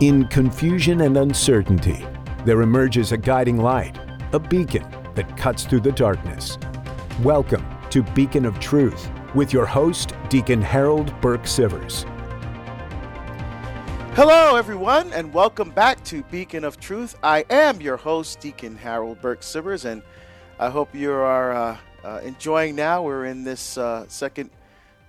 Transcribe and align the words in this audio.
In 0.00 0.26
confusion 0.28 1.02
and 1.02 1.18
uncertainty, 1.18 2.06
there 2.46 2.62
emerges 2.62 3.12
a 3.12 3.18
guiding 3.18 3.58
light, 3.58 3.98
a 4.32 4.38
beacon 4.38 4.86
that 5.14 5.36
cuts 5.36 5.64
through 5.64 5.82
the 5.82 5.92
darkness. 5.92 6.56
Welcome 7.22 7.66
to 7.90 8.02
Beacon 8.02 8.46
of 8.46 8.58
Truth 8.60 9.10
with 9.34 9.52
your 9.52 9.66
host, 9.66 10.14
Deacon 10.30 10.62
Harold 10.62 11.12
Burke 11.20 11.42
Sivers. 11.42 12.04
Hello, 14.14 14.56
everyone, 14.56 15.12
and 15.12 15.34
welcome 15.34 15.68
back 15.68 16.02
to 16.04 16.22
Beacon 16.30 16.64
of 16.64 16.80
Truth. 16.80 17.18
I 17.22 17.44
am 17.50 17.82
your 17.82 17.98
host, 17.98 18.40
Deacon 18.40 18.76
Harold 18.76 19.20
Burke 19.20 19.42
Sivers, 19.42 19.84
and 19.84 20.02
I 20.58 20.70
hope 20.70 20.94
you 20.94 21.12
are 21.12 21.52
uh, 21.52 21.76
uh, 22.04 22.20
enjoying 22.24 22.74
now. 22.74 23.02
We're 23.02 23.26
in 23.26 23.44
this 23.44 23.76
uh, 23.76 24.06
second 24.08 24.48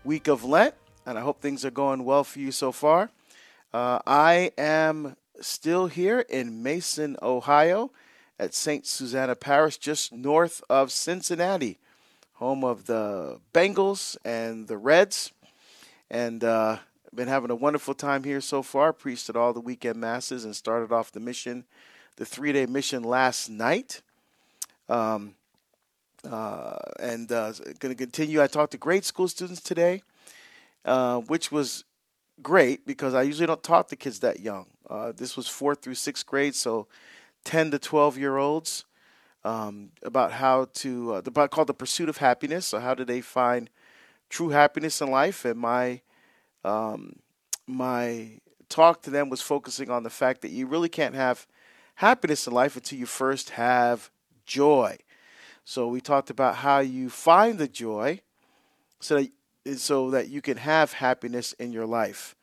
week 0.03 0.27
of 0.27 0.43
Lent, 0.43 0.75
and 1.05 1.17
I 1.17 1.21
hope 1.21 1.39
things 1.39 1.63
are 1.63 1.71
going 1.71 2.03
well 2.03 2.25
for 2.25 2.39
you 2.39 2.51
so 2.51 2.73
far. 2.73 3.09
Uh, 3.73 3.99
I 4.05 4.51
am 4.57 5.15
still 5.39 5.87
here 5.87 6.19
in 6.19 6.61
Mason, 6.61 7.15
Ohio, 7.21 7.91
at 8.37 8.53
St. 8.53 8.85
Susanna 8.85 9.33
Parish, 9.33 9.77
just 9.77 10.11
north 10.11 10.61
of 10.69 10.91
Cincinnati, 10.91 11.79
home 12.33 12.65
of 12.65 12.85
the 12.85 13.39
Bengals 13.53 14.17
and 14.25 14.67
the 14.67 14.77
Reds. 14.77 15.31
And 16.09 16.43
uh, 16.43 16.79
been 17.15 17.29
having 17.29 17.49
a 17.49 17.55
wonderful 17.55 17.93
time 17.93 18.25
here 18.25 18.41
so 18.41 18.61
far. 18.61 18.91
Preached 18.91 19.33
all 19.33 19.53
the 19.53 19.61
weekend 19.61 20.01
masses 20.01 20.43
and 20.43 20.53
started 20.53 20.91
off 20.91 21.13
the 21.13 21.21
mission, 21.21 21.63
the 22.17 22.25
three 22.25 22.51
day 22.51 22.65
mission 22.65 23.03
last 23.03 23.47
night. 23.47 24.01
Um, 24.89 25.35
uh, 26.29 26.77
and 26.99 27.31
uh, 27.31 27.53
going 27.79 27.95
to 27.95 27.95
continue. 27.95 28.43
I 28.43 28.47
talked 28.47 28.73
to 28.73 28.77
grade 28.77 29.05
school 29.05 29.29
students 29.29 29.61
today, 29.61 30.03
uh, 30.83 31.19
which 31.19 31.53
was 31.53 31.85
great 32.43 32.85
because 32.85 33.13
I 33.13 33.23
usually 33.23 33.47
don't 33.47 33.63
talk 33.63 33.87
to 33.89 33.95
kids 33.95 34.19
that 34.19 34.39
young. 34.39 34.67
Uh, 34.89 35.11
this 35.15 35.37
was 35.37 35.47
fourth 35.47 35.81
through 35.81 35.95
sixth 35.95 36.25
grade, 36.25 36.55
so 36.55 36.87
10 37.45 37.71
to 37.71 37.79
12 37.79 38.17
year 38.17 38.37
olds 38.37 38.85
um, 39.43 39.91
about 40.03 40.33
how 40.33 40.67
to, 40.73 41.15
uh, 41.15 41.21
about 41.25 41.51
called 41.51 41.67
the 41.67 41.73
pursuit 41.73 42.09
of 42.09 42.17
happiness. 42.17 42.67
So, 42.67 42.79
how 42.79 42.93
do 42.93 43.03
they 43.03 43.21
find 43.21 43.69
true 44.29 44.49
happiness 44.49 45.01
in 45.01 45.09
life? 45.09 45.45
And 45.45 45.59
my, 45.59 46.01
um, 46.63 47.17
my 47.67 48.39
talk 48.69 49.01
to 49.03 49.09
them 49.09 49.29
was 49.29 49.41
focusing 49.41 49.89
on 49.89 50.03
the 50.03 50.09
fact 50.09 50.41
that 50.41 50.51
you 50.51 50.67
really 50.67 50.89
can't 50.89 51.15
have 51.15 51.47
happiness 51.95 52.47
in 52.47 52.53
life 52.53 52.75
until 52.75 52.99
you 52.99 53.05
first 53.05 53.51
have 53.51 54.11
joy. 54.45 54.97
So, 55.63 55.87
we 55.87 56.01
talked 56.01 56.29
about 56.29 56.57
how 56.57 56.79
you 56.79 57.09
find 57.09 57.57
the 57.57 57.67
joy 57.67 58.21
so 58.99 59.15
that 59.15 59.31
so 59.77 60.09
that 60.09 60.29
you 60.29 60.41
can 60.41 60.57
have 60.57 60.93
happiness 60.93 61.53
in 61.53 61.71
your 61.71 61.85
life. 61.85 62.35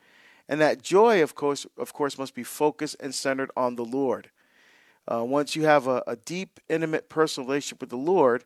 And 0.48 0.60
that 0.60 0.82
joy, 0.82 1.22
of 1.22 1.34
course, 1.34 1.66
of 1.76 1.92
course, 1.92 2.18
must 2.18 2.34
be 2.34 2.42
focused 2.42 2.96
and 3.00 3.14
centered 3.14 3.50
on 3.56 3.76
the 3.76 3.84
Lord. 3.84 4.30
Uh, 5.06 5.24
once 5.24 5.56
you 5.56 5.64
have 5.64 5.86
a, 5.86 6.02
a, 6.06 6.16
deep, 6.16 6.60
intimate, 6.68 7.08
personal 7.08 7.46
relationship 7.46 7.80
with 7.80 7.90
the 7.90 7.96
Lord, 7.96 8.44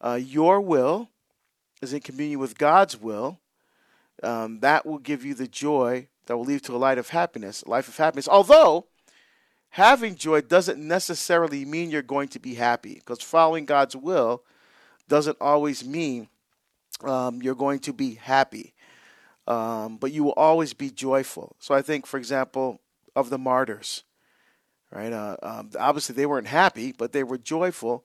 uh, 0.00 0.18
your 0.20 0.60
will 0.60 1.08
is 1.82 1.92
in 1.92 2.00
communion 2.00 2.38
with 2.38 2.58
God's 2.58 3.00
will. 3.00 3.38
Um, 4.22 4.60
that 4.60 4.84
will 4.86 4.98
give 4.98 5.24
you 5.24 5.34
the 5.34 5.48
joy 5.48 6.08
that 6.26 6.36
will 6.36 6.44
lead 6.44 6.62
to 6.64 6.76
a 6.76 6.78
life 6.78 6.98
of 6.98 7.08
happiness, 7.08 7.62
a 7.62 7.70
life 7.70 7.88
of 7.88 7.96
happiness. 7.96 8.28
Although 8.28 8.86
having 9.70 10.14
joy 10.14 10.42
doesn't 10.42 10.78
necessarily 10.78 11.64
mean 11.64 11.90
you're 11.90 12.02
going 12.02 12.28
to 12.28 12.38
be 12.38 12.54
happy, 12.54 12.94
because 12.94 13.22
following 13.22 13.64
God's 13.64 13.96
will 13.96 14.44
doesn't 15.08 15.38
always 15.40 15.84
mean 15.84 16.28
um, 17.04 17.42
you're 17.42 17.54
going 17.54 17.80
to 17.80 17.92
be 17.92 18.14
happy. 18.14 18.74
Um, 19.46 19.96
but 19.96 20.12
you 20.12 20.22
will 20.22 20.32
always 20.32 20.74
be 20.74 20.90
joyful. 20.90 21.56
So 21.58 21.74
I 21.74 21.82
think, 21.82 22.06
for 22.06 22.18
example, 22.18 22.80
of 23.16 23.30
the 23.30 23.38
martyrs, 23.38 24.04
right? 24.92 25.12
Uh, 25.12 25.36
um, 25.42 25.70
obviously, 25.78 26.14
they 26.14 26.26
weren't 26.26 26.46
happy, 26.46 26.92
but 26.92 27.12
they 27.12 27.24
were 27.24 27.38
joyful 27.38 28.04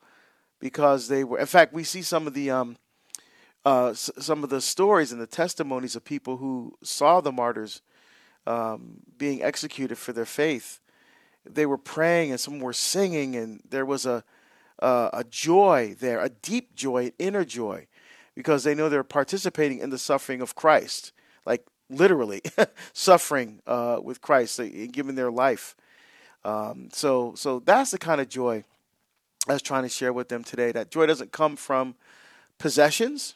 because 0.59 1.07
they 1.07 1.23
were. 1.23 1.38
In 1.38 1.45
fact, 1.45 1.73
we 1.73 1.84
see 1.84 2.01
some 2.01 2.25
of 2.25 2.34
the 2.34 2.50
um, 2.50 2.78
uh, 3.66 3.89
s- 3.89 4.09
some 4.17 4.44
of 4.44 4.50
the 4.50 4.61
stories 4.61 5.11
and 5.11 5.22
the 5.22 5.28
testimonies 5.28 5.95
of 5.95 6.03
people 6.03 6.38
who 6.38 6.75
saw 6.81 7.22
the 7.22 7.31
martyrs 7.31 7.81
um, 8.47 9.01
being 9.17 9.44
executed 9.44 9.97
for 9.97 10.13
their 10.13 10.25
faith. 10.25 10.79
They 11.45 11.66
were 11.66 11.78
praying, 11.78 12.31
and 12.31 12.39
some 12.39 12.59
were 12.59 12.73
singing, 12.73 13.35
and 13.35 13.61
there 13.69 13.85
was 13.85 14.05
a 14.05 14.23
uh, 14.81 15.09
a 15.13 15.23
joy 15.23 15.95
there, 16.00 16.19
a 16.19 16.29
deep 16.29 16.75
joy, 16.75 17.05
an 17.05 17.13
inner 17.19 17.45
joy 17.45 17.88
because 18.35 18.63
they 18.63 18.75
know 18.75 18.90
they're 18.90 19.03
participating 19.03 19.79
in 19.79 19.90
the 19.90 19.97
suffering 19.97 20.41
of 20.41 20.56
Christ, 20.56 21.13
like 21.46 21.66
literally 21.90 22.41
suffering 22.94 23.62
uh, 23.66 24.00
with 24.03 24.22
Christ, 24.22 24.59
giving 24.91 25.16
their 25.16 25.31
life. 25.31 25.75
Um, 26.44 26.90
so, 26.91 27.34
so 27.35 27.59
that's 27.59 27.91
the 27.91 27.97
kind 27.97 28.22
of 28.22 28.29
joy 28.29 28.63
I 29.47 29.53
was 29.53 29.62
trying 29.62 29.84
to 29.84 29.90
share 29.90 30.13
with 30.13 30.29
them 30.29 30.44
today. 30.44 30.72
That 30.72 30.91
joy 30.91 31.06
doesn't 31.06 31.31
come 31.31 31.56
from 31.56 31.96
possessions. 32.57 33.35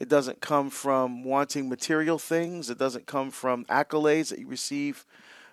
It 0.00 0.08
doesn't 0.08 0.40
come 0.40 0.70
from 0.70 1.24
wanting 1.24 1.68
material 1.68 2.18
things. 2.18 2.70
It 2.70 2.78
doesn't 2.78 3.06
come 3.06 3.30
from 3.30 3.64
accolades 3.66 4.30
that 4.30 4.38
you 4.38 4.46
receive 4.46 5.06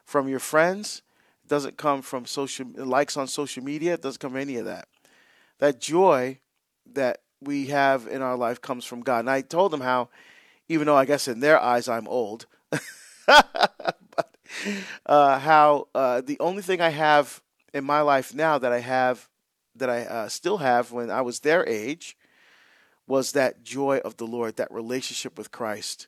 from 0.05 0.27
your 0.27 0.39
friends. 0.39 1.01
It 1.43 1.49
doesn't 1.49 1.77
come 1.77 2.01
from 2.01 2.25
social 2.25 2.65
likes 2.75 3.15
on 3.15 3.27
social 3.27 3.63
media. 3.63 3.93
It 3.93 4.01
doesn't 4.01 4.19
come 4.19 4.31
from 4.31 4.41
any 4.41 4.57
of 4.57 4.65
that. 4.65 4.87
That 5.59 5.79
joy 5.79 6.39
that 6.93 7.19
we 7.41 7.67
have 7.67 8.07
in 8.07 8.21
our 8.21 8.35
life 8.35 8.61
comes 8.61 8.85
from 8.85 9.01
God. 9.01 9.19
And 9.19 9.29
I 9.29 9.41
told 9.41 9.71
them 9.71 9.81
how, 9.81 10.09
even 10.67 10.85
though 10.85 10.95
I 10.95 11.05
guess 11.05 11.27
in 11.27 11.39
their 11.39 11.59
eyes 11.59 11.87
I'm 11.87 12.07
old, 12.07 12.45
but, 13.27 14.35
uh, 15.05 15.39
how 15.39 15.87
uh, 15.95 16.21
the 16.21 16.39
only 16.39 16.61
thing 16.61 16.81
I 16.81 16.89
have 16.89 17.41
in 17.73 17.83
my 17.83 18.01
life 18.01 18.33
now 18.33 18.57
that 18.57 18.71
I 18.71 18.79
have, 18.79 19.29
that 19.75 19.89
I 19.89 20.03
uh, 20.03 20.29
still 20.29 20.57
have 20.57 20.91
when 20.91 21.09
I 21.09 21.21
was 21.21 21.39
their 21.39 21.67
age, 21.67 22.17
was 23.07 23.31
that 23.31 23.63
joy 23.63 23.97
of 24.03 24.17
the 24.17 24.27
Lord, 24.27 24.57
that 24.57 24.71
relationship 24.71 25.37
with 25.37 25.51
Christ. 25.51 26.07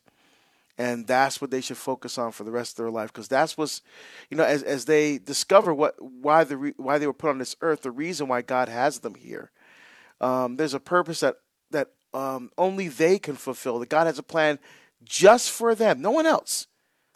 And 0.78 1.06
that's 1.06 1.40
what 1.40 1.50
they 1.50 1.60
should 1.60 1.76
focus 1.76 2.16
on 2.16 2.32
for 2.32 2.44
the 2.44 2.50
rest 2.50 2.72
of 2.72 2.76
their 2.84 2.90
life, 2.90 3.12
because 3.12 3.28
that's 3.28 3.58
what's, 3.58 3.82
you 4.30 4.36
know, 4.36 4.44
as 4.44 4.62
as 4.62 4.86
they 4.86 5.18
discover 5.18 5.74
what 5.74 5.94
why 6.00 6.44
the 6.44 6.72
why 6.76 6.98
they 6.98 7.06
were 7.06 7.12
put 7.12 7.30
on 7.30 7.38
this 7.38 7.56
earth, 7.60 7.82
the 7.82 7.90
reason 7.90 8.26
why 8.26 8.40
God 8.40 8.68
has 8.68 9.00
them 9.00 9.14
here 9.14 9.50
um, 10.22 10.56
there's 10.56 10.74
a 10.74 10.80
purpose 10.80 11.20
that 11.20 11.36
that 11.72 11.88
um, 12.14 12.50
only 12.56 12.88
they 12.88 13.18
can 13.18 13.34
fulfill. 13.34 13.78
That 13.80 13.88
God 13.88 14.06
has 14.06 14.18
a 14.18 14.22
plan 14.22 14.58
just 15.02 15.50
for 15.50 15.74
them. 15.74 16.00
No 16.00 16.12
one 16.12 16.26
else 16.26 16.68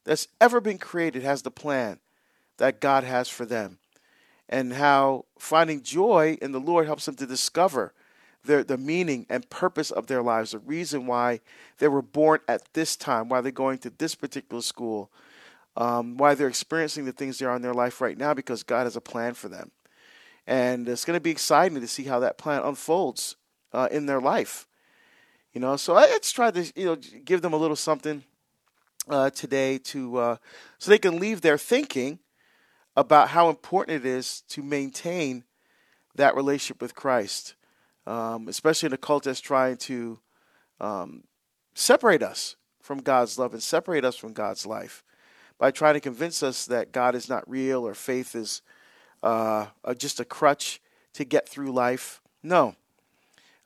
that's 0.04 0.28
ever 0.40 0.60
been 0.60 0.78
created 0.78 1.22
has 1.22 1.42
the 1.42 1.50
plan 1.50 2.00
that 2.58 2.80
God 2.80 3.04
has 3.04 3.28
for 3.28 3.46
them, 3.46 3.78
and 4.48 4.74
how 4.74 5.26
finding 5.38 5.82
joy 5.82 6.36
in 6.42 6.52
the 6.52 6.60
Lord 6.60 6.86
helps 6.86 7.06
them 7.06 7.14
to 7.16 7.26
discover 7.26 7.92
their 8.44 8.64
the 8.64 8.78
meaning 8.78 9.26
and 9.28 9.48
purpose 9.50 9.90
of 9.90 10.08
their 10.08 10.22
lives, 10.22 10.50
the 10.50 10.58
reason 10.58 11.06
why 11.06 11.40
they 11.78 11.88
were 11.88 12.02
born 12.02 12.40
at 12.48 12.72
this 12.72 12.96
time, 12.96 13.28
why 13.28 13.40
they're 13.40 13.52
going 13.52 13.78
to 13.78 13.90
this 13.90 14.14
particular 14.14 14.62
school, 14.62 15.10
um, 15.76 16.16
why 16.16 16.34
they're 16.34 16.48
experiencing 16.48 17.04
the 17.04 17.12
things 17.12 17.38
they 17.38 17.46
are 17.46 17.56
in 17.56 17.62
their 17.62 17.74
life 17.74 18.00
right 18.00 18.16
now, 18.16 18.34
because 18.34 18.62
God 18.62 18.84
has 18.84 18.96
a 18.96 19.00
plan 19.00 19.34
for 19.34 19.48
them 19.48 19.70
and 20.46 20.88
it's 20.88 21.04
going 21.04 21.16
to 21.16 21.20
be 21.20 21.30
exciting 21.30 21.80
to 21.80 21.88
see 21.88 22.04
how 22.04 22.20
that 22.20 22.38
plan 22.38 22.62
unfolds 22.62 23.36
uh, 23.72 23.88
in 23.90 24.06
their 24.06 24.20
life. 24.20 24.66
You 25.52 25.60
know, 25.60 25.76
so 25.76 25.96
I 25.96 26.06
just 26.06 26.34
try 26.34 26.50
to 26.50 26.72
you 26.76 26.86
know 26.86 26.96
give 26.96 27.42
them 27.42 27.52
a 27.52 27.56
little 27.56 27.76
something 27.76 28.24
uh, 29.08 29.30
today 29.30 29.78
to 29.78 30.16
uh, 30.16 30.36
so 30.78 30.90
they 30.90 30.98
can 30.98 31.18
leave 31.18 31.40
there 31.40 31.58
thinking 31.58 32.18
about 32.96 33.28
how 33.30 33.48
important 33.48 34.04
it 34.04 34.06
is 34.06 34.42
to 34.48 34.62
maintain 34.62 35.44
that 36.14 36.34
relationship 36.34 36.80
with 36.80 36.94
Christ, 36.94 37.54
um, 38.06 38.48
especially 38.48 38.86
in 38.86 38.92
a 38.92 38.98
cult 38.98 39.24
that's 39.24 39.40
trying 39.40 39.76
to 39.78 40.18
um, 40.80 41.24
separate 41.74 42.22
us 42.22 42.56
from 42.80 42.98
God's 42.98 43.38
love 43.38 43.52
and 43.52 43.62
separate 43.62 44.04
us 44.04 44.16
from 44.16 44.32
God's 44.32 44.66
life 44.66 45.02
by 45.58 45.70
trying 45.70 45.94
to 45.94 46.00
convince 46.00 46.42
us 46.42 46.66
that 46.66 46.92
God 46.92 47.14
is 47.14 47.28
not 47.28 47.48
real 47.48 47.86
or 47.86 47.94
faith 47.94 48.34
is 48.34 48.62
uh, 49.22 49.66
just 49.96 50.20
a 50.20 50.24
crutch 50.24 50.80
to 51.14 51.24
get 51.24 51.48
through 51.48 51.72
life. 51.72 52.20
No. 52.42 52.76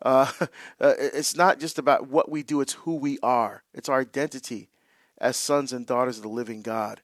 Uh, 0.02 0.30
uh, 0.80 0.94
it's 0.98 1.36
not 1.36 1.58
just 1.58 1.78
about 1.78 2.08
what 2.08 2.30
we 2.30 2.42
do, 2.42 2.60
it's 2.60 2.74
who 2.74 2.94
we 2.94 3.18
are. 3.22 3.62
It's 3.74 3.88
our 3.88 4.00
identity 4.00 4.68
as 5.18 5.36
sons 5.36 5.72
and 5.72 5.86
daughters 5.86 6.16
of 6.16 6.22
the 6.22 6.28
living 6.28 6.62
God. 6.62 7.00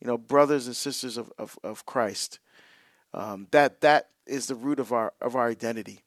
You 0.00 0.08
know, 0.08 0.18
brothers 0.18 0.66
and 0.66 0.74
sisters 0.74 1.16
of, 1.16 1.32
of, 1.38 1.58
of 1.62 1.86
Christ. 1.86 2.40
Um, 3.14 3.46
that 3.50 3.82
that 3.82 4.08
is 4.26 4.46
the 4.46 4.54
root 4.54 4.80
of 4.80 4.92
our 4.92 5.12
of 5.20 5.36
our 5.36 5.48
identity. 5.48 6.00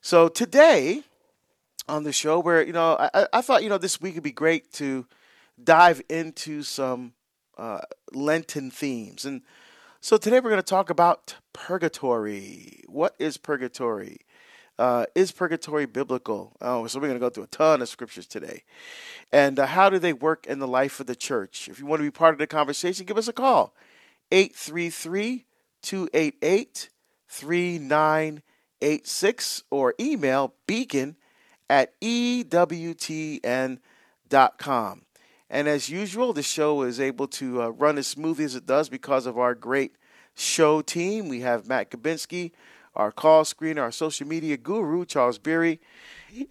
So 0.00 0.28
today 0.28 1.02
on 1.88 2.04
the 2.04 2.12
show, 2.12 2.38
where 2.38 2.62
you 2.62 2.72
know, 2.72 2.96
I, 3.12 3.26
I 3.32 3.40
thought 3.40 3.62
you 3.62 3.68
know 3.68 3.78
this 3.78 4.00
week 4.00 4.14
would 4.14 4.22
be 4.22 4.32
great 4.32 4.72
to 4.74 5.06
dive 5.62 6.00
into 6.08 6.62
some 6.62 7.12
uh, 7.58 7.80
Lenten 8.12 8.70
themes, 8.70 9.24
and 9.24 9.42
so 10.00 10.16
today 10.16 10.40
we're 10.40 10.50
going 10.50 10.62
to 10.62 10.64
talk 10.66 10.88
about 10.88 11.34
purgatory. 11.52 12.82
What 12.86 13.14
is 13.18 13.36
purgatory? 13.36 14.20
Uh, 14.78 15.04
is 15.14 15.30
purgatory 15.30 15.84
biblical? 15.84 16.56
Oh, 16.62 16.86
so 16.86 16.98
we're 16.98 17.08
going 17.08 17.18
to 17.18 17.24
go 17.24 17.28
through 17.28 17.44
a 17.44 17.48
ton 17.48 17.82
of 17.82 17.88
scriptures 17.88 18.26
today. 18.26 18.62
And 19.30 19.58
uh, 19.58 19.66
how 19.66 19.90
do 19.90 19.98
they 19.98 20.14
work 20.14 20.46
in 20.46 20.58
the 20.58 20.66
life 20.66 21.00
of 21.00 21.06
the 21.06 21.14
church? 21.14 21.68
If 21.68 21.78
you 21.78 21.84
want 21.84 22.00
to 22.00 22.04
be 22.04 22.10
part 22.10 22.32
of 22.32 22.38
the 22.38 22.46
conversation, 22.46 23.04
give 23.04 23.18
us 23.18 23.28
a 23.28 23.34
call. 23.34 23.74
833 24.32 25.44
288 25.82 26.88
3986 27.28 29.62
or 29.70 29.94
email 30.00 30.54
beacon 30.66 31.16
at 31.68 32.00
ewtn.com. 32.00 33.42
And 35.50 35.66
as 35.66 35.88
usual, 35.88 36.32
the 36.32 36.44
show 36.44 36.82
is 36.82 37.00
able 37.00 37.26
to 37.28 37.62
uh, 37.62 37.68
run 37.70 37.98
as 37.98 38.06
smoothly 38.06 38.44
as 38.44 38.54
it 38.54 38.66
does 38.66 38.88
because 38.88 39.26
of 39.26 39.36
our 39.36 39.56
great 39.56 39.96
show 40.32 40.80
team. 40.80 41.28
We 41.28 41.40
have 41.40 41.66
Matt 41.66 41.90
Kabinski, 41.90 42.52
our 42.94 43.10
call 43.10 43.42
screener, 43.42 43.82
our 43.82 43.90
social 43.90 44.28
media 44.28 44.56
guru, 44.56 45.04
Charles 45.04 45.38
Beery, 45.38 45.80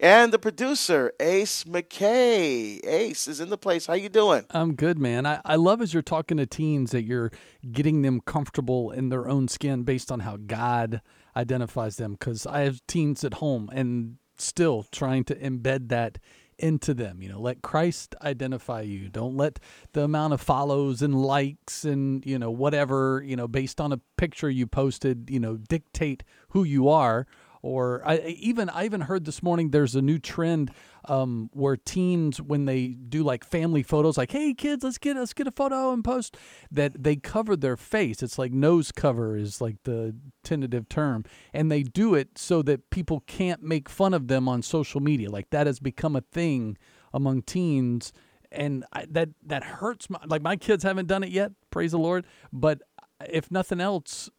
and 0.00 0.34
the 0.34 0.38
producer, 0.38 1.12
Ace 1.18 1.64
McKay. 1.64 2.86
Ace 2.86 3.26
is 3.26 3.40
in 3.40 3.48
the 3.48 3.56
place. 3.56 3.86
How 3.86 3.94
you 3.94 4.10
doing? 4.10 4.44
I'm 4.50 4.74
good, 4.74 4.98
man. 4.98 5.24
I, 5.24 5.40
I 5.46 5.56
love 5.56 5.80
as 5.80 5.94
you're 5.94 6.02
talking 6.02 6.36
to 6.36 6.44
teens 6.44 6.90
that 6.90 7.04
you're 7.04 7.32
getting 7.72 8.02
them 8.02 8.20
comfortable 8.20 8.90
in 8.90 9.08
their 9.08 9.26
own 9.26 9.48
skin 9.48 9.82
based 9.84 10.12
on 10.12 10.20
how 10.20 10.36
God 10.36 11.00
identifies 11.34 11.96
them. 11.96 12.12
Because 12.12 12.46
I 12.46 12.60
have 12.60 12.86
teens 12.86 13.24
at 13.24 13.34
home 13.34 13.70
and 13.72 14.16
still 14.36 14.86
trying 14.92 15.24
to 15.24 15.34
embed 15.36 15.88
that 15.88 16.18
into 16.62 16.94
them. 16.94 17.22
You 17.22 17.30
know, 17.30 17.40
let 17.40 17.62
Christ 17.62 18.14
identify 18.22 18.82
you. 18.82 19.08
Don't 19.08 19.36
let 19.36 19.58
the 19.92 20.04
amount 20.04 20.32
of 20.32 20.40
follows 20.40 21.02
and 21.02 21.20
likes 21.20 21.84
and, 21.84 22.24
you 22.24 22.38
know, 22.38 22.50
whatever, 22.50 23.22
you 23.24 23.36
know, 23.36 23.48
based 23.48 23.80
on 23.80 23.92
a 23.92 24.00
picture 24.16 24.50
you 24.50 24.66
posted, 24.66 25.28
you 25.30 25.40
know, 25.40 25.56
dictate 25.56 26.22
who 26.50 26.64
you 26.64 26.88
are. 26.88 27.26
Or 27.62 28.02
I 28.06 28.18
even 28.38 28.70
I 28.70 28.84
even 28.86 29.02
heard 29.02 29.26
this 29.26 29.42
morning 29.42 29.70
there's 29.70 29.94
a 29.94 30.00
new 30.00 30.18
trend 30.18 30.70
um, 31.06 31.50
where 31.52 31.76
teens 31.76 32.40
when 32.40 32.64
they 32.64 32.88
do 32.88 33.22
like 33.22 33.44
family 33.44 33.82
photos, 33.82 34.16
like 34.16 34.32
hey 34.32 34.54
kids, 34.54 34.82
let's 34.82 34.96
get 34.96 35.16
let's 35.16 35.34
get 35.34 35.46
a 35.46 35.50
photo 35.50 35.92
and 35.92 36.02
post 36.02 36.36
that 36.70 37.02
they 37.02 37.16
cover 37.16 37.56
their 37.56 37.76
face. 37.76 38.22
It's 38.22 38.38
like 38.38 38.52
nose 38.52 38.92
cover 38.92 39.36
is 39.36 39.60
like 39.60 39.76
the 39.84 40.16
tentative 40.42 40.88
term, 40.88 41.24
and 41.52 41.70
they 41.70 41.82
do 41.82 42.14
it 42.14 42.38
so 42.38 42.62
that 42.62 42.88
people 42.88 43.20
can't 43.26 43.62
make 43.62 43.88
fun 43.88 44.14
of 44.14 44.28
them 44.28 44.48
on 44.48 44.62
social 44.62 45.00
media. 45.00 45.30
Like 45.30 45.50
that 45.50 45.66
has 45.66 45.80
become 45.80 46.16
a 46.16 46.22
thing 46.22 46.78
among 47.12 47.42
teens, 47.42 48.12
and 48.50 48.86
I, 48.92 49.04
that 49.10 49.30
that 49.44 49.64
hurts. 49.64 50.08
My, 50.08 50.20
like 50.26 50.42
my 50.42 50.56
kids 50.56 50.82
haven't 50.82 51.08
done 51.08 51.22
it 51.22 51.30
yet, 51.30 51.52
praise 51.70 51.90
the 51.92 51.98
Lord. 51.98 52.24
But 52.52 52.80
if 53.28 53.50
nothing 53.50 53.80
else, 53.80 54.30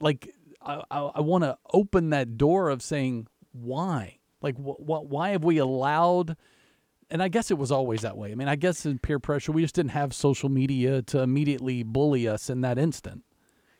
like 0.00 0.30
I, 0.62 0.82
I, 0.90 1.00
I 1.16 1.20
want 1.20 1.44
to 1.44 1.58
open 1.72 2.10
that 2.10 2.36
door 2.36 2.68
of 2.68 2.82
saying 2.82 3.26
why, 3.52 4.18
like 4.42 4.56
wh- 4.56 4.76
wh- 4.80 5.10
why 5.10 5.30
have 5.30 5.44
we 5.44 5.58
allowed? 5.58 6.36
And 7.10 7.22
I 7.22 7.28
guess 7.28 7.50
it 7.50 7.58
was 7.58 7.72
always 7.72 8.02
that 8.02 8.16
way. 8.16 8.30
I 8.30 8.34
mean, 8.34 8.46
I 8.48 8.56
guess 8.56 8.86
in 8.86 8.98
peer 8.98 9.18
pressure, 9.18 9.52
we 9.52 9.62
just 9.62 9.74
didn't 9.74 9.90
have 9.92 10.14
social 10.14 10.48
media 10.48 11.02
to 11.02 11.20
immediately 11.20 11.82
bully 11.82 12.28
us 12.28 12.48
in 12.48 12.60
that 12.60 12.78
instant. 12.78 13.24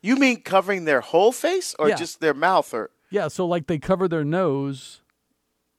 You 0.02 0.16
mean 0.16 0.40
covering 0.42 0.84
their 0.84 1.00
whole 1.00 1.30
face 1.30 1.74
or 1.78 1.88
Yeah. 1.90 1.94
just 1.96 2.20
their 2.20 2.34
mouth 2.34 2.72
or 2.74 2.90
Yeah, 3.10 3.28
so 3.28 3.46
like 3.46 3.66
they 3.66 3.78
cover 3.78 4.08
their 4.08 4.24
nose 4.24 5.02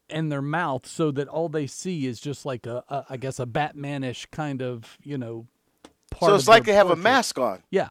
and 0.09 0.31
their 0.31 0.42
mouth 0.42 0.86
so 0.86 1.09
that 1.12 1.27
all 1.27 1.50
they 1.50 1.65
see 1.68 2.06
is 2.06 2.19
just 2.19 2.45
like 2.45 2.65
a, 2.65 2.83
a 2.89 3.06
I 3.09 3.18
guess 3.18 3.39
a 3.39 3.45
Batmanish 3.45 4.30
kind 4.31 4.62
of 4.62 4.98
you 5.03 5.18
know 5.18 5.48
part. 6.12 6.30
So 6.30 6.36
it's 6.36 6.48
like 6.48 6.65
they 6.65 6.74
have 6.74 6.89
a 6.92 6.95
mask 6.95 7.39
on. 7.39 7.63
Yeah, 7.71 7.89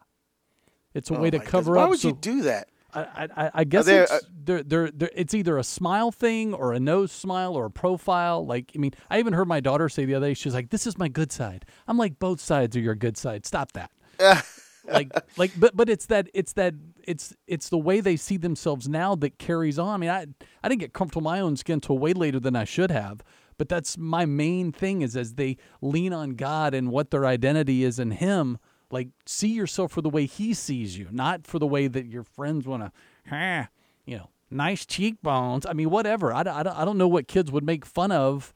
it's 0.93 1.09
a 1.11 1.15
Oh 1.15 1.19
way 1.19 1.29
to 1.31 1.37
goodness. 1.37 1.51
cover 1.51 1.73
Why 1.75 1.83
up. 1.83 1.89
would 1.89 1.99
so 1.99 2.07
you 2.09 2.13
do 2.19 2.41
that? 2.43 2.69
I, 2.93 3.27
I, 3.37 3.51
I 3.53 3.63
guess 3.63 3.85
there- 3.85 4.03
it's 4.03 4.11
uh, 4.11 4.19
they're, 4.43 4.63
they're, 4.63 4.91
they're, 4.91 5.11
it's 5.15 5.33
either 5.33 5.57
a 5.57 5.63
smile 5.63 6.11
thing 6.11 6.53
or 6.53 6.73
a 6.73 6.79
nose 6.79 7.11
smile 7.11 7.55
or 7.55 7.65
a 7.65 7.71
profile. 7.71 8.45
Like 8.45 8.71
I 8.75 8.79
mean, 8.79 8.91
I 9.09 9.19
even 9.19 9.33
heard 9.33 9.47
my 9.47 9.59
daughter 9.59 9.87
say 9.89 10.05
the 10.05 10.15
other 10.15 10.27
day, 10.27 10.33
she's 10.33 10.53
like, 10.53 10.69
"This 10.69 10.85
is 10.87 10.97
my 10.97 11.07
good 11.07 11.31
side." 11.31 11.65
I'm 11.87 11.97
like, 11.97 12.19
"Both 12.19 12.39
sides 12.41 12.75
are 12.75 12.81
your 12.81 12.95
good 12.95 13.17
side. 13.17 13.45
Stop 13.45 13.71
that." 13.73 13.91
like 14.87 15.11
like 15.37 15.51
but 15.59 15.75
but 15.77 15.89
it's 15.89 16.07
that 16.07 16.27
it's 16.33 16.53
that 16.53 16.73
it's 17.03 17.35
it's 17.47 17.69
the 17.69 17.77
way 17.77 18.01
they 18.01 18.15
see 18.15 18.37
themselves 18.37 18.87
now 18.89 19.15
that 19.15 19.37
carries 19.37 19.77
on. 19.79 19.89
I 19.93 19.97
mean, 19.97 20.09
I 20.09 20.25
I 20.63 20.69
didn't 20.69 20.81
get 20.81 20.93
comfortable 20.93 21.21
in 21.29 21.35
my 21.35 21.39
own 21.39 21.55
skin 21.55 21.79
till 21.81 21.97
way 21.99 22.13
later 22.13 22.39
than 22.39 22.55
I 22.55 22.63
should 22.65 22.91
have. 22.91 23.21
But 23.57 23.69
that's 23.69 23.95
my 23.95 24.25
main 24.25 24.71
thing 24.71 25.01
is 25.03 25.15
as 25.15 25.35
they 25.35 25.57
lean 25.81 26.13
on 26.13 26.31
God 26.31 26.73
and 26.73 26.89
what 26.89 27.11
their 27.11 27.27
identity 27.27 27.83
is 27.83 27.99
in 27.99 28.09
Him. 28.11 28.57
Like 28.91 29.09
see 29.25 29.49
yourself 29.49 29.91
for 29.91 30.01
the 30.01 30.09
way 30.09 30.25
He 30.25 30.53
sees 30.53 30.97
you, 30.97 31.07
not 31.11 31.47
for 31.47 31.59
the 31.59 31.67
way 31.67 31.87
that 31.87 32.05
your 32.05 32.23
friends 32.23 32.67
want 32.67 32.83
to, 32.83 33.69
you 34.05 34.17
know, 34.17 34.29
nice 34.49 34.85
cheekbones. 34.85 35.65
I 35.65 35.73
mean, 35.73 35.89
whatever. 35.89 36.33
I, 36.33 36.43
don't- 36.43 36.55
I, 36.55 36.63
don't- 36.63 36.77
I 36.77 36.85
don't 36.85 36.97
know 36.97 37.07
what 37.07 37.27
kids 37.27 37.51
would 37.51 37.63
make 37.63 37.85
fun 37.85 38.11
of, 38.11 38.53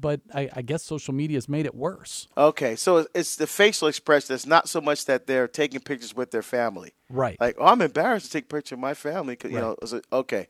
but 0.00 0.20
I, 0.34 0.48
I 0.54 0.62
guess 0.62 0.82
social 0.82 1.14
media 1.14 1.36
has 1.36 1.48
made 1.48 1.66
it 1.66 1.74
worse. 1.74 2.28
Okay, 2.36 2.76
so 2.76 3.06
it's 3.14 3.36
the 3.36 3.46
facial 3.46 3.88
expression. 3.88 4.34
It's 4.34 4.46
not 4.46 4.68
so 4.68 4.80
much 4.80 5.04
that 5.04 5.26
they're 5.26 5.46
taking 5.48 5.80
pictures 5.80 6.14
with 6.16 6.30
their 6.30 6.42
family. 6.42 6.94
Right. 7.10 7.38
Like, 7.40 7.56
oh, 7.58 7.66
I'm 7.66 7.82
embarrassed 7.82 8.26
to 8.26 8.32
take 8.32 8.44
a 8.44 8.54
picture 8.54 8.74
of 8.74 8.80
my 8.80 8.94
family. 8.94 9.36
'cause, 9.36 9.50
You 9.52 9.58
know, 9.60 9.76
it's 9.82 9.94
okay, 10.12 10.48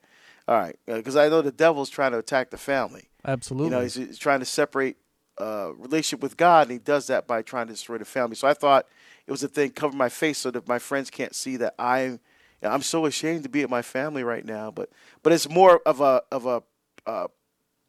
all 0.48 0.56
right, 0.56 0.78
because 0.86 1.16
I 1.16 1.28
know 1.28 1.42
the 1.42 1.52
devil's 1.52 1.90
trying 1.90 2.12
to 2.12 2.18
attack 2.18 2.50
the 2.50 2.56
family. 2.58 3.08
Absolutely. 3.24 3.66
You 3.66 3.70
know, 3.76 3.82
he's, 3.82 3.94
he's 3.94 4.18
trying 4.18 4.40
to 4.40 4.46
separate 4.46 4.96
uh, 5.38 5.72
relationship 5.76 6.22
with 6.22 6.36
God, 6.36 6.68
and 6.68 6.72
he 6.72 6.78
does 6.78 7.08
that 7.08 7.26
by 7.26 7.42
trying 7.42 7.66
to 7.66 7.72
destroy 7.72 7.98
the 7.98 8.04
family. 8.04 8.36
So 8.36 8.46
I 8.46 8.54
thought 8.54 8.86
it 9.26 9.30
was 9.30 9.42
a 9.42 9.48
thing 9.48 9.70
cover 9.70 9.96
my 9.96 10.08
face 10.08 10.38
so 10.38 10.50
that 10.50 10.68
my 10.68 10.78
friends 10.78 11.10
can't 11.10 11.34
see 11.34 11.56
that 11.58 11.74
I'm. 11.78 12.20
I'm 12.62 12.80
so 12.80 13.04
ashamed 13.04 13.42
to 13.42 13.50
be 13.50 13.60
at 13.60 13.68
my 13.68 13.82
family 13.82 14.24
right 14.24 14.44
now, 14.44 14.70
but 14.70 14.88
but 15.22 15.34
it's 15.34 15.48
more 15.50 15.82
of 15.84 16.00
a 16.00 16.22
of 16.32 16.46
a 16.46 16.62
uh, 17.04 17.26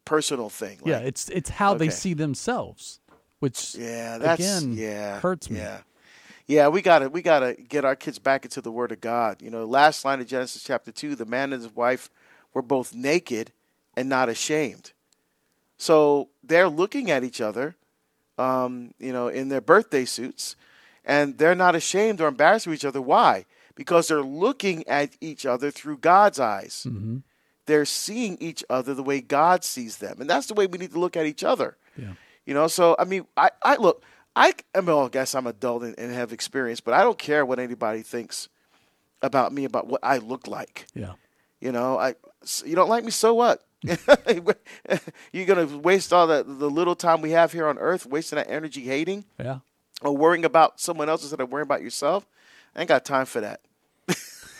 personal 0.04 0.50
thing. 0.50 0.80
Yeah, 0.84 0.98
it's 0.98 1.30
it's 1.30 1.48
how 1.48 1.74
they 1.74 1.88
see 1.88 2.12
themselves, 2.12 3.00
which 3.38 3.74
Yeah, 3.74 4.18
that's 4.18 4.40
again 4.40 4.76
yeah 4.76 5.20
hurts 5.20 5.48
me. 5.48 5.58
Yeah, 5.58 5.80
yeah, 6.46 6.68
we 6.68 6.82
gotta 6.82 7.08
we 7.08 7.22
gotta 7.22 7.54
get 7.54 7.84
our 7.84 7.96
kids 7.96 8.18
back 8.18 8.44
into 8.44 8.60
the 8.60 8.70
Word 8.70 8.92
of 8.92 9.00
God. 9.00 9.42
You 9.42 9.50
know, 9.50 9.64
last 9.64 10.04
line 10.04 10.20
of 10.20 10.26
Genesis 10.26 10.62
chapter 10.62 10.92
two: 10.92 11.14
the 11.14 11.24
man 11.24 11.52
and 11.52 11.62
his 11.62 11.74
wife 11.74 12.10
were 12.54 12.62
both 12.62 12.94
naked 12.94 13.52
and 13.96 14.08
not 14.08 14.28
ashamed. 14.28 14.92
So 15.78 16.30
they're 16.42 16.68
looking 16.68 17.10
at 17.10 17.24
each 17.24 17.40
other, 17.40 17.76
um, 18.38 18.94
you 18.98 19.12
know, 19.12 19.28
in 19.28 19.48
their 19.48 19.60
birthday 19.60 20.04
suits, 20.04 20.56
and 21.06 21.38
they're 21.38 21.54
not 21.54 21.74
ashamed 21.74 22.20
or 22.20 22.28
embarrassed 22.28 22.66
of 22.66 22.74
each 22.74 22.84
other. 22.84 23.00
Why? 23.00 23.46
Because 23.74 24.08
they're 24.08 24.20
looking 24.22 24.86
at 24.88 25.10
each 25.20 25.46
other 25.46 25.70
through 25.70 25.98
God's 25.98 26.40
eyes. 26.40 26.86
Mm-hmm. 26.88 27.18
They're 27.66 27.84
seeing 27.84 28.36
each 28.40 28.64
other 28.68 28.92
the 28.94 29.02
way 29.02 29.20
God 29.20 29.64
sees 29.64 29.98
them, 29.98 30.20
and 30.20 30.28
that's 30.28 30.46
the 30.46 30.54
way 30.54 30.66
we 30.66 30.78
need 30.78 30.92
to 30.92 31.00
look 31.00 31.16
at 31.16 31.26
each 31.26 31.42
other. 31.44 31.76
Yeah. 31.96 32.12
You 32.44 32.54
know, 32.54 32.68
so 32.68 32.94
I 32.98 33.04
mean, 33.04 33.26
I, 33.36 33.50
I 33.62 33.76
look, 33.76 34.02
I, 34.34 34.52
I 34.74 34.80
mean, 34.80 34.86
well, 34.88 35.06
I 35.06 35.08
guess 35.08 35.34
I'm 35.34 35.46
adult 35.46 35.82
and, 35.82 35.98
and 35.98 36.12
have 36.12 36.32
experience, 36.32 36.80
but 36.80 36.94
I 36.94 37.02
don't 37.02 37.18
care 37.18 37.44
what 37.44 37.58
anybody 37.58 38.02
thinks 38.02 38.48
about 39.22 39.52
me 39.52 39.64
about 39.64 39.86
what 39.86 40.00
I 40.02 40.18
look 40.18 40.46
like. 40.46 40.86
Yeah. 40.94 41.14
You 41.60 41.72
know, 41.72 41.98
I, 41.98 42.14
you 42.64 42.76
don't 42.76 42.88
like 42.88 43.04
me, 43.04 43.10
so 43.10 43.34
what? 43.34 43.62
You're 45.32 45.46
gonna 45.46 45.78
waste 45.78 46.12
all 46.12 46.26
the 46.26 46.42
the 46.42 46.70
little 46.70 46.94
time 46.96 47.20
we 47.20 47.30
have 47.32 47.52
here 47.52 47.66
on 47.66 47.78
Earth, 47.78 48.06
wasting 48.06 48.36
that 48.36 48.50
energy 48.50 48.82
hating 48.82 49.24
Yeah. 49.38 49.58
Or 50.02 50.16
worrying 50.16 50.44
about 50.44 50.80
someone 50.80 51.08
else 51.08 51.22
instead 51.22 51.40
of 51.40 51.50
worrying 51.50 51.66
about 51.66 51.82
yourself. 51.82 52.26
I 52.74 52.80
ain't 52.80 52.88
got 52.88 53.04
time 53.04 53.26
for 53.26 53.40
that. 53.40 53.60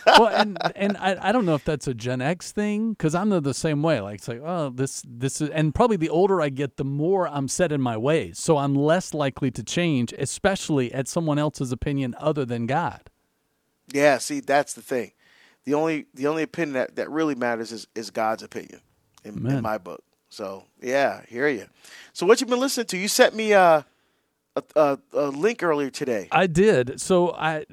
well, 0.05 0.27
and 0.33 0.57
and 0.75 0.97
I, 0.97 1.29
I 1.29 1.31
don't 1.31 1.45
know 1.45 1.55
if 1.55 1.63
that's 1.63 1.87
a 1.87 1.93
Gen 1.93 2.21
X 2.21 2.51
thing 2.51 2.91
because 2.91 3.13
I'm 3.13 3.29
the, 3.29 3.39
the 3.39 3.53
same 3.53 3.83
way. 3.83 3.99
Like 3.99 4.15
it's 4.15 4.27
like, 4.27 4.41
oh, 4.43 4.69
this 4.69 5.03
this 5.07 5.41
is, 5.41 5.49
and 5.49 5.73
probably 5.73 5.97
the 5.97 6.09
older 6.09 6.41
I 6.41 6.49
get, 6.49 6.77
the 6.77 6.83
more 6.83 7.27
I'm 7.27 7.47
set 7.47 7.71
in 7.71 7.81
my 7.81 7.97
ways. 7.97 8.39
So 8.39 8.57
I'm 8.57 8.75
less 8.75 9.13
likely 9.13 9.51
to 9.51 9.63
change, 9.63 10.13
especially 10.17 10.93
at 10.93 11.07
someone 11.07 11.37
else's 11.37 11.71
opinion 11.71 12.15
other 12.19 12.45
than 12.45 12.65
God. 12.65 13.09
Yeah, 13.93 14.17
see, 14.17 14.39
that's 14.39 14.73
the 14.73 14.81
thing. 14.81 15.11
The 15.65 15.73
only 15.73 16.05
the 16.13 16.27
only 16.27 16.43
opinion 16.43 16.73
that, 16.73 16.95
that 16.95 17.09
really 17.09 17.35
matters 17.35 17.71
is, 17.71 17.87
is 17.93 18.09
God's 18.09 18.41
opinion 18.41 18.81
in, 19.23 19.45
in 19.45 19.61
my 19.61 19.77
book. 19.77 20.03
So 20.29 20.65
yeah, 20.81 21.21
hear 21.27 21.47
you. 21.47 21.67
So 22.13 22.25
what 22.25 22.41
you've 22.41 22.49
been 22.49 22.59
listening 22.59 22.87
to? 22.87 22.97
You 22.97 23.07
sent 23.07 23.35
me 23.35 23.51
a 23.51 23.85
a, 24.57 24.63
a, 24.75 24.99
a 25.13 25.27
link 25.27 25.63
earlier 25.63 25.89
today. 25.89 26.27
I 26.31 26.47
did. 26.47 26.99
So 26.99 27.31
I, 27.31 27.65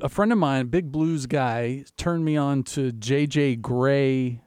a 0.00 0.08
friend 0.08 0.32
of 0.32 0.38
mine, 0.38 0.66
big 0.66 0.92
blues 0.92 1.26
guy, 1.26 1.84
turned 1.96 2.24
me 2.24 2.36
on 2.36 2.62
to 2.64 2.92
J.J. 2.92 3.56
Grey. 3.56 4.42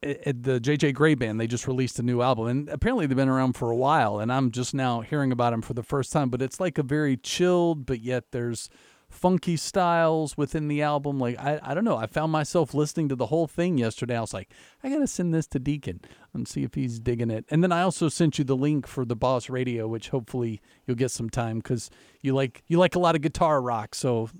At 0.00 0.44
the 0.44 0.60
J.J. 0.60 0.92
Grey 0.92 1.16
band, 1.16 1.40
they 1.40 1.48
just 1.48 1.66
released 1.66 1.98
a 1.98 2.04
new 2.04 2.22
album, 2.22 2.46
and 2.46 2.68
apparently 2.68 3.06
they've 3.06 3.16
been 3.16 3.28
around 3.28 3.54
for 3.54 3.72
a 3.72 3.76
while. 3.76 4.20
And 4.20 4.32
I'm 4.32 4.52
just 4.52 4.72
now 4.72 5.00
hearing 5.00 5.32
about 5.32 5.50
them 5.50 5.60
for 5.60 5.74
the 5.74 5.82
first 5.82 6.12
time. 6.12 6.30
But 6.30 6.40
it's 6.40 6.60
like 6.60 6.78
a 6.78 6.84
very 6.84 7.16
chilled, 7.16 7.84
but 7.84 8.00
yet 8.00 8.26
there's 8.30 8.70
funky 9.10 9.56
styles 9.56 10.36
within 10.36 10.68
the 10.68 10.82
album. 10.82 11.18
Like 11.18 11.38
I, 11.38 11.58
I 11.62 11.74
don't 11.74 11.84
know. 11.84 11.96
I 11.96 12.06
found 12.06 12.32
myself 12.32 12.74
listening 12.74 13.08
to 13.08 13.16
the 13.16 13.26
whole 13.26 13.46
thing 13.46 13.78
yesterday. 13.78 14.16
I 14.16 14.20
was 14.20 14.34
like, 14.34 14.50
I 14.82 14.88
gotta 14.88 15.06
send 15.06 15.34
this 15.34 15.46
to 15.48 15.58
Deacon 15.58 16.00
and 16.34 16.46
see 16.46 16.62
if 16.62 16.74
he's 16.74 16.98
digging 16.98 17.30
it. 17.30 17.44
And 17.50 17.62
then 17.62 17.72
I 17.72 17.82
also 17.82 18.08
sent 18.08 18.38
you 18.38 18.44
the 18.44 18.56
link 18.56 18.86
for 18.86 19.04
the 19.04 19.16
Boss 19.16 19.48
Radio, 19.48 19.88
which 19.88 20.10
hopefully 20.10 20.60
you'll 20.86 20.96
get 20.96 21.10
some 21.10 21.30
time 21.30 21.58
because 21.58 21.90
you 22.20 22.34
like 22.34 22.62
you 22.66 22.78
like 22.78 22.94
a 22.94 23.00
lot 23.00 23.14
of 23.14 23.22
guitar 23.22 23.60
rock. 23.60 23.94
So 23.94 24.30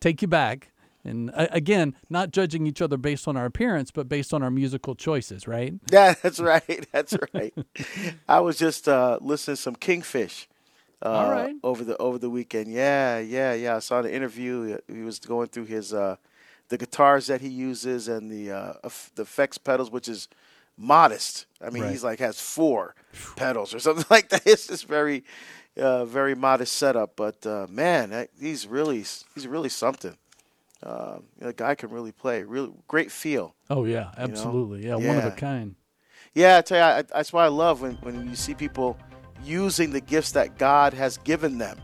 take 0.00 0.22
you 0.22 0.28
back. 0.28 0.68
And 1.04 1.32
again, 1.34 1.96
not 2.08 2.30
judging 2.30 2.64
each 2.64 2.80
other 2.80 2.96
based 2.96 3.26
on 3.26 3.36
our 3.36 3.44
appearance, 3.44 3.90
but 3.90 4.08
based 4.08 4.32
on 4.32 4.40
our 4.40 4.52
musical 4.52 4.94
choices, 4.94 5.48
right? 5.48 5.74
Yeah, 5.90 6.14
that's 6.22 6.38
right. 6.38 6.86
That's 6.92 7.16
right. 7.34 7.52
I 8.28 8.38
was 8.38 8.56
just 8.56 8.88
uh, 8.88 9.18
listening 9.20 9.56
to 9.56 9.62
some 9.62 9.74
Kingfish 9.74 10.46
Uh, 11.04 11.08
All 11.08 11.30
right. 11.30 11.56
Over 11.64 11.82
the 11.84 11.96
over 11.98 12.18
the 12.18 12.30
weekend, 12.30 12.72
yeah, 12.72 13.18
yeah, 13.18 13.54
yeah. 13.54 13.76
I 13.76 13.80
saw 13.80 14.02
the 14.02 14.14
interview. 14.14 14.78
He 14.86 15.00
was 15.02 15.18
going 15.18 15.48
through 15.48 15.64
his 15.64 15.92
uh, 15.92 16.16
the 16.68 16.78
guitars 16.78 17.26
that 17.26 17.40
he 17.40 17.48
uses 17.48 18.06
and 18.08 18.30
the 18.30 18.52
uh, 18.52 18.72
the 19.16 19.22
effects 19.22 19.58
pedals, 19.58 19.90
which 19.90 20.08
is 20.08 20.28
modest. 20.76 21.46
I 21.60 21.70
mean, 21.70 21.82
Right. 21.82 21.90
he's 21.90 22.04
like 22.04 22.20
has 22.20 22.40
four 22.40 22.94
pedals 23.36 23.74
or 23.74 23.78
something 23.86 24.06
like 24.10 24.28
that. 24.28 24.42
It's 24.46 24.68
just 24.68 24.86
very, 24.86 25.24
uh, 25.76 26.04
very 26.04 26.34
modest 26.36 26.76
setup. 26.76 27.16
But 27.16 27.44
uh, 27.46 27.66
man, 27.68 28.10
that, 28.10 28.30
he's 28.38 28.66
really 28.68 28.98
he's 29.34 29.46
really 29.46 29.70
something. 29.70 30.16
Uh, 30.84 31.18
the 31.38 31.52
guy 31.52 31.74
can 31.74 31.90
really 31.90 32.12
play. 32.12 32.44
Really 32.44 32.72
great 32.86 33.10
feel. 33.10 33.54
Oh 33.68 33.84
yeah, 33.84 34.12
absolutely. 34.16 34.86
Yeah, 34.86 34.96
one 34.96 35.18
of 35.18 35.24
a 35.24 35.30
kind. 35.32 35.74
Yeah, 36.34 36.58
I 36.58 36.60
tell 36.62 36.78
you, 36.78 36.84
I, 36.98 37.02
that's 37.02 37.32
why 37.32 37.44
I 37.44 37.48
love 37.48 37.82
when, 37.82 37.94
when 37.96 38.28
you 38.30 38.36
see 38.36 38.54
people 38.54 38.96
using 39.44 39.90
the 39.90 40.00
gifts 40.00 40.32
that 40.32 40.58
God 40.58 40.94
has 40.94 41.18
given 41.18 41.58
them. 41.58 41.78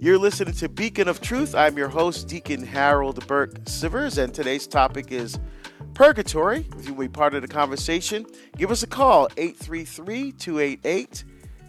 You're 0.00 0.18
listening 0.18 0.54
to 0.54 0.68
Beacon 0.68 1.08
of 1.08 1.20
Truth. 1.20 1.54
I'm 1.54 1.76
your 1.76 1.88
host, 1.88 2.28
Deacon 2.28 2.64
Harold 2.64 3.24
Burke 3.26 3.54
Sivers, 3.64 4.22
and 4.22 4.32
today's 4.32 4.66
topic 4.66 5.10
is 5.12 5.38
purgatory. 5.94 6.66
If 6.78 6.86
you 6.88 6.94
want 6.94 7.04
to 7.04 7.08
be 7.08 7.08
part 7.08 7.34
of 7.34 7.42
the 7.42 7.48
conversation, 7.48 8.26
give 8.56 8.70
us 8.70 8.82
a 8.82 8.86
call, 8.86 9.28
833 9.36 10.32
288 10.32 11.24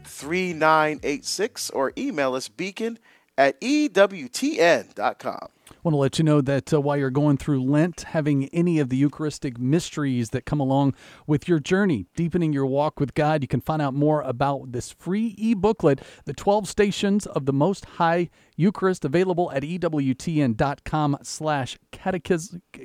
3986, 0.06 1.70
or 1.72 1.94
email 1.98 2.34
us 2.36 2.48
beacon 2.48 2.98
at 3.38 3.60
EWTN.com. 3.62 5.48
want 5.84 5.94
to 5.94 5.98
let 5.98 6.18
you 6.18 6.26
know 6.26 6.42
that 6.42 6.74
uh, 6.74 6.82
while 6.82 6.98
you're 6.98 7.10
going 7.10 7.38
through 7.38 7.64
Lent, 7.64 8.02
having 8.02 8.46
any 8.50 8.80
of 8.80 8.90
the 8.90 8.98
Eucharistic 8.98 9.60
mysteries 9.60 10.32
that 10.32 10.46
come 10.46 10.60
along 10.60 10.96
with 11.26 11.48
your 11.48 11.60
journey, 11.60 12.08
deepening 12.16 12.52
your 12.52 12.66
walk 12.66 13.00
with 13.00 13.14
God, 13.14 13.42
you 13.42 13.48
can 13.48 13.62
find 13.62 13.82
out 13.82 13.94
more 13.94 14.22
about 14.22 14.72
this 14.72 14.92
free 14.92 15.36
e 15.38 15.54
booklet, 15.54 16.02
The 16.26 16.34
12 16.34 16.68
Stations 16.68 17.26
of 17.26 17.46
the 17.46 17.54
Most 17.54 17.86
High 17.86 18.30
Eucharist, 18.56 19.06
available 19.06 19.52
at 19.52 19.64
EWTN.com 19.64 21.18
slash 21.22 21.78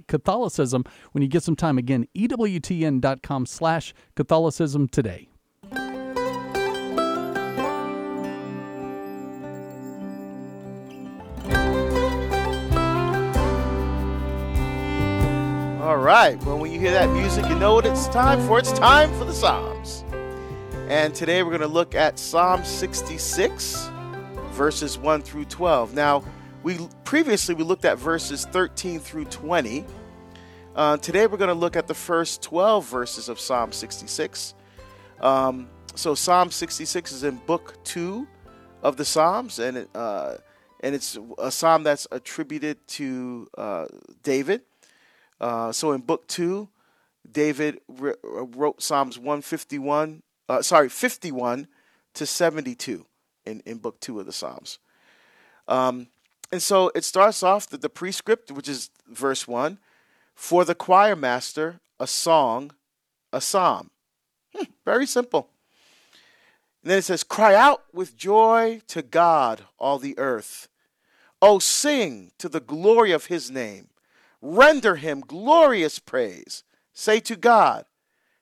Catholicism. 0.07 0.85
When 1.13 1.23
you 1.23 1.29
get 1.29 1.43
some 1.43 1.57
time, 1.57 1.79
again, 1.79 2.07
EWTN.com 2.15 3.47
slash 3.47 3.95
Catholicism 4.15 4.89
today. 4.89 5.32
All 15.93 15.99
right. 15.99 16.43
Well, 16.45 16.57
when 16.57 16.73
you 16.73 16.81
hear 16.81 16.93
that 16.93 17.11
music, 17.11 17.47
you 17.51 17.55
know 17.55 17.75
what 17.75 17.85
it's 17.85 18.09
time 18.09 18.41
for. 18.47 18.59
It's 18.59 18.73
time 18.73 19.13
for 19.19 19.27
the 19.27 19.33
Psalms. 19.35 20.07
And 20.89 21.15
today 21.15 21.43
we're 21.43 21.51
going 21.51 21.61
to 21.61 21.67
look 21.67 21.95
at 21.95 22.19
Psalm 22.19 22.65
66, 22.65 23.91
verses 24.53 24.97
1 24.97 25.21
through 25.21 25.45
12. 25.45 25.93
Now, 25.93 26.25
we 26.63 26.79
previously 27.05 27.55
we 27.55 27.63
looked 27.63 27.85
at 27.85 27.99
verses 27.99 28.47
13 28.47 29.01
through 29.01 29.27
20. 29.27 29.85
Uh, 30.75 30.97
today 30.97 31.27
we're 31.27 31.37
going 31.37 31.49
to 31.49 31.55
look 31.55 31.77
at 31.77 31.89
the 31.89 31.95
first 31.95 32.41
12 32.41 32.89
verses 32.89 33.29
of 33.29 33.39
Psalm 33.39 33.71
66. 33.71 34.55
Um, 35.21 35.69
so 35.95 36.15
Psalm 36.15 36.51
66 36.51 37.13
is 37.13 37.23
in 37.23 37.37
Book 37.37 37.77
Two 37.85 38.27
of 38.83 38.97
the 38.97 39.05
Psalms, 39.05 39.59
and 39.59 39.77
it, 39.77 39.91
uh, 39.95 40.37
and 40.81 40.95
it's 40.95 41.19
a 41.37 41.51
psalm 41.51 41.83
that's 41.83 42.07
attributed 42.11 42.79
to 42.89 43.47
uh, 43.59 43.85
David. 44.23 44.63
Uh, 45.43 45.73
so 45.73 45.91
in 45.91 46.01
book 46.01 46.29
two, 46.29 46.69
David 47.31 47.81
wr- 47.89 48.13
wrote 48.23 48.81
Psalms 48.81 49.19
151, 49.19 50.23
uh, 50.49 50.63
sorry, 50.63 50.89
51 50.89 51.67
to 52.15 52.27
72 52.27 53.05
in, 53.45 53.61
in 53.67 53.79
book 53.79 53.99
two 53.99 54.21
of 54.21 54.27
the 54.27 54.33
Psalms. 54.33 54.79
Um, 55.67 56.07
and 56.53 56.63
so 56.63 56.93
it 56.95 57.03
starts 57.03 57.43
off 57.43 57.69
the, 57.69 57.77
the 57.77 57.89
prescript, 57.89 58.53
which 58.53 58.69
is 58.69 58.91
verse 59.09 59.49
one, 59.49 59.79
for 60.35 60.65
the 60.65 60.77
choir 60.77 61.17
master, 61.17 61.81
a 61.99 62.07
song, 62.07 62.73
a 63.33 63.41
psalm. 63.41 63.91
Hmm, 64.55 64.65
very 64.85 65.07
simple. 65.07 65.49
And 66.83 66.91
then 66.91 66.99
it 66.99 67.03
says, 67.03 67.25
Cry 67.25 67.55
out 67.55 67.83
with 67.93 68.17
joy 68.17 68.81
to 68.89 69.03
God, 69.03 69.65
all 69.79 69.99
the 69.99 70.17
earth. 70.19 70.69
Oh, 71.41 71.59
sing 71.59 72.31
to 72.39 72.49
the 72.49 72.61
glory 72.61 73.11
of 73.11 73.27
his 73.27 73.51
name. 73.51 73.89
Render 74.43 74.97
him 74.97 75.21
glorious 75.21 76.01
praise. 76.01 76.65
Say 76.93 77.21
to 77.21 77.37
God, 77.37 77.87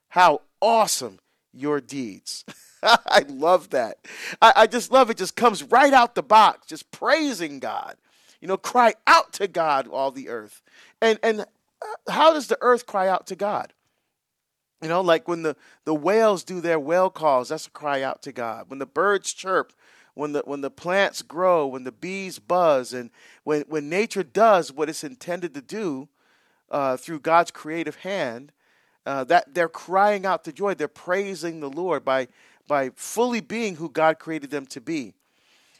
How 0.09 0.41
awesome 0.59 1.19
your 1.53 1.79
deeds. 1.79 2.43
I 2.83 3.23
love 3.29 3.69
that. 3.69 3.99
I, 4.41 4.53
I 4.55 4.67
just 4.67 4.91
love 4.91 5.09
it. 5.11 5.17
Just 5.17 5.35
comes 5.35 5.63
right 5.63 5.93
out 5.93 6.15
the 6.15 6.23
box, 6.23 6.67
just 6.67 6.89
praising 6.91 7.59
God. 7.59 7.95
You 8.41 8.47
know, 8.47 8.57
cry 8.57 8.95
out 9.05 9.33
to 9.33 9.47
God, 9.47 9.87
all 9.87 10.11
the 10.11 10.29
earth. 10.29 10.63
And 10.99 11.19
and 11.21 11.41
uh, 11.41 12.11
how 12.11 12.33
does 12.33 12.47
the 12.47 12.57
earth 12.61 12.87
cry 12.87 13.07
out 13.07 13.27
to 13.27 13.35
God? 13.35 13.73
You 14.81 14.89
know, 14.89 15.01
like 15.01 15.27
when 15.27 15.43
the, 15.43 15.55
the 15.85 15.93
whales 15.93 16.43
do 16.43 16.59
their 16.59 16.79
whale 16.79 17.11
calls, 17.11 17.49
that's 17.49 17.67
a 17.67 17.71
cry 17.71 18.01
out 18.01 18.23
to 18.23 18.31
God. 18.31 18.65
When 18.67 18.79
the 18.79 18.87
birds 18.87 19.31
chirp, 19.31 19.73
when 20.13 20.33
the 20.33 20.41
when 20.45 20.61
the 20.61 20.71
plants 20.71 21.21
grow, 21.21 21.65
when 21.67 21.83
the 21.83 21.91
bees 21.91 22.39
buzz, 22.39 22.93
and 22.93 23.09
when 23.43 23.61
when 23.67 23.89
nature 23.89 24.23
does 24.23 24.71
what 24.71 24.89
it's 24.89 25.03
intended 25.03 25.53
to 25.53 25.61
do 25.61 26.09
uh, 26.69 26.97
through 26.97 27.19
God's 27.19 27.51
creative 27.51 27.97
hand, 27.97 28.51
uh, 29.05 29.23
that 29.25 29.53
they're 29.53 29.69
crying 29.69 30.25
out 30.25 30.43
to 30.45 30.51
joy. 30.51 30.73
They're 30.73 30.87
praising 30.87 31.59
the 31.59 31.69
Lord 31.69 32.03
by 32.03 32.27
by 32.67 32.91
fully 32.95 33.41
being 33.41 33.75
who 33.75 33.89
God 33.89 34.19
created 34.19 34.51
them 34.51 34.65
to 34.67 34.81
be, 34.81 35.13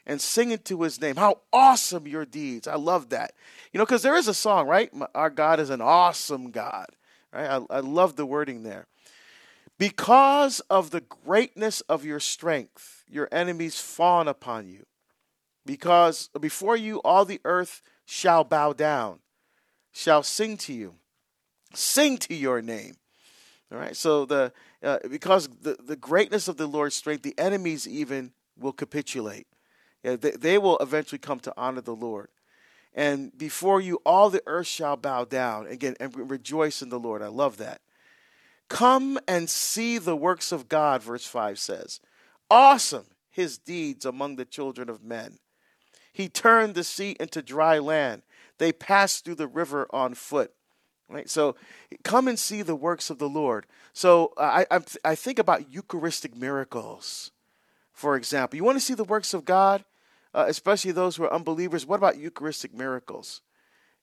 and 0.05 0.21
singing 0.21 0.59
to 0.59 0.81
His 0.81 1.00
name. 1.00 1.17
How 1.17 1.39
awesome 1.51 2.07
your 2.07 2.25
deeds! 2.25 2.67
I 2.67 2.75
love 2.75 3.09
that. 3.09 3.33
You 3.71 3.77
know, 3.77 3.85
because 3.85 4.01
there 4.03 4.15
is 4.15 4.27
a 4.27 4.33
song, 4.33 4.67
right? 4.67 4.91
Our 5.13 5.29
God 5.29 5.59
is 5.59 5.69
an 5.69 5.81
awesome 5.81 6.51
God. 6.51 6.88
Right? 7.33 7.50
I, 7.50 7.61
I 7.69 7.79
love 7.79 8.15
the 8.15 8.25
wording 8.25 8.63
there. 8.63 8.88
Because 9.77 10.59
of 10.69 10.91
the 10.91 11.01
greatness 11.01 11.81
of 11.81 12.05
your 12.05 12.19
strength, 12.19 13.00
your 13.11 13.27
enemies 13.31 13.79
fawn 13.79 14.27
upon 14.27 14.67
you. 14.67 14.85
Because 15.65 16.29
before 16.39 16.75
you 16.75 16.97
all 16.99 17.25
the 17.25 17.41
earth 17.45 17.81
shall 18.05 18.43
bow 18.43 18.73
down, 18.73 19.19
shall 19.91 20.23
sing 20.23 20.57
to 20.57 20.73
you, 20.73 20.95
sing 21.73 22.17
to 22.19 22.33
your 22.33 22.61
name. 22.61 22.95
All 23.71 23.77
right. 23.77 23.95
So 23.95 24.25
the 24.25 24.51
uh, 24.83 24.97
because 25.09 25.47
the 25.47 25.77
the 25.79 25.95
greatness 25.95 26.47
of 26.47 26.57
the 26.57 26.67
Lord's 26.67 26.95
strength, 26.95 27.21
the 27.21 27.37
enemies 27.37 27.87
even 27.87 28.31
will 28.57 28.73
capitulate. 28.73 29.47
Yeah, 30.03 30.15
they, 30.15 30.31
they 30.31 30.57
will 30.57 30.77
eventually 30.79 31.19
come 31.19 31.39
to 31.41 31.53
honor 31.55 31.81
the 31.81 31.95
Lord. 31.95 32.29
And 32.93 33.37
before 33.37 33.79
you, 33.79 34.01
all 34.05 34.29
the 34.29 34.43
earth 34.47 34.67
shall 34.67 34.97
bow 34.97 35.25
down 35.25 35.67
again 35.67 35.95
and 35.99 36.29
rejoice 36.29 36.81
in 36.81 36.89
the 36.89 36.99
Lord. 36.99 37.21
I 37.21 37.27
love 37.27 37.57
that. 37.57 37.81
Come 38.67 39.19
and 39.27 39.49
see 39.49 39.97
the 39.97 40.15
works 40.15 40.51
of 40.51 40.67
God, 40.67 41.03
verse 41.03 41.25
5 41.25 41.59
says. 41.59 41.99
Awesome 42.51 43.05
his 43.31 43.58
deeds 43.58 44.05
among 44.05 44.36
the 44.36 44.46
children 44.46 44.89
of 44.89 45.03
men. 45.03 45.39
He 46.13 46.27
turned 46.27 46.75
the 46.75 46.84
sea 46.84 47.15
into 47.20 47.41
dry 47.41 47.79
land. 47.79 48.22
They 48.58 48.74
passed 48.74 49.24
through 49.24 49.36
the 49.36 49.48
river 49.48 49.88
on 49.91 50.13
foot. 50.13 50.51
Right? 51.10 51.29
So 51.29 51.55
come 52.03 52.27
and 52.27 52.38
see 52.38 52.62
the 52.62 52.75
works 52.75 53.10
of 53.10 53.17
the 53.17 53.29
Lord. 53.29 53.65
So 53.93 54.34
I, 54.38 54.65
I, 54.70 54.79
I 55.03 55.15
think 55.15 55.39
about 55.39 55.72
Eucharistic 55.72 56.36
miracles, 56.36 57.31
for 57.91 58.15
example. 58.15 58.58
You 58.58 58.63
want 58.63 58.77
to 58.77 58.86
see 58.86 58.93
the 58.93 59.03
works 59.03 59.34
of 59.34 59.43
God, 59.43 59.84
uh, 60.34 60.46
especially 60.48 60.91
those 60.91 61.15
who 61.15 61.24
are 61.24 61.34
unbelievers? 61.34 61.86
What 61.86 61.98
about 61.98 62.17
Eucharistic 62.17 62.74
miracles? 62.74 63.41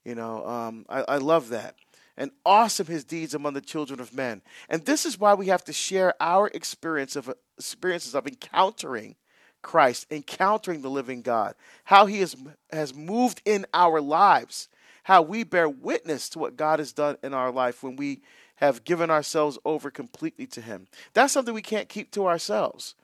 You 0.05 0.14
know, 0.14 0.47
um, 0.47 0.87
I, 0.88 1.05
I 1.09 1.19
love 1.19 1.50
that. 1.50 1.76
And 2.18 2.32
awesome 2.44 2.88
his 2.88 3.04
deeds 3.04 3.32
among 3.32 3.54
the 3.54 3.60
children 3.62 4.00
of 4.00 4.12
men. 4.12 4.42
And 4.68 4.84
this 4.84 5.06
is 5.06 5.18
why 5.18 5.32
we 5.32 5.46
have 5.46 5.64
to 5.64 5.72
share 5.72 6.12
our 6.20 6.48
experience 6.48 7.16
of 7.16 7.32
experiences 7.56 8.14
of 8.14 8.26
encountering 8.26 9.16
Christ, 9.62 10.06
encountering 10.10 10.82
the 10.82 10.90
living 10.90 11.22
God, 11.22 11.54
how 11.84 12.06
he 12.06 12.20
has, 12.20 12.37
has 12.70 12.94
moved 12.94 13.40
in 13.44 13.66
our 13.72 14.00
lives, 14.00 14.68
how 15.04 15.22
we 15.22 15.44
bear 15.44 15.68
witness 15.68 16.28
to 16.30 16.38
what 16.38 16.56
God 16.56 16.78
has 16.80 16.92
done 16.92 17.16
in 17.22 17.32
our 17.32 17.50
life 17.50 17.82
when 17.82 17.96
we 17.96 18.20
have 18.56 18.84
given 18.84 19.10
ourselves 19.10 19.58
over 19.64 19.90
completely 19.90 20.46
to 20.48 20.60
him. 20.60 20.87
That's 21.14 21.32
something 21.32 21.54
we 21.54 21.62
can't 21.62 21.88
keep 21.88 22.10
to 22.12 22.26
ourselves. 22.26 22.94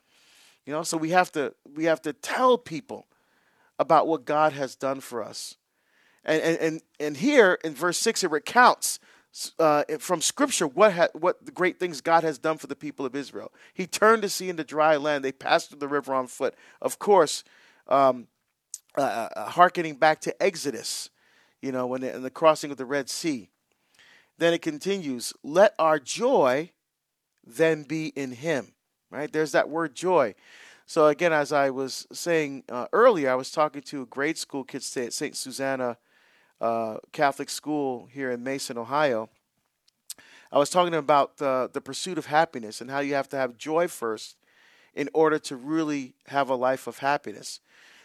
You 0.65 0.73
know, 0.73 0.83
so 0.83 0.97
we 0.97 1.11
have 1.11 1.31
to 1.33 1.53
we 1.75 1.85
have 1.85 2.01
to 2.03 2.13
tell 2.13 2.57
people 2.57 3.07
about 3.79 4.07
what 4.07 4.25
God 4.25 4.53
has 4.53 4.75
done 4.75 4.99
for 4.99 5.23
us. 5.23 5.55
And 6.25 6.41
and 6.41 6.81
and, 6.99 7.17
here 7.17 7.59
in 7.63 7.73
verse 7.75 7.99
6 7.99 8.23
it 8.23 8.31
recounts 8.31 8.99
uh, 9.59 9.83
from 9.99 10.21
Scripture 10.21 10.65
what 10.65 10.93
ha- 10.93 11.07
what 11.13 11.45
the 11.45 11.51
great 11.51 11.79
things 11.79 12.01
God 12.01 12.23
has 12.23 12.37
done 12.37 12.57
for 12.57 12.67
the 12.67 12.75
people 12.75 13.05
of 13.05 13.15
Israel. 13.15 13.51
He 13.73 13.85
turned 13.85 14.23
the 14.23 14.29
sea 14.29 14.49
into 14.49 14.63
dry 14.63 14.97
land. 14.97 15.23
They 15.23 15.31
passed 15.31 15.69
through 15.69 15.79
the 15.79 15.87
river 15.87 16.13
on 16.13 16.27
foot. 16.27 16.55
Of 16.81 16.99
course, 16.99 17.43
um, 17.87 18.27
uh, 18.97 19.01
uh, 19.01 19.29
uh 19.35 19.49
hearkening 19.49 19.95
back 19.95 20.21
to 20.21 20.43
Exodus, 20.43 21.09
you 21.61 21.71
know, 21.71 21.85
when 21.85 22.03
in 22.03 22.23
the 22.23 22.29
crossing 22.29 22.71
of 22.71 22.77
the 22.77 22.85
Red 22.85 23.09
Sea. 23.09 23.49
Then 24.37 24.53
it 24.53 24.61
continues, 24.61 25.31
"Let 25.43 25.75
our 25.77 25.99
joy 25.99 26.71
then 27.45 27.83
be 27.83 28.07
in 28.07 28.31
Him." 28.31 28.73
Right 29.11 29.31
there's 29.31 29.51
that 29.51 29.69
word 29.69 29.95
joy. 29.95 30.33
So 30.87 31.07
again, 31.07 31.33
as 31.33 31.51
I 31.51 31.69
was 31.71 32.07
saying 32.11 32.63
uh, 32.69 32.87
earlier, 32.93 33.29
I 33.31 33.35
was 33.35 33.51
talking 33.51 33.81
to 33.83 34.05
grade 34.07 34.37
school 34.37 34.63
kids 34.63 34.89
today 34.89 35.07
at 35.07 35.13
St. 35.13 35.35
Susanna 35.35 35.97
uh, 36.61 36.97
Catholic 37.11 37.49
school 37.49 38.07
here 38.11 38.31
in 38.31 38.43
Mason, 38.43 38.77
Ohio. 38.77 39.29
I 40.51 40.57
was 40.57 40.69
talking 40.69 40.93
about 40.93 41.41
uh, 41.41 41.67
the 41.71 41.81
pursuit 41.81 42.17
of 42.17 42.27
happiness 42.27 42.81
and 42.81 42.89
how 42.89 42.99
you 42.99 43.13
have 43.15 43.29
to 43.29 43.37
have 43.37 43.57
joy 43.57 43.87
first 43.87 44.37
in 44.93 45.09
order 45.13 45.37
to 45.39 45.55
really 45.55 46.13
have 46.27 46.49
a 46.49 46.55
life 46.55 46.87
of 46.87 46.99
happiness. 46.99 47.59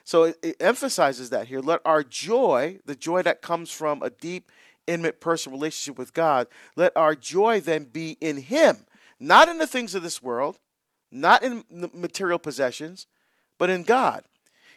So 0.04 0.24
it, 0.24 0.38
it 0.42 0.56
emphasizes 0.58 1.30
that 1.30 1.46
here. 1.46 1.60
Let 1.60 1.80
our 1.84 2.02
joy, 2.02 2.80
the 2.84 2.96
joy 2.96 3.22
that 3.22 3.42
comes 3.42 3.70
from 3.70 4.02
a 4.02 4.10
deep, 4.10 4.50
intimate 4.86 5.20
personal 5.20 5.56
relationship 5.56 5.98
with 5.98 6.12
God, 6.12 6.48
let 6.74 6.96
our 6.96 7.14
joy 7.14 7.60
then 7.60 7.84
be 7.84 8.16
in 8.20 8.38
Him, 8.38 8.86
not 9.20 9.48
in 9.48 9.58
the 9.58 9.66
things 9.66 9.94
of 9.94 10.02
this 10.02 10.22
world, 10.22 10.58
not 11.12 11.42
in 11.42 11.64
material 11.70 12.38
possessions, 12.38 13.06
but 13.58 13.70
in 13.70 13.82
God. 13.84 14.24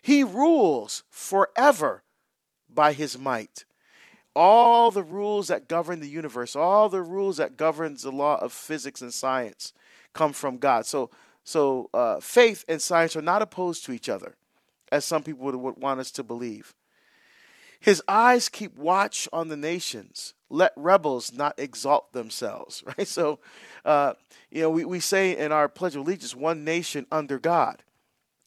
He 0.02 0.24
rules 0.24 1.04
forever 1.10 2.03
by 2.74 2.94
his 2.94 3.18
might. 3.18 3.66
All 4.36 4.90
the 4.90 5.04
rules 5.04 5.48
that 5.50 5.68
govern 5.68 6.00
the 6.00 6.10
universe, 6.10 6.56
all 6.56 6.90
the 6.90 7.02
rules 7.02 7.38
that 7.38 7.58
governs 7.58 8.02
the 8.02 8.12
law 8.12 8.38
of 8.42 8.52
physics 8.52 9.02
and 9.02 9.14
science 9.14 9.74
come 10.14 10.34
from 10.34 10.58
God. 10.58 10.86
So, 10.86 11.12
so 11.44 11.90
uh, 11.94 12.20
faith 12.20 12.66
and 12.68 12.82
science 12.82 13.16
are 13.16 13.22
not 13.22 13.42
opposed 13.42 13.86
to 13.86 13.92
each 13.92 14.10
other, 14.10 14.36
as 14.92 15.06
some 15.06 15.24
people 15.24 15.46
would, 15.46 15.56
would 15.56 15.78
want 15.78 16.00
us 16.00 16.12
to 16.12 16.24
believe. 16.24 16.74
His 17.80 18.02
eyes 18.08 18.48
keep 18.48 18.78
watch 18.78 19.28
on 19.34 19.50
the 19.50 19.58
nations. 19.58 20.34
Let 20.50 20.72
rebels 20.78 21.34
not 21.34 21.60
exalt 21.60 22.14
themselves. 22.14 22.82
Right. 22.98 23.08
So, 23.08 23.40
uh, 23.84 24.14
you 24.50 24.62
know, 24.62 24.70
we, 24.70 24.86
we 24.86 25.00
say 25.02 25.36
in 25.36 25.52
our 25.52 25.68
Pledge 25.68 25.96
of 25.96 26.06
Allegiance, 26.06 26.34
one 26.34 26.64
nation 26.64 27.06
under 27.12 27.40
God. 27.40 27.84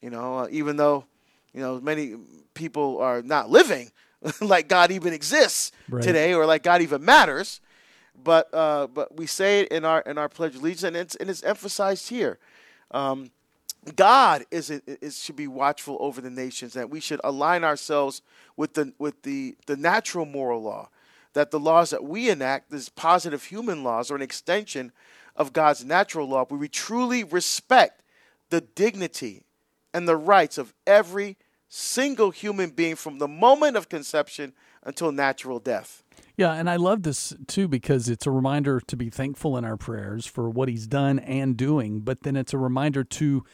You 0.01 0.09
know, 0.09 0.39
uh, 0.39 0.49
even 0.51 0.77
though, 0.77 1.05
you 1.53 1.61
know, 1.61 1.81
many 1.81 2.17
people 2.55 2.99
are 2.99 3.21
not 3.21 3.51
living 3.51 3.91
like 4.41 4.69
God 4.69 4.91
even 4.91 5.13
exists 5.13 5.73
right. 5.89 6.03
today 6.03 6.35
or 6.35 6.47
like 6.47 6.63
God 6.63 6.83
even 6.83 7.05
matters. 7.05 7.61
But 8.23 8.53
uh, 8.55 8.87
but 8.87 9.17
we 9.17 9.27
say 9.27 9.61
it 9.61 9.69
in 9.69 9.85
our 9.85 10.01
in 10.01 10.19
our 10.19 10.29
pledge 10.29 10.55
of 10.55 10.63
allegiance, 10.63 10.85
and 10.85 10.97
it's 10.97 11.15
and 11.17 11.29
it's 11.29 11.43
emphasized 11.43 12.09
here. 12.09 12.39
Um, 12.91 13.31
God 13.95 14.45
is, 14.51 14.71
is 14.71 15.23
should 15.23 15.37
be 15.37 15.47
watchful 15.47 15.97
over 16.01 16.21
the 16.21 16.31
nations, 16.31 16.73
that 16.73 16.91
we 16.91 16.99
should 16.99 17.21
align 17.23 17.63
ourselves 17.63 18.23
with 18.57 18.75
the 18.75 18.93
with 18.99 19.23
the 19.23 19.57
the 19.67 19.77
natural 19.77 20.25
moral 20.25 20.63
law, 20.63 20.89
that 21.35 21.51
the 21.51 21.61
laws 21.61 21.91
that 21.91 22.05
we 22.05 22.31
enact, 22.31 22.71
these 22.71 22.89
positive 22.89 23.45
human 23.45 23.85
laws, 23.85 24.11
are 24.11 24.17
an 24.17 24.23
extension 24.23 24.93
of 25.37 25.53
God's 25.53 25.85
natural 25.85 26.27
law. 26.27 26.45
But 26.45 26.57
we 26.57 26.69
truly 26.69 27.23
respect 27.23 28.03
the 28.51 28.61
dignity 28.61 29.45
and 29.93 30.09
the 30.09 30.17
rights 30.17 30.59
of 30.59 30.75
every 30.87 31.37
single 31.69 32.31
human 32.31 32.71
being 32.71 32.97
from 32.97 33.19
the 33.19 33.29
moment 33.29 33.77
of 33.77 33.89
conception 33.89 34.53
until 34.83 35.13
natural 35.13 35.59
death. 35.59 36.03
Yeah, 36.37 36.53
and 36.53 36.69
I 36.69 36.77
love 36.77 37.03
this 37.03 37.35
too 37.47 37.67
because 37.67 38.09
it's 38.09 38.27
a 38.27 38.31
reminder 38.31 38.81
to 38.81 38.97
be 38.97 39.11
thankful 39.11 39.57
in 39.57 39.65
our 39.65 39.77
prayers 39.77 40.27
for 40.27 40.51
what 40.51 40.69
he's 40.69 40.87
done 40.87 41.19
and 41.19 41.57
doing, 41.57 42.01
but 42.01 42.23
then 42.23 42.37
it's 42.37 42.53
a 42.53 42.59
reminder 42.59 43.05
to 43.05 43.45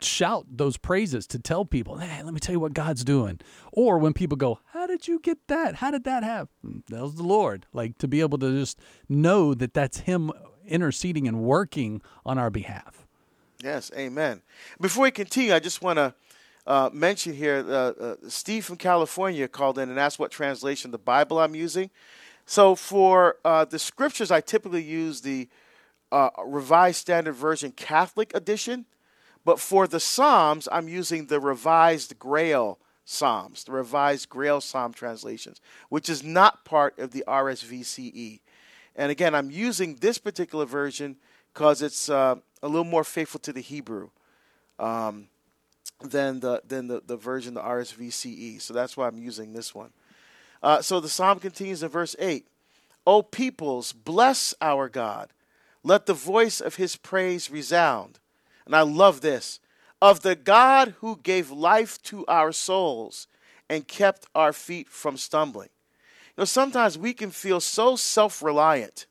shout 0.00 0.46
those 0.50 0.76
praises 0.76 1.26
to 1.28 1.38
tell 1.38 1.64
people, 1.64 1.98
hey, 1.98 2.22
let 2.22 2.34
me 2.34 2.40
tell 2.40 2.52
you 2.52 2.60
what 2.60 2.74
God's 2.74 3.04
doing. 3.04 3.40
Or 3.72 3.98
when 3.98 4.12
people 4.12 4.36
go, 4.36 4.60
how 4.72 4.86
did 4.86 5.06
you 5.06 5.20
get 5.20 5.38
that? 5.48 5.76
How 5.76 5.90
did 5.90 6.04
that 6.04 6.22
happen? 6.22 6.48
Hmm, 6.62 6.78
that 6.88 7.02
was 7.02 7.14
the 7.14 7.22
Lord. 7.22 7.66
Like 7.72 7.98
to 7.98 8.08
be 8.08 8.20
able 8.20 8.38
to 8.38 8.58
just 8.58 8.78
know 9.08 9.54
that 9.54 9.74
that's 9.74 10.00
him 10.00 10.32
interceding 10.66 11.26
and 11.26 11.40
working 11.40 12.02
on 12.26 12.38
our 12.38 12.50
behalf. 12.50 13.06
Yes, 13.62 13.90
amen. 13.96 14.42
Before 14.80 15.04
we 15.04 15.10
continue, 15.10 15.54
I 15.54 15.58
just 15.58 15.82
want 15.82 15.96
to 15.96 16.14
uh, 16.68 16.90
mention 16.92 17.32
here 17.32 17.64
uh, 17.66 17.72
uh, 17.72 18.16
Steve 18.28 18.62
from 18.62 18.76
California 18.76 19.48
called 19.48 19.78
in 19.78 19.88
and 19.88 19.98
asked 19.98 20.18
what 20.18 20.30
translation 20.30 20.90
the 20.90 20.98
Bible 20.98 21.38
I'm 21.38 21.54
using. 21.54 21.88
So 22.44 22.74
for 22.74 23.36
uh, 23.42 23.64
the 23.64 23.78
scriptures, 23.78 24.30
I 24.30 24.42
typically 24.42 24.82
use 24.82 25.22
the 25.22 25.48
Revised 26.44 26.98
Standard 27.00 27.32
Version 27.32 27.72
Catholic 27.72 28.34
edition, 28.34 28.84
but 29.46 29.58
for 29.58 29.86
the 29.86 29.98
Psalms, 29.98 30.68
I'm 30.70 30.88
using 30.88 31.26
the 31.26 31.40
Revised 31.40 32.18
Grail 32.18 32.78
Psalms, 33.04 33.64
the 33.64 33.72
Revised 33.72 34.28
Grail 34.28 34.60
Psalm 34.60 34.92
translations, 34.92 35.62
which 35.88 36.10
is 36.10 36.22
not 36.22 36.66
part 36.66 36.98
of 36.98 37.12
the 37.12 37.24
RSVCE. 37.26 38.40
And 38.94 39.10
again, 39.10 39.34
I'm 39.34 39.50
using 39.50 39.96
this 39.96 40.18
particular 40.18 40.66
version 40.66 41.16
because 41.54 41.80
it's 41.80 42.10
uh, 42.10 42.36
a 42.62 42.68
little 42.68 42.84
more 42.84 43.04
faithful 43.04 43.40
to 43.40 43.54
the 43.54 43.62
Hebrew. 43.62 44.10
Um, 44.78 45.28
than 46.02 46.40
the 46.40 46.62
than 46.66 46.88
the, 46.88 47.02
the 47.04 47.16
version 47.16 47.54
the 47.54 47.62
RSVCE. 47.62 48.60
So 48.60 48.74
that's 48.74 48.96
why 48.96 49.08
I'm 49.08 49.18
using 49.18 49.52
this 49.52 49.74
one. 49.74 49.90
Uh, 50.62 50.82
so 50.82 51.00
the 51.00 51.08
psalm 51.08 51.38
continues 51.38 51.82
in 51.82 51.88
verse 51.88 52.16
eight. 52.18 52.46
O 53.06 53.22
peoples, 53.22 53.92
bless 53.92 54.54
our 54.60 54.88
God. 54.88 55.30
Let 55.82 56.06
the 56.06 56.14
voice 56.14 56.60
of 56.60 56.74
his 56.74 56.96
praise 56.96 57.50
resound. 57.50 58.18
And 58.66 58.74
I 58.76 58.82
love 58.82 59.20
this. 59.22 59.60
Of 60.02 60.20
the 60.20 60.36
God 60.36 60.94
who 61.00 61.18
gave 61.22 61.50
life 61.50 62.00
to 62.02 62.26
our 62.26 62.52
souls 62.52 63.26
and 63.68 63.88
kept 63.88 64.26
our 64.34 64.52
feet 64.52 64.88
from 64.88 65.16
stumbling. 65.16 65.70
You 66.36 66.42
know, 66.42 66.44
sometimes 66.44 66.98
we 66.98 67.14
can 67.14 67.30
feel 67.30 67.60
so 67.60 67.96
self 67.96 68.42
reliant 68.42 69.06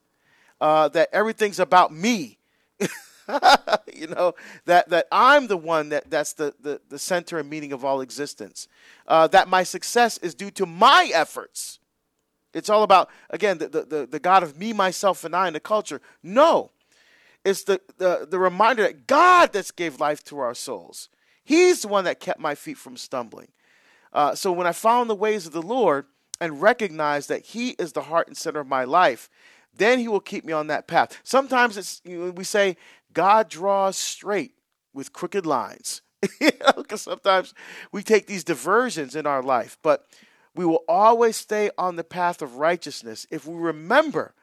uh, 0.62 0.88
that 0.90 1.10
everything's 1.12 1.60
about 1.60 1.94
me. 1.94 2.38
you 3.94 4.08
know 4.08 4.34
that 4.66 4.90
that 4.90 5.08
I'm 5.12 5.48
the 5.48 5.58
one 5.58 5.90
that 5.90 6.10
that's 6.10 6.34
the 6.34 6.54
the, 6.60 6.82
the 6.90 7.00
center 7.00 7.40
and 7.40 7.50
meaning 7.50 7.74
of 7.74 7.84
all 7.84 8.02
existence. 8.02 8.68
Uh, 9.08 9.28
that 9.28 9.48
my 9.48 9.64
success 9.64 10.18
is 10.20 10.34
due 10.34 10.52
to 10.52 10.66
my 10.66 11.12
efforts. 11.14 11.80
It's 12.54 12.70
all 12.70 12.84
about 12.84 13.10
again 13.30 13.58
the, 13.58 13.68
the 13.70 14.08
the 14.10 14.20
God 14.20 14.44
of 14.44 14.58
me, 14.58 14.74
myself, 14.74 15.24
and 15.24 15.36
I 15.36 15.48
in 15.48 15.54
the 15.54 15.60
culture. 15.60 16.02
No, 16.24 16.72
it's 17.44 17.64
the 17.64 17.82
the 17.98 18.28
the 18.30 18.40
reminder 18.40 18.84
that 18.84 19.08
God 19.08 19.54
that's 19.54 19.72
gave 19.72 20.00
life 20.00 20.24
to 20.26 20.40
our 20.40 20.54
souls. 20.54 21.10
He's 21.44 21.84
the 21.84 21.88
one 21.88 22.04
that 22.04 22.20
kept 22.20 22.40
my 22.40 22.56
feet 22.56 22.78
from 22.78 22.98
stumbling. 22.98 23.48
Uh, 24.12 24.36
so 24.36 24.52
when 24.52 24.68
I 24.68 24.74
found 24.74 25.10
the 25.10 25.16
ways 25.16 25.46
of 25.46 25.54
the 25.54 25.62
Lord 25.62 26.06
and 26.42 26.62
recognized 26.62 27.30
that 27.30 27.46
He 27.46 27.70
is 27.72 27.94
the 27.94 28.04
heart 28.04 28.28
and 28.28 28.36
center 28.36 28.60
of 28.60 28.68
my 28.68 28.84
life, 28.84 29.30
then 29.74 30.00
He 30.00 30.08
will 30.08 30.20
keep 30.20 30.44
me 30.44 30.54
on 30.54 30.68
that 30.68 30.88
path. 30.88 31.20
Sometimes 31.24 31.78
it's 31.78 32.02
you 32.04 32.18
know, 32.18 32.32
we 32.32 32.44
say 32.44 32.76
God 33.18 33.50
draws 33.50 33.98
straight 33.98 34.52
with 34.94 35.12
crooked 35.12 35.44
lines. 35.44 36.04
because 36.78 37.02
sometimes 37.02 37.56
we 37.92 38.04
take 38.04 38.28
these 38.28 38.44
diversions 38.44 39.16
in 39.16 39.26
our 39.26 39.42
life, 39.42 39.76
but 39.82 40.06
we 40.54 40.66
will 40.66 40.84
always 40.88 41.36
stay 41.36 41.72
on 41.80 41.96
the 41.96 42.04
path 42.04 42.44
of 42.44 42.58
righteousness 42.58 43.26
if 43.32 43.48
we 43.48 43.56
remember 43.56 44.36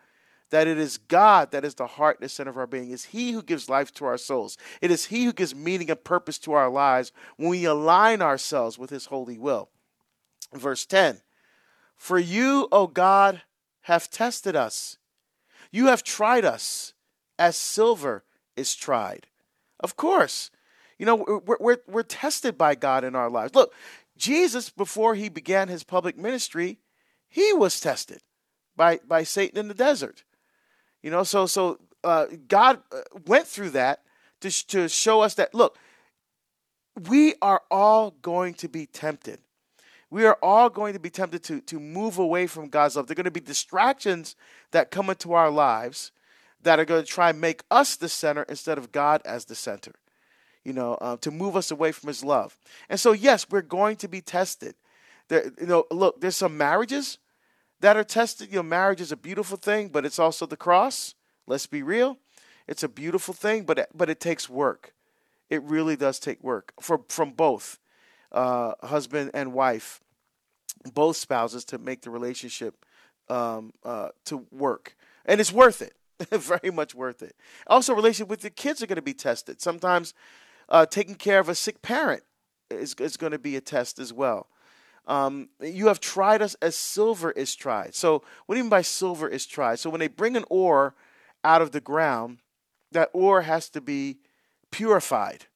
that 0.51 0.67
it 0.67 0.77
is 0.77 0.99
God 0.99 1.53
that 1.53 1.65
is 1.65 1.77
the 1.77 1.87
heart 1.87 2.19
and 2.19 2.25
the 2.25 2.29
center 2.29 2.51
of 2.51 2.57
our 2.57 2.67
being. 2.67 2.91
It's 2.91 3.05
He 3.05 3.31
who 3.31 3.45
gives 3.45 3.69
life 3.69 3.95
to 3.95 4.07
our 4.07 4.19
souls. 4.19 4.59
It 4.83 4.91
is 4.91 5.05
He 5.05 5.25
who 5.25 5.33
gives 5.33 5.55
meaning 5.55 5.89
and 5.89 6.03
purpose 6.03 6.39
to 6.41 6.53
our 6.53 6.69
lives 6.69 7.13
when 7.37 7.51
we 7.51 7.65
align 7.67 8.23
ourselves 8.23 8.77
with 8.77 8.91
His 8.91 9.07
holy 9.07 9.39
will. 9.39 9.69
Verse 10.53 10.85
10 10.85 11.21
For 11.95 12.19
you, 12.19 12.67
O 12.73 12.89
God, 12.89 13.43
have 13.83 14.11
tested 14.11 14.57
us. 14.57 14.99
You 15.71 15.87
have 15.87 16.03
tried 16.03 16.45
us 16.45 16.93
as 17.39 17.57
silver 17.57 18.25
is 18.57 18.75
tried. 18.75 19.27
Of 19.81 19.97
course. 19.97 20.51
You 20.99 21.07
know, 21.07 21.17
we're, 21.45 21.57
we're, 21.61 21.79
we're 21.89 22.03
tested 22.03 22.57
by 22.57 22.75
God 22.75 23.05
in 23.05 23.15
our 23.15 23.31
lives. 23.31 23.55
Look, 23.55 23.75
Jesus, 24.17 24.71
before 24.71 25.15
he 25.15 25.29
began 25.29 25.69
his 25.69 25.85
public 25.85 26.17
ministry, 26.17 26.79
he 27.29 27.53
was 27.53 27.81
tested. 27.81 28.21
by 28.77 29.01
by 29.07 29.25
Satan 29.25 29.59
in 29.59 29.69
the 29.69 29.75
desert. 29.75 30.25
You 31.03 31.11
know, 31.11 31.23
so 31.25 31.47
so 31.47 31.79
uh, 32.03 32.27
God 32.49 32.81
uh, 32.93 33.01
went 33.27 33.47
through 33.47 33.71
that 33.71 34.03
to 34.41 34.67
to 34.69 34.89
show 34.89 35.21
us 35.21 35.35
that 35.35 35.55
look, 35.55 35.79
we 37.09 37.35
are 37.43 37.63
all 37.71 38.13
going 38.23 38.55
to 38.55 38.69
be 38.69 38.87
tempted. 38.87 39.41
We 40.11 40.25
are 40.27 40.39
all 40.43 40.71
going 40.71 40.93
to 40.93 41.01
be 41.01 41.11
tempted 41.11 41.43
to 41.45 41.61
to 41.63 41.81
move 41.81 42.19
away 42.19 42.47
from 42.47 42.69
God's 42.69 42.97
love. 42.97 43.07
There 43.07 43.15
are 43.15 43.17
going 43.23 43.25
to 43.25 43.31
be 43.31 43.41
distractions 43.41 44.37
that 44.71 44.91
come 44.91 45.11
into 45.11 45.33
our 45.33 45.51
lives 45.51 46.13
that 46.65 46.81
are 46.81 46.85
going 46.85 47.05
to 47.05 47.11
try 47.11 47.31
and 47.31 47.41
make 47.41 47.63
us 47.71 47.97
the 47.97 48.09
center 48.09 48.43
instead 48.49 48.77
of 48.77 48.93
God 48.93 49.23
as 49.25 49.45
the 49.45 49.55
center. 49.55 49.93
You 50.65 50.73
know, 50.73 50.95
uh, 50.95 51.17
to 51.19 51.31
move 51.31 51.57
us 51.57 51.71
away 51.71 51.93
from 51.93 52.09
His 52.09 52.25
love. 52.25 52.57
And 52.89 52.99
so, 52.99 53.13
yes, 53.13 53.47
we're 53.51 53.63
going 53.63 53.97
to 53.97 54.09
be 54.09 54.21
tested. 54.21 54.75
There, 55.29 55.53
you 55.61 55.67
know, 55.67 55.85
look, 55.91 56.21
there's 56.21 56.37
some 56.37 56.57
marriages 56.57 57.19
that 57.81 57.97
are 57.97 58.05
tested. 58.05 58.49
You 58.51 58.57
know, 58.57 58.63
marriage 58.63 59.01
is 59.01 59.13
a 59.13 59.17
beautiful 59.17 59.59
thing, 59.59 59.89
but 59.89 60.07
it's 60.07 60.19
also 60.19 60.47
the 60.47 60.57
cross. 60.57 61.15
Let's 61.47 61.67
be 61.67 61.83
real. 61.83 62.19
It's 62.67 62.83
a 62.83 62.89
beautiful 62.89 63.35
thing, 63.35 63.65
but 63.65 63.89
but 63.95 64.09
it 64.09 64.21
takes 64.21 64.49
work. 64.49 64.95
It 65.51 65.63
really 65.63 65.97
does 65.97 66.19
take 66.19 66.43
work 66.43 66.73
for 66.81 67.03
from 67.09 67.33
both 67.33 67.79
uh, 68.33 68.73
husband 68.83 69.33
and 69.35 69.53
wife, 69.53 70.01
both 70.95 71.17
spouses 71.17 71.65
to 71.67 71.79
make 71.79 72.01
the 72.03 72.11
relationship 72.11 72.87
um, 73.29 73.73
uh, 73.85 74.09
to 74.25 74.47
work, 74.51 74.97
and 75.27 75.41
it's 75.41 75.53
worth 75.53 75.83
it. 75.83 75.95
Very 76.31 76.71
much 76.71 76.95
worth 76.95 77.23
it. 77.23 77.35
Also, 77.67 77.95
relationship 77.95 78.29
with 78.29 78.41
the 78.41 78.51
kids 78.51 78.83
are 78.83 78.87
going 78.87 78.97
to 78.97 79.03
be 79.03 79.15
tested. 79.15 79.61
Sometimes, 79.61 80.15
uh, 80.69 80.87
taking 80.87 81.15
care 81.15 81.39
of 81.39 81.49
a 81.49 81.55
sick 81.55 81.83
parent 81.83 82.23
is 82.71 82.95
is 82.95 83.17
going 83.17 83.33
to 83.33 83.39
be 83.39 83.57
a 83.57 83.61
test 83.61 83.99
as 83.99 84.13
well. 84.13 84.49
Um, 85.07 85.51
you 85.61 85.89
have 85.89 86.01
tried 86.01 86.41
us 86.41 86.55
as 86.63 86.77
silver 86.77 87.31
is 87.31 87.55
tried. 87.55 87.95
So, 87.95 88.23
what 88.47 88.55
do 88.55 88.59
you 88.59 88.65
mean 88.65 88.71
by 88.71 88.83
silver 88.83 89.29
is 89.29 89.45
tried? 89.45 89.79
So, 89.79 89.91
when 89.91 90.01
they 90.01 90.09
bring 90.09 90.37
an 90.37 90.45
ore 90.49 90.95
out 91.43 91.61
of 91.61 91.73
the 91.73 91.81
ground, 91.81 92.39
that 92.93 93.11
ore 93.13 93.43
has 93.43 93.69
to 93.71 93.81
be 93.81 94.19
purified, 94.71 95.47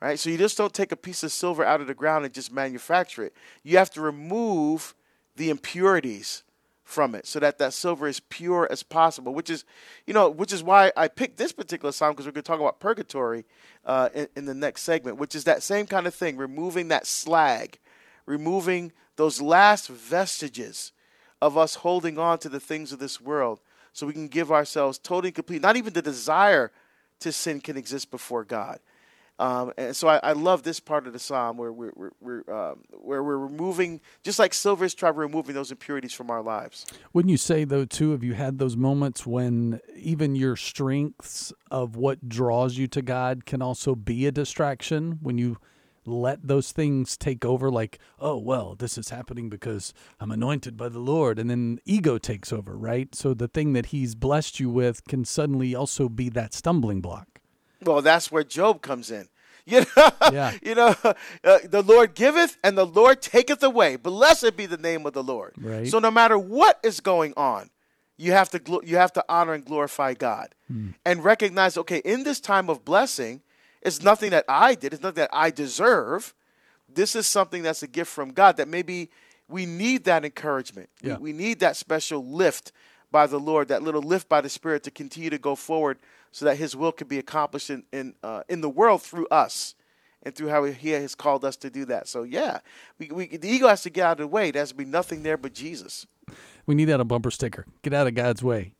right? 0.00 0.18
So, 0.18 0.28
you 0.28 0.36
just 0.36 0.58
don't 0.58 0.74
take 0.74 0.92
a 0.92 0.96
piece 0.96 1.22
of 1.22 1.32
silver 1.32 1.64
out 1.64 1.80
of 1.80 1.86
the 1.86 1.94
ground 1.94 2.26
and 2.26 2.34
just 2.34 2.52
manufacture 2.52 3.24
it. 3.24 3.34
You 3.62 3.78
have 3.78 3.90
to 3.92 4.02
remove 4.02 4.94
the 5.36 5.48
impurities 5.48 6.42
from 6.86 7.14
it 7.14 7.26
so 7.26 7.38
that 7.38 7.58
that 7.58 7.74
silver 7.74 8.06
is 8.06 8.20
pure 8.20 8.66
as 8.70 8.82
possible 8.82 9.34
which 9.34 9.50
is 9.50 9.64
you 10.06 10.14
know 10.14 10.30
which 10.30 10.52
is 10.52 10.62
why 10.62 10.92
i 10.96 11.08
picked 11.08 11.36
this 11.36 11.52
particular 11.52 11.90
song 11.90 12.12
because 12.12 12.24
we're 12.24 12.32
going 12.32 12.44
to 12.44 12.46
talk 12.46 12.60
about 12.60 12.78
purgatory 12.78 13.44
uh, 13.84 14.08
in, 14.14 14.28
in 14.36 14.44
the 14.46 14.54
next 14.54 14.82
segment 14.82 15.18
which 15.18 15.34
is 15.34 15.42
that 15.44 15.64
same 15.64 15.84
kind 15.84 16.06
of 16.06 16.14
thing 16.14 16.36
removing 16.36 16.86
that 16.86 17.04
slag 17.04 17.78
removing 18.24 18.92
those 19.16 19.42
last 19.42 19.88
vestiges 19.88 20.92
of 21.42 21.56
us 21.58 21.76
holding 21.76 22.18
on 22.18 22.38
to 22.38 22.48
the 22.48 22.60
things 22.60 22.92
of 22.92 22.98
this 22.98 23.20
world 23.20 23.60
so 23.92 24.06
we 24.06 24.12
can 24.12 24.28
give 24.28 24.52
ourselves 24.52 24.98
totally 24.98 25.32
complete. 25.32 25.62
Not 25.62 25.76
even 25.76 25.94
the 25.94 26.02
desire 26.02 26.70
to 27.20 27.32
sin 27.32 27.60
can 27.60 27.78
exist 27.78 28.10
before 28.10 28.44
God. 28.44 28.78
Um, 29.38 29.72
and 29.76 29.94
so 29.94 30.08
I, 30.08 30.20
I, 30.22 30.32
love 30.32 30.62
this 30.62 30.80
part 30.80 31.06
of 31.06 31.12
the 31.12 31.18
psalm 31.18 31.58
where 31.58 31.70
we're, 31.70 31.92
we're, 31.94 32.10
we're 32.20 32.54
um, 32.54 32.84
where 32.90 33.22
we're 33.22 33.36
removing, 33.36 34.00
just 34.22 34.38
like 34.38 34.54
silver 34.54 34.86
is 34.86 34.94
trying 34.94 35.14
removing 35.14 35.54
those 35.54 35.70
impurities 35.70 36.14
from 36.14 36.30
our 36.30 36.42
lives. 36.42 36.86
Wouldn't 37.12 37.30
you 37.30 37.36
say, 37.36 37.64
though, 37.64 37.84
too, 37.84 38.12
have 38.12 38.24
you 38.24 38.32
had 38.32 38.58
those 38.58 38.76
moments 38.76 39.26
when 39.26 39.80
even 39.94 40.36
your 40.36 40.56
strengths 40.56 41.52
of 41.70 41.96
what 41.96 42.28
draws 42.28 42.78
you 42.78 42.86
to 42.88 43.02
God 43.02 43.44
can 43.44 43.60
also 43.60 43.94
be 43.94 44.26
a 44.26 44.32
distraction? 44.32 45.18
When 45.20 45.36
you– 45.36 45.58
let 46.06 46.46
those 46.46 46.72
things 46.72 47.16
take 47.16 47.44
over 47.44 47.70
like 47.70 47.98
oh 48.20 48.38
well 48.38 48.74
this 48.76 48.96
is 48.96 49.10
happening 49.10 49.48
because 49.48 49.92
i'm 50.20 50.30
anointed 50.30 50.76
by 50.76 50.88
the 50.88 50.98
lord 50.98 51.38
and 51.38 51.50
then 51.50 51.78
ego 51.84 52.16
takes 52.16 52.52
over 52.52 52.76
right? 52.76 53.14
So 53.14 53.34
the 53.34 53.48
thing 53.48 53.72
that 53.72 53.86
he's 53.86 54.14
blessed 54.14 54.60
you 54.60 54.70
with 54.70 55.04
can 55.06 55.24
suddenly 55.24 55.74
also 55.74 56.08
be 56.08 56.28
that 56.30 56.54
stumbling 56.54 57.00
block 57.00 57.35
well 57.82 58.02
that's 58.02 58.30
where 58.30 58.44
job 58.44 58.82
comes 58.82 59.10
in 59.10 59.28
you 59.66 59.80
know, 59.96 60.10
yeah. 60.32 60.52
you 60.62 60.74
know 60.74 60.94
uh, 61.02 61.58
the 61.64 61.82
lord 61.82 62.14
giveth 62.14 62.56
and 62.62 62.78
the 62.78 62.86
lord 62.86 63.20
taketh 63.20 63.62
away 63.62 63.96
blessed 63.96 64.56
be 64.56 64.66
the 64.66 64.76
name 64.76 65.04
of 65.06 65.12
the 65.12 65.22
lord 65.22 65.52
right. 65.60 65.88
so 65.88 65.98
no 65.98 66.10
matter 66.10 66.38
what 66.38 66.78
is 66.84 67.00
going 67.00 67.34
on 67.36 67.68
you 68.16 68.32
have 68.32 68.48
to 68.48 68.60
you 68.84 68.96
have 68.96 69.12
to 69.12 69.24
honor 69.28 69.54
and 69.54 69.64
glorify 69.64 70.14
god 70.14 70.54
hmm. 70.68 70.90
and 71.04 71.24
recognize 71.24 71.76
okay 71.76 71.98
in 72.04 72.22
this 72.22 72.38
time 72.38 72.70
of 72.70 72.84
blessing 72.84 73.42
it's 73.86 74.02
nothing 74.02 74.30
that 74.30 74.44
I 74.48 74.74
did, 74.74 74.92
it's 74.92 75.02
nothing 75.02 75.20
that 75.20 75.30
I 75.32 75.50
deserve. 75.50 76.34
This 76.92 77.14
is 77.14 77.28
something 77.28 77.62
that's 77.62 77.84
a 77.84 77.86
gift 77.86 78.10
from 78.10 78.32
God 78.32 78.56
that 78.56 78.66
maybe 78.66 79.10
we 79.48 79.64
need 79.64 80.04
that 80.04 80.24
encouragement. 80.24 80.88
Yeah. 81.02 81.18
We, 81.18 81.32
we 81.32 81.32
need 81.32 81.60
that 81.60 81.76
special 81.76 82.26
lift 82.26 82.72
by 83.12 83.28
the 83.28 83.38
Lord, 83.38 83.68
that 83.68 83.84
little 83.84 84.02
lift 84.02 84.28
by 84.28 84.40
the 84.40 84.48
Spirit 84.48 84.82
to 84.84 84.90
continue 84.90 85.30
to 85.30 85.38
go 85.38 85.54
forward 85.54 85.98
so 86.32 86.44
that 86.44 86.56
His 86.56 86.76
will 86.76 86.92
can 86.92 87.08
be 87.08 87.18
accomplished 87.18 87.70
in, 87.70 87.84
in, 87.92 88.14
uh, 88.22 88.42
in 88.48 88.60
the 88.60 88.68
world 88.68 89.02
through 89.02 89.26
us 89.28 89.74
and 90.22 90.34
through 90.34 90.48
how 90.48 90.64
He 90.64 90.90
has 90.90 91.14
called 91.14 91.44
us 91.44 91.56
to 91.56 91.70
do 91.70 91.84
that. 91.86 92.08
So, 92.08 92.22
yeah, 92.22 92.60
we, 92.98 93.10
we, 93.10 93.26
the 93.36 93.48
ego 93.48 93.68
has 93.68 93.82
to 93.82 93.90
get 93.90 94.04
out 94.04 94.12
of 94.12 94.18
the 94.18 94.26
way. 94.26 94.50
There 94.50 94.60
has 94.60 94.70
to 94.70 94.74
be 94.74 94.84
nothing 94.84 95.22
there 95.22 95.36
but 95.36 95.54
Jesus. 95.54 96.06
We 96.66 96.74
need 96.74 96.86
that 96.86 97.00
a 97.00 97.04
bumper 97.04 97.30
sticker. 97.30 97.66
Get 97.82 97.94
out 97.94 98.06
of 98.06 98.14
God's 98.14 98.42
way. 98.42 98.72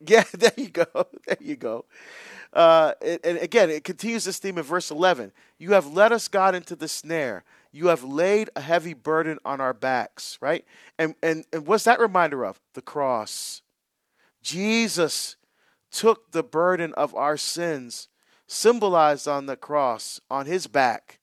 Yeah, 0.06 0.22
there 0.32 0.52
you 0.56 0.68
go. 0.68 0.86
There 1.26 1.36
you 1.40 1.56
go. 1.56 1.84
Uh, 2.52 2.92
and 3.02 3.38
again, 3.38 3.68
it 3.68 3.82
continues 3.82 4.24
this 4.24 4.38
theme 4.38 4.56
in 4.56 4.62
verse 4.62 4.92
11. 4.92 5.32
You 5.58 5.72
have 5.72 5.86
led 5.86 6.12
us, 6.12 6.28
God, 6.28 6.54
into 6.54 6.76
the 6.76 6.86
snare. 6.86 7.42
You 7.72 7.88
have 7.88 8.04
laid 8.04 8.48
a 8.56 8.60
heavy 8.60 8.94
burden 8.94 9.38
on 9.44 9.60
our 9.60 9.74
backs, 9.74 10.38
right? 10.40 10.64
And, 10.98 11.14
and, 11.22 11.44
and 11.52 11.66
what's 11.66 11.84
that 11.84 12.00
reminder 12.00 12.46
of? 12.46 12.60
The 12.74 12.80
cross. 12.80 13.62
Jesus 14.40 15.36
took 15.90 16.32
the 16.32 16.42
burden 16.42 16.92
of 16.94 17.14
our 17.14 17.36
sins, 17.36 18.08
symbolized 18.46 19.28
on 19.28 19.46
the 19.46 19.56
cross, 19.56 20.20
on 20.30 20.46
his 20.46 20.66
back, 20.66 21.18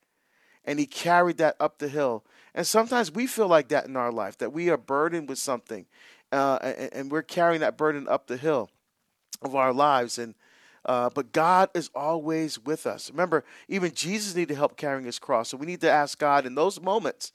and 0.64 0.80
he 0.80 0.86
carried 0.86 1.38
that 1.38 1.56
up 1.60 1.78
the 1.78 1.88
hill. 1.88 2.24
And 2.54 2.66
sometimes 2.66 3.12
we 3.12 3.28
feel 3.28 3.48
like 3.48 3.68
that 3.70 3.86
in 3.86 3.96
our 3.96 4.12
life, 4.12 4.38
that 4.38 4.54
we 4.54 4.70
are 4.70 4.78
burdened 4.78 5.30
with 5.30 5.40
something, 5.40 5.86
uh, 6.32 6.58
and, 6.92 7.12
we're 7.12 7.22
carrying 7.22 7.62
that 7.62 7.78
burden 7.78 8.08
up 8.08 8.28
the 8.28 8.38
hill 8.38 8.70
of 9.42 9.56
our 9.56 9.72
lives. 9.72 10.18
And 10.18 10.36
uh, 10.86 11.10
but 11.10 11.32
God 11.32 11.70
is 11.74 11.90
always 11.96 12.60
with 12.60 12.86
us. 12.86 13.10
Remember, 13.10 13.44
even 13.68 13.92
Jesus 13.94 14.36
needed 14.36 14.56
help 14.56 14.78
carrying 14.78 15.06
his 15.06 15.18
cross. 15.18 15.50
So 15.50 15.58
we 15.58 15.66
need 15.66 15.82
to 15.82 15.90
ask 15.90 16.20
God 16.20 16.46
in 16.46 16.54
those 16.54 16.80
moments 16.80 17.32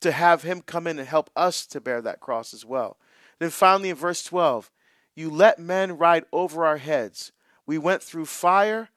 to 0.00 0.12
have 0.12 0.42
him 0.42 0.60
come 0.60 0.86
in 0.86 0.98
and 0.98 1.08
help 1.08 1.30
us 1.34 1.66
to 1.66 1.80
bear 1.80 2.00
that 2.02 2.20
cross 2.20 2.54
as 2.54 2.64
well. 2.64 2.96
Then 3.38 3.50
finally, 3.50 3.90
in 3.90 3.96
verse 3.96 4.22
12, 4.22 4.70
you 5.16 5.30
let 5.30 5.58
men 5.58 5.96
ride 5.96 6.24
over 6.32 6.64
our 6.64 6.76
heads. 6.76 7.32
We 7.66 7.78
went 7.78 8.02
through 8.02 8.26
fire 8.26 8.90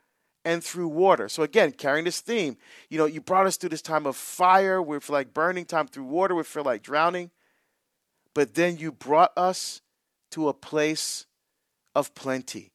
and 0.45 0.63
through 0.63 0.89
water. 0.89 1.29
So 1.29 1.43
again, 1.43 1.71
carrying 1.71 2.05
this 2.05 2.21
theme, 2.21 2.57
you 2.89 2.97
know, 2.97 3.05
you 3.05 3.21
brought 3.21 3.47
us 3.47 3.57
through 3.57 3.69
this 3.69 3.81
time 3.81 4.05
of 4.05 4.15
fire, 4.15 4.81
we 4.81 4.99
feel 4.99 5.13
like 5.13 5.33
burning, 5.33 5.65
time 5.65 5.87
through 5.87 6.03
water, 6.03 6.35
we 6.35 6.43
feel 6.43 6.63
like 6.63 6.83
drowning. 6.83 7.31
But 8.33 8.53
then 8.53 8.77
you 8.77 8.91
brought 8.91 9.31
us 9.37 9.81
to 10.31 10.49
a 10.49 10.53
place 10.53 11.25
of 11.95 12.13
plenty. 12.13 12.71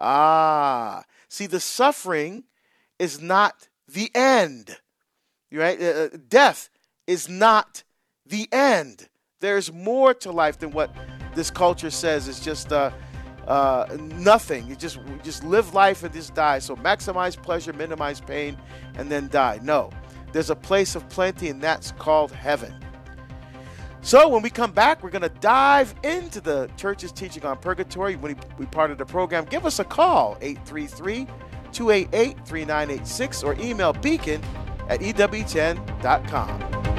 Ah, 0.00 1.04
see, 1.28 1.46
the 1.46 1.60
suffering 1.60 2.44
is 2.98 3.20
not 3.20 3.68
the 3.88 4.10
end, 4.14 4.76
right? 5.50 5.80
Uh, 5.80 5.84
uh, 5.84 6.08
death 6.28 6.68
is 7.06 7.28
not 7.28 7.82
the 8.26 8.48
end. 8.52 9.08
There's 9.40 9.72
more 9.72 10.14
to 10.14 10.30
life 10.30 10.58
than 10.58 10.72
what 10.72 10.94
this 11.38 11.50
culture 11.50 11.88
says. 11.88 12.28
It's 12.28 12.40
just 12.40 12.72
uh, 12.72 12.90
uh, 13.46 13.86
nothing. 13.98 14.66
You 14.66 14.74
just 14.74 14.98
just 15.22 15.44
live 15.44 15.72
life 15.72 16.02
and 16.02 16.12
just 16.12 16.34
die. 16.34 16.58
So 16.58 16.76
maximize 16.76 17.40
pleasure, 17.40 17.72
minimize 17.72 18.20
pain, 18.20 18.58
and 18.96 19.10
then 19.10 19.28
die. 19.28 19.60
No, 19.62 19.90
there's 20.32 20.50
a 20.50 20.56
place 20.56 20.96
of 20.96 21.08
plenty, 21.08 21.48
and 21.48 21.62
that's 21.62 21.92
called 21.92 22.32
heaven. 22.32 22.74
So 24.00 24.28
when 24.28 24.42
we 24.42 24.50
come 24.50 24.72
back, 24.72 25.02
we're 25.02 25.10
going 25.10 25.22
to 25.22 25.40
dive 25.40 25.94
into 26.02 26.40
the 26.40 26.70
church's 26.76 27.12
teaching 27.12 27.44
on 27.44 27.58
purgatory. 27.58 28.16
When 28.16 28.36
we 28.58 28.66
part 28.66 28.90
of 28.90 28.98
the 28.98 29.06
program, 29.06 29.44
give 29.44 29.64
us 29.64 29.78
a 29.78 29.84
call, 29.84 30.36
833 30.40 31.26
288 31.72 32.46
3986, 32.46 33.42
or 33.42 33.54
email 33.60 33.92
beacon 33.92 34.42
at 34.88 35.00
EWTN.com. 35.00 36.97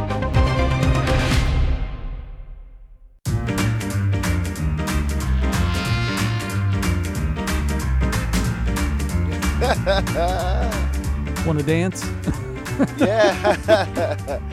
Want 11.45 11.60
to 11.60 11.65
dance? 11.65 12.06
yeah. 12.98 14.39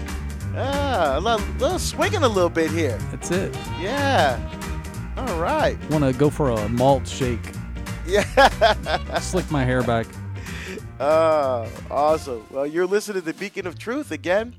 Ah, 0.58 1.18
a 1.18 1.20
little, 1.20 1.46
little 1.58 1.78
swinging 1.78 2.22
a 2.22 2.28
little 2.28 2.48
bit 2.48 2.70
here. 2.70 2.96
That's 3.10 3.30
it. 3.30 3.54
Yeah. 3.78 4.40
All 5.18 5.38
right. 5.38 5.76
Want 5.90 6.02
to 6.02 6.14
go 6.14 6.30
for 6.30 6.48
a 6.48 6.66
malt 6.70 7.06
shake? 7.06 7.42
Yeah. 8.06 8.22
Slick 9.18 9.50
my 9.50 9.64
hair 9.66 9.82
back. 9.82 10.06
Oh, 10.98 11.70
awesome. 11.90 12.46
Well, 12.50 12.66
you're 12.66 12.86
listening 12.86 13.20
to 13.20 13.26
the 13.26 13.34
Beacon 13.34 13.66
of 13.66 13.78
Truth 13.78 14.12
again, 14.12 14.54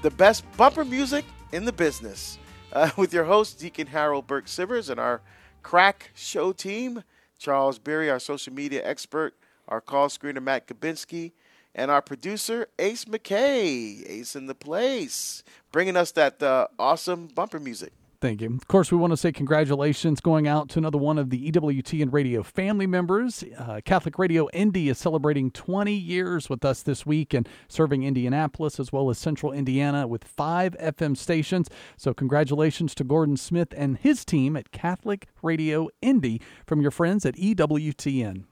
the 0.00 0.10
best 0.10 0.50
bumper 0.56 0.82
music 0.82 1.26
in 1.52 1.66
the 1.66 1.72
business. 1.72 2.38
uh, 2.72 2.88
with 2.96 3.12
your 3.12 3.24
host, 3.24 3.58
Deacon 3.60 3.88
Harold 3.88 4.26
Burke 4.26 4.46
Sivers, 4.46 4.88
and 4.88 4.98
our 4.98 5.20
crack 5.62 6.10
show 6.14 6.52
team, 6.52 7.02
Charles 7.38 7.78
Berry, 7.78 8.08
our 8.08 8.18
social 8.18 8.54
media 8.54 8.80
expert, 8.82 9.34
our 9.68 9.80
call 9.80 10.08
screener, 10.08 10.42
Matt 10.42 10.66
Kabinski, 10.66 11.32
and 11.74 11.90
our 11.90 12.02
producer, 12.02 12.68
Ace 12.78 13.04
McKay. 13.04 14.08
Ace 14.08 14.36
in 14.36 14.46
the 14.46 14.54
place, 14.54 15.42
bringing 15.72 15.96
us 15.96 16.12
that 16.12 16.42
uh, 16.42 16.68
awesome 16.78 17.28
bumper 17.28 17.58
music. 17.58 17.92
Thank 18.24 18.40
you. 18.40 18.54
Of 18.54 18.68
course, 18.68 18.90
we 18.90 18.96
want 18.96 19.10
to 19.10 19.18
say 19.18 19.32
congratulations 19.32 20.22
going 20.22 20.48
out 20.48 20.70
to 20.70 20.78
another 20.78 20.96
one 20.96 21.18
of 21.18 21.28
the 21.28 21.50
EWTN 21.50 22.10
radio 22.10 22.42
family 22.42 22.86
members. 22.86 23.44
Uh, 23.58 23.82
Catholic 23.84 24.18
Radio 24.18 24.48
Indy 24.54 24.88
is 24.88 24.96
celebrating 24.96 25.50
20 25.50 25.92
years 25.92 26.48
with 26.48 26.64
us 26.64 26.80
this 26.80 27.04
week 27.04 27.34
and 27.34 27.46
serving 27.68 28.02
Indianapolis 28.02 28.80
as 28.80 28.90
well 28.90 29.10
as 29.10 29.18
central 29.18 29.52
Indiana 29.52 30.06
with 30.06 30.24
five 30.24 30.74
FM 30.80 31.18
stations. 31.18 31.68
So, 31.98 32.14
congratulations 32.14 32.94
to 32.94 33.04
Gordon 33.04 33.36
Smith 33.36 33.74
and 33.76 33.98
his 33.98 34.24
team 34.24 34.56
at 34.56 34.72
Catholic 34.72 35.28
Radio 35.42 35.90
Indy 36.00 36.40
from 36.66 36.80
your 36.80 36.90
friends 36.90 37.26
at 37.26 37.36
EWTN. 37.36 38.44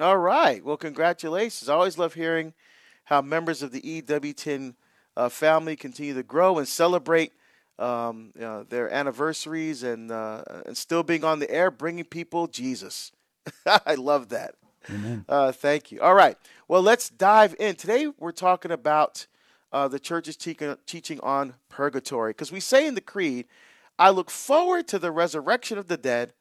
All 0.00 0.18
right. 0.18 0.64
Well, 0.64 0.76
congratulations. 0.76 1.68
I 1.68 1.74
always 1.74 1.98
love 1.98 2.14
hearing 2.14 2.52
how 3.04 3.22
members 3.22 3.62
of 3.62 3.70
the 3.70 3.80
EWTN 3.80 4.74
uh, 5.16 5.28
family 5.28 5.76
continue 5.76 6.14
to 6.14 6.22
grow 6.24 6.58
and 6.58 6.66
celebrate 6.66 7.32
um, 7.78 8.32
you 8.34 8.40
know, 8.40 8.64
their 8.64 8.92
anniversaries 8.92 9.82
and 9.82 10.10
uh, 10.10 10.42
and 10.66 10.76
still 10.76 11.02
being 11.02 11.24
on 11.24 11.38
the 11.38 11.50
air, 11.50 11.70
bringing 11.70 12.04
people 12.04 12.46
Jesus. 12.46 13.12
I 13.66 13.94
love 13.94 14.30
that. 14.30 14.54
Amen. 14.90 15.24
Uh, 15.28 15.52
thank 15.52 15.92
you. 15.92 16.00
All 16.00 16.14
right. 16.14 16.36
Well, 16.68 16.82
let's 16.82 17.08
dive 17.08 17.54
in. 17.58 17.76
Today 17.76 18.08
we're 18.18 18.32
talking 18.32 18.70
about 18.70 19.26
uh, 19.72 19.88
the 19.88 19.98
church's 19.98 20.36
te- 20.36 20.56
teaching 20.86 21.20
on 21.20 21.54
purgatory 21.68 22.30
because 22.30 22.52
we 22.52 22.60
say 22.60 22.86
in 22.86 22.94
the 22.94 23.00
creed, 23.00 23.46
"I 23.98 24.10
look 24.10 24.30
forward 24.30 24.88
to 24.88 24.98
the 24.98 25.12
resurrection 25.12 25.78
of 25.78 25.88
the 25.88 25.96
dead 25.96 26.32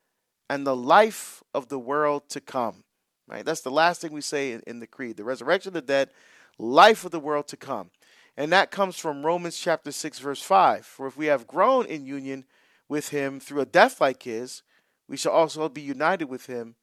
and 0.50 0.66
the 0.66 0.76
life 0.76 1.44
of 1.54 1.70
the 1.70 1.80
world 1.80 2.30
to 2.30 2.42
come." 2.42 2.84
Right. 3.28 3.46
That's 3.46 3.62
the 3.62 3.72
last 3.72 4.02
thing 4.02 4.12
we 4.12 4.22
say 4.22 4.52
in, 4.52 4.62
in 4.68 4.80
the 4.80 4.88
creed: 4.88 5.18
the 5.18 5.24
resurrection 5.24 5.70
of 5.70 5.74
the 5.74 5.82
dead, 5.82 6.10
life 6.58 7.06
of 7.06 7.12
the 7.12 7.20
world 7.20 7.48
to 7.50 7.58
come. 7.58 7.90
And 8.36 8.52
that 8.52 8.72
comes 8.72 8.98
from 8.98 9.26
Romans 9.26 9.58
chapter 9.58 9.92
6, 9.92 10.20
verse 10.20 10.42
5. 10.42 10.86
For 10.86 11.06
if 11.06 11.16
we 11.16 11.28
have 11.28 11.46
grown 11.46 11.86
in 11.86 12.06
union 12.06 12.46
with 12.90 13.10
him 13.10 13.40
through 13.40 13.62
a 13.62 13.66
death 13.66 14.02
like 14.02 14.24
his, 14.24 14.64
we 15.08 15.18
shall 15.18 15.34
also 15.34 15.70
be 15.70 15.82
united 15.82 16.26
with 16.26 16.48
him 16.48 16.76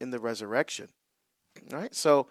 in 0.00 0.10
the 0.10 0.18
resurrection. 0.18 0.88
Right? 1.70 1.94
So, 1.94 2.26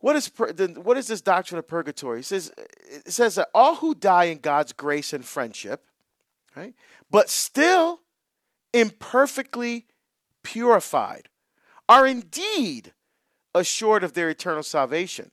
what 0.00 0.16
is 0.16 0.30
what 0.36 0.96
is 0.96 1.08
this 1.08 1.20
doctrine 1.20 1.58
of 1.58 1.66
purgatory? 1.66 2.20
It 2.20 2.24
says 2.24 2.52
it 2.56 3.12
says 3.12 3.34
that 3.34 3.48
all 3.54 3.76
who 3.76 3.94
die 3.94 4.24
in 4.24 4.38
God's 4.38 4.72
grace 4.72 5.12
and 5.12 5.24
friendship, 5.24 5.84
right, 6.56 6.74
but 7.10 7.28
still 7.28 8.00
imperfectly 8.72 9.86
purified, 10.44 11.28
are 11.88 12.06
indeed 12.06 12.92
assured 13.54 14.04
of 14.04 14.12
their 14.12 14.28
eternal 14.28 14.62
salvation. 14.62 15.30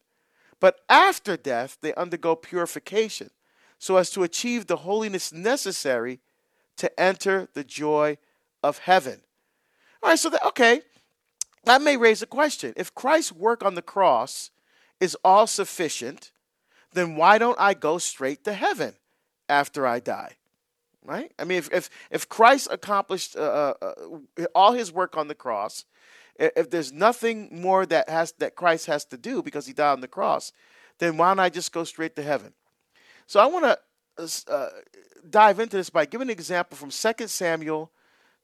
But 0.60 0.80
after 0.90 1.36
death, 1.38 1.78
they 1.82 1.94
undergo 1.96 2.36
purification 2.36 3.30
so 3.78 3.98
as 3.98 4.10
to 4.12 4.24
achieve 4.24 4.68
the 4.68 4.78
holiness 4.78 5.34
necessary 5.34 6.20
to 6.78 7.00
enter 7.00 7.48
the 7.54 7.64
joy 7.64 8.18
of 8.64 8.80
heaven. 8.80 9.22
All 10.02 10.10
right, 10.10 10.20
so 10.20 10.30
that, 10.30 10.46
okay, 10.48 10.82
that 11.66 11.82
may 11.82 11.98
raise 11.98 12.22
a 12.22 12.28
question. 12.28 12.74
If 12.78 12.94
Christ's 12.96 13.34
work 13.34 13.64
on 13.64 13.76
the 13.76 13.82
cross 13.82 14.52
is 15.00 15.18
all 15.24 15.48
sufficient, 15.48 16.32
then 16.94 17.16
why 17.16 17.38
don't 17.38 17.60
I 17.60 17.74
go 17.74 17.98
straight 17.98 18.44
to 18.46 18.54
heaven 18.54 18.96
after 19.50 19.86
I 19.86 20.00
die? 20.00 20.38
Right? 21.04 21.32
I 21.38 21.44
mean, 21.44 21.60
if 21.60 21.72
if, 21.72 21.90
if 22.10 22.28
Christ 22.28 22.68
accomplished 22.72 23.36
uh, 23.36 23.76
uh, 23.80 23.94
uh 24.40 24.46
all 24.56 24.74
his 24.74 24.92
work 24.92 25.16
on 25.16 25.28
the 25.28 25.36
cross, 25.36 25.86
if 26.38 26.70
there's 26.70 26.92
nothing 26.92 27.50
more 27.52 27.86
that 27.86 28.10
has 28.10 28.34
that 28.40 28.56
Christ 28.56 28.88
has 28.88 29.06
to 29.06 29.18
do 29.18 29.42
because 29.42 29.66
he 29.68 29.74
died 29.74 29.94
on 29.94 30.02
the 30.02 30.08
cross, 30.08 30.52
then 31.00 31.18
why 31.18 31.30
don't 31.30 31.40
I 31.40 31.50
just 31.50 31.72
go 31.72 31.84
straight 31.84 32.16
to 32.16 32.24
heaven? 32.24 32.54
So 33.28 33.40
I 33.40 33.46
want 33.46 33.66
to 33.66 34.52
uh, 34.52 34.70
dive 35.30 35.60
into 35.60 35.78
this 35.78 35.90
by 35.90 36.06
giving 36.06 36.28
an 36.28 36.32
example 36.32 36.78
from 36.78 36.90
2 36.90 37.28
Samuel 37.28 37.92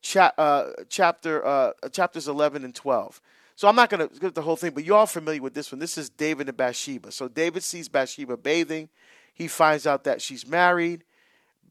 cha- 0.01 0.33
uh, 0.37 0.71
chapter 0.89 1.45
uh, 1.45 1.71
chapters 1.91 2.27
11 2.27 2.63
and 2.63 2.73
12. 2.73 3.21
So 3.55 3.67
I'm 3.67 3.75
not 3.75 3.89
going 3.89 4.07
to 4.07 4.19
get 4.19 4.33
the 4.33 4.41
whole 4.41 4.55
thing, 4.55 4.71
but 4.71 4.83
you're 4.83 4.97
all 4.97 5.05
familiar 5.05 5.41
with 5.41 5.53
this 5.53 5.71
one. 5.71 5.79
This 5.79 5.97
is 5.97 6.09
David 6.09 6.47
and 6.47 6.57
Bathsheba. 6.57 7.11
So 7.11 7.27
David 7.27 7.63
sees 7.63 7.89
Bathsheba 7.89 8.37
bathing. 8.37 8.89
He 9.33 9.47
finds 9.47 9.85
out 9.85 10.03
that 10.05 10.21
she's 10.21 10.47
married. 10.47 11.03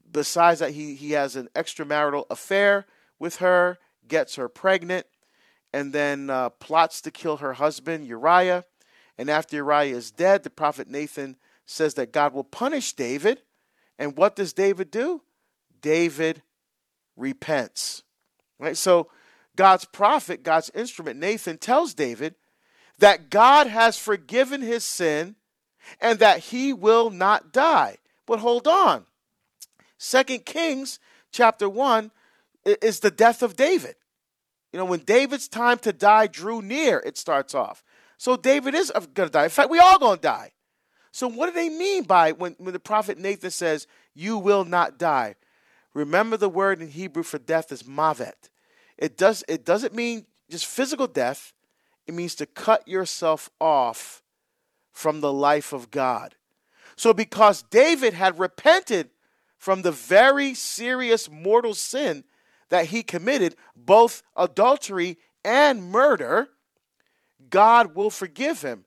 Besides 0.09 0.59
that, 0.59 0.71
he, 0.71 0.95
he 0.95 1.11
has 1.11 1.35
an 1.35 1.49
extramarital 1.53 2.25
affair 2.29 2.85
with 3.19 3.37
her, 3.37 3.77
gets 4.07 4.35
her 4.35 4.47
pregnant 4.47 5.05
and 5.73 5.93
then 5.93 6.29
uh, 6.29 6.49
plots 6.49 7.01
to 7.01 7.11
kill 7.11 7.37
her 7.37 7.53
husband, 7.53 8.07
Uriah. 8.07 8.65
And 9.17 9.29
after 9.29 9.55
Uriah 9.57 9.95
is 9.95 10.11
dead, 10.11 10.43
the 10.43 10.49
prophet 10.49 10.89
Nathan 10.89 11.37
says 11.65 11.93
that 11.95 12.11
God 12.11 12.33
will 12.33 12.43
punish 12.43 12.93
David. 12.93 13.41
And 13.97 14.17
what 14.17 14.35
does 14.35 14.53
David 14.53 14.91
do? 14.91 15.21
David 15.81 16.41
repents. 17.15 18.03
Right? 18.59 18.77
So 18.77 19.09
God's 19.55 19.85
prophet, 19.85 20.43
God's 20.43 20.69
instrument, 20.71 21.19
Nathan 21.19 21.57
tells 21.57 21.93
David 21.93 22.35
that 22.99 23.29
God 23.29 23.67
has 23.67 23.97
forgiven 23.97 24.61
his 24.61 24.83
sin 24.83 25.35
and 25.99 26.19
that 26.19 26.39
he 26.39 26.73
will 26.73 27.09
not 27.09 27.51
die. 27.51 27.97
But 28.25 28.39
hold 28.39 28.67
on. 28.67 29.05
Second 29.97 30.45
Kings 30.45 30.99
chapter 31.31 31.67
1 31.67 32.11
is 32.65 32.99
the 32.99 33.11
death 33.11 33.41
of 33.41 33.55
David. 33.55 33.95
You 34.71 34.79
know, 34.79 34.85
when 34.85 34.99
David's 35.01 35.47
time 35.47 35.77
to 35.79 35.91
die 35.91 36.27
drew 36.27 36.61
near, 36.61 37.01
it 37.05 37.17
starts 37.17 37.53
off. 37.53 37.83
So 38.17 38.37
David 38.37 38.73
is 38.73 38.91
going 38.91 39.27
to 39.27 39.29
die. 39.29 39.45
In 39.45 39.49
fact, 39.49 39.69
we 39.69 39.79
all 39.79 39.99
going 39.99 40.17
to 40.17 40.21
die. 40.21 40.51
So 41.11 41.27
what 41.27 41.47
do 41.47 41.53
they 41.53 41.69
mean 41.69 42.03
by 42.03 42.31
when, 42.31 42.55
when 42.57 42.73
the 42.73 42.79
prophet 42.79 43.17
Nathan 43.17 43.51
says, 43.51 43.85
you 44.13 44.37
will 44.37 44.63
not 44.63 44.97
die? 44.97 45.35
Remember 45.93 46.37
the 46.37 46.49
word 46.49 46.81
in 46.81 46.89
Hebrew 46.89 47.23
for 47.23 47.37
death 47.37 47.71
is 47.71 47.83
mavet. 47.83 48.49
It, 48.97 49.17
does, 49.17 49.43
it 49.49 49.65
doesn't 49.65 49.93
mean 49.93 50.25
just 50.49 50.65
physical 50.65 51.07
death. 51.07 51.53
It 52.07 52.13
means 52.13 52.35
to 52.35 52.45
cut 52.45 52.87
yourself 52.87 53.49
off 53.59 54.23
from 54.91 55.21
the 55.21 55.33
life 55.33 55.73
of 55.73 55.91
God. 55.91 56.35
So 56.95 57.13
because 57.13 57.63
David 57.63 58.13
had 58.13 58.39
repented 58.39 59.09
from 59.57 59.81
the 59.81 59.91
very 59.91 60.53
serious 60.53 61.29
mortal 61.29 61.73
sin 61.73 62.23
that 62.71 62.87
he 62.87 63.03
committed 63.03 63.55
both 63.75 64.23
adultery 64.35 65.19
and 65.45 65.83
murder, 65.83 66.47
God 67.49 67.95
will 67.95 68.09
forgive 68.09 68.63
him. 68.63 68.85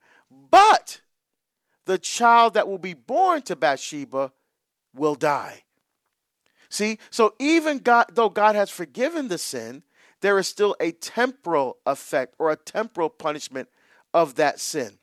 But 0.51 1.03
the 1.85 1.99
child 1.99 2.55
that 2.55 2.67
will 2.67 2.79
be 2.79 2.95
born 2.95 3.43
to 3.43 3.55
Bathsheba 3.55 4.33
will 4.95 5.15
die. 5.15 5.63
See, 6.71 6.99
so 7.11 7.35
even 7.39 7.79
God, 7.79 8.07
though 8.13 8.31
God 8.31 8.57
has 8.57 8.71
forgiven 8.71 9.29
the 9.29 9.39
sin, 9.39 9.83
there 10.23 10.39
is 10.39 10.49
still 10.49 10.75
a 10.81 10.93
temporal 10.93 11.77
effect 11.85 12.35
or 12.39 12.51
a 12.51 12.57
temporal 12.57 13.11
punishment 13.11 13.69
of 14.15 14.37
that 14.37 14.59
sin. 14.59 14.99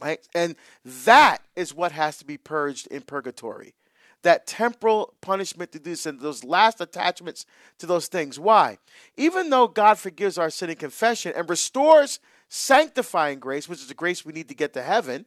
Right? 0.00 0.26
And 0.34 0.56
that 1.04 1.38
is 1.54 1.74
what 1.74 1.92
has 1.92 2.16
to 2.18 2.24
be 2.24 2.38
purged 2.38 2.86
in 2.86 3.02
purgatory 3.02 3.74
that 4.22 4.46
temporal 4.46 5.14
punishment 5.20 5.72
to 5.72 5.78
do 5.78 5.94
sin, 5.94 6.18
those 6.18 6.44
last 6.44 6.80
attachments 6.80 7.46
to 7.78 7.86
those 7.86 8.08
things. 8.08 8.38
Why? 8.38 8.78
Even 9.16 9.50
though 9.50 9.68
God 9.68 9.98
forgives 9.98 10.38
our 10.38 10.50
sin 10.50 10.70
in 10.70 10.76
confession 10.76 11.32
and 11.36 11.48
restores 11.48 12.18
sanctifying 12.48 13.38
grace, 13.38 13.68
which 13.68 13.80
is 13.80 13.88
the 13.88 13.94
grace 13.94 14.24
we 14.24 14.32
need 14.32 14.48
to 14.48 14.54
get 14.54 14.72
to 14.74 14.82
heaven, 14.82 15.26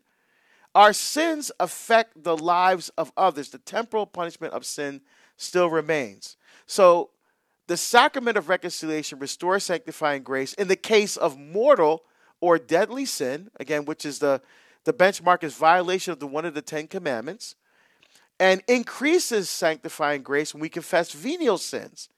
our 0.73 0.93
sins 0.93 1.51
affect 1.60 2.23
the 2.23 2.38
lives 2.38 2.89
of 2.97 3.12
others. 3.15 3.49
The 3.49 3.58
temporal 3.60 4.06
punishment 4.06 4.54
of 4.54 4.65
sin 4.65 5.01
still 5.38 5.69
remains. 5.69 6.38
So, 6.65 7.10
the 7.67 7.77
sacrament 7.77 8.38
of 8.38 8.49
reconciliation 8.49 9.19
restores 9.19 9.63
sanctifying 9.63 10.23
grace 10.23 10.54
in 10.54 10.67
the 10.67 10.75
case 10.75 11.15
of 11.15 11.39
mortal 11.39 12.04
or 12.41 12.58
deadly 12.58 13.06
sin, 13.06 13.49
again, 13.60 13.86
which 13.86 14.06
is 14.06 14.19
the, 14.19 14.41
the 14.84 14.91
benchmark 14.91 15.43
is 15.43 15.56
violation 15.56 16.12
of 16.12 16.19
the 16.19 16.27
one 16.27 16.43
of 16.43 16.54
the 16.54 16.62
Ten 16.62 16.88
Commandments 16.88 17.56
and 18.41 18.63
increases 18.67 19.51
sanctifying 19.51 20.23
grace 20.23 20.51
when 20.51 20.62
we 20.62 20.67
confess 20.67 21.12
venial 21.12 21.60
sins. 21.60 22.10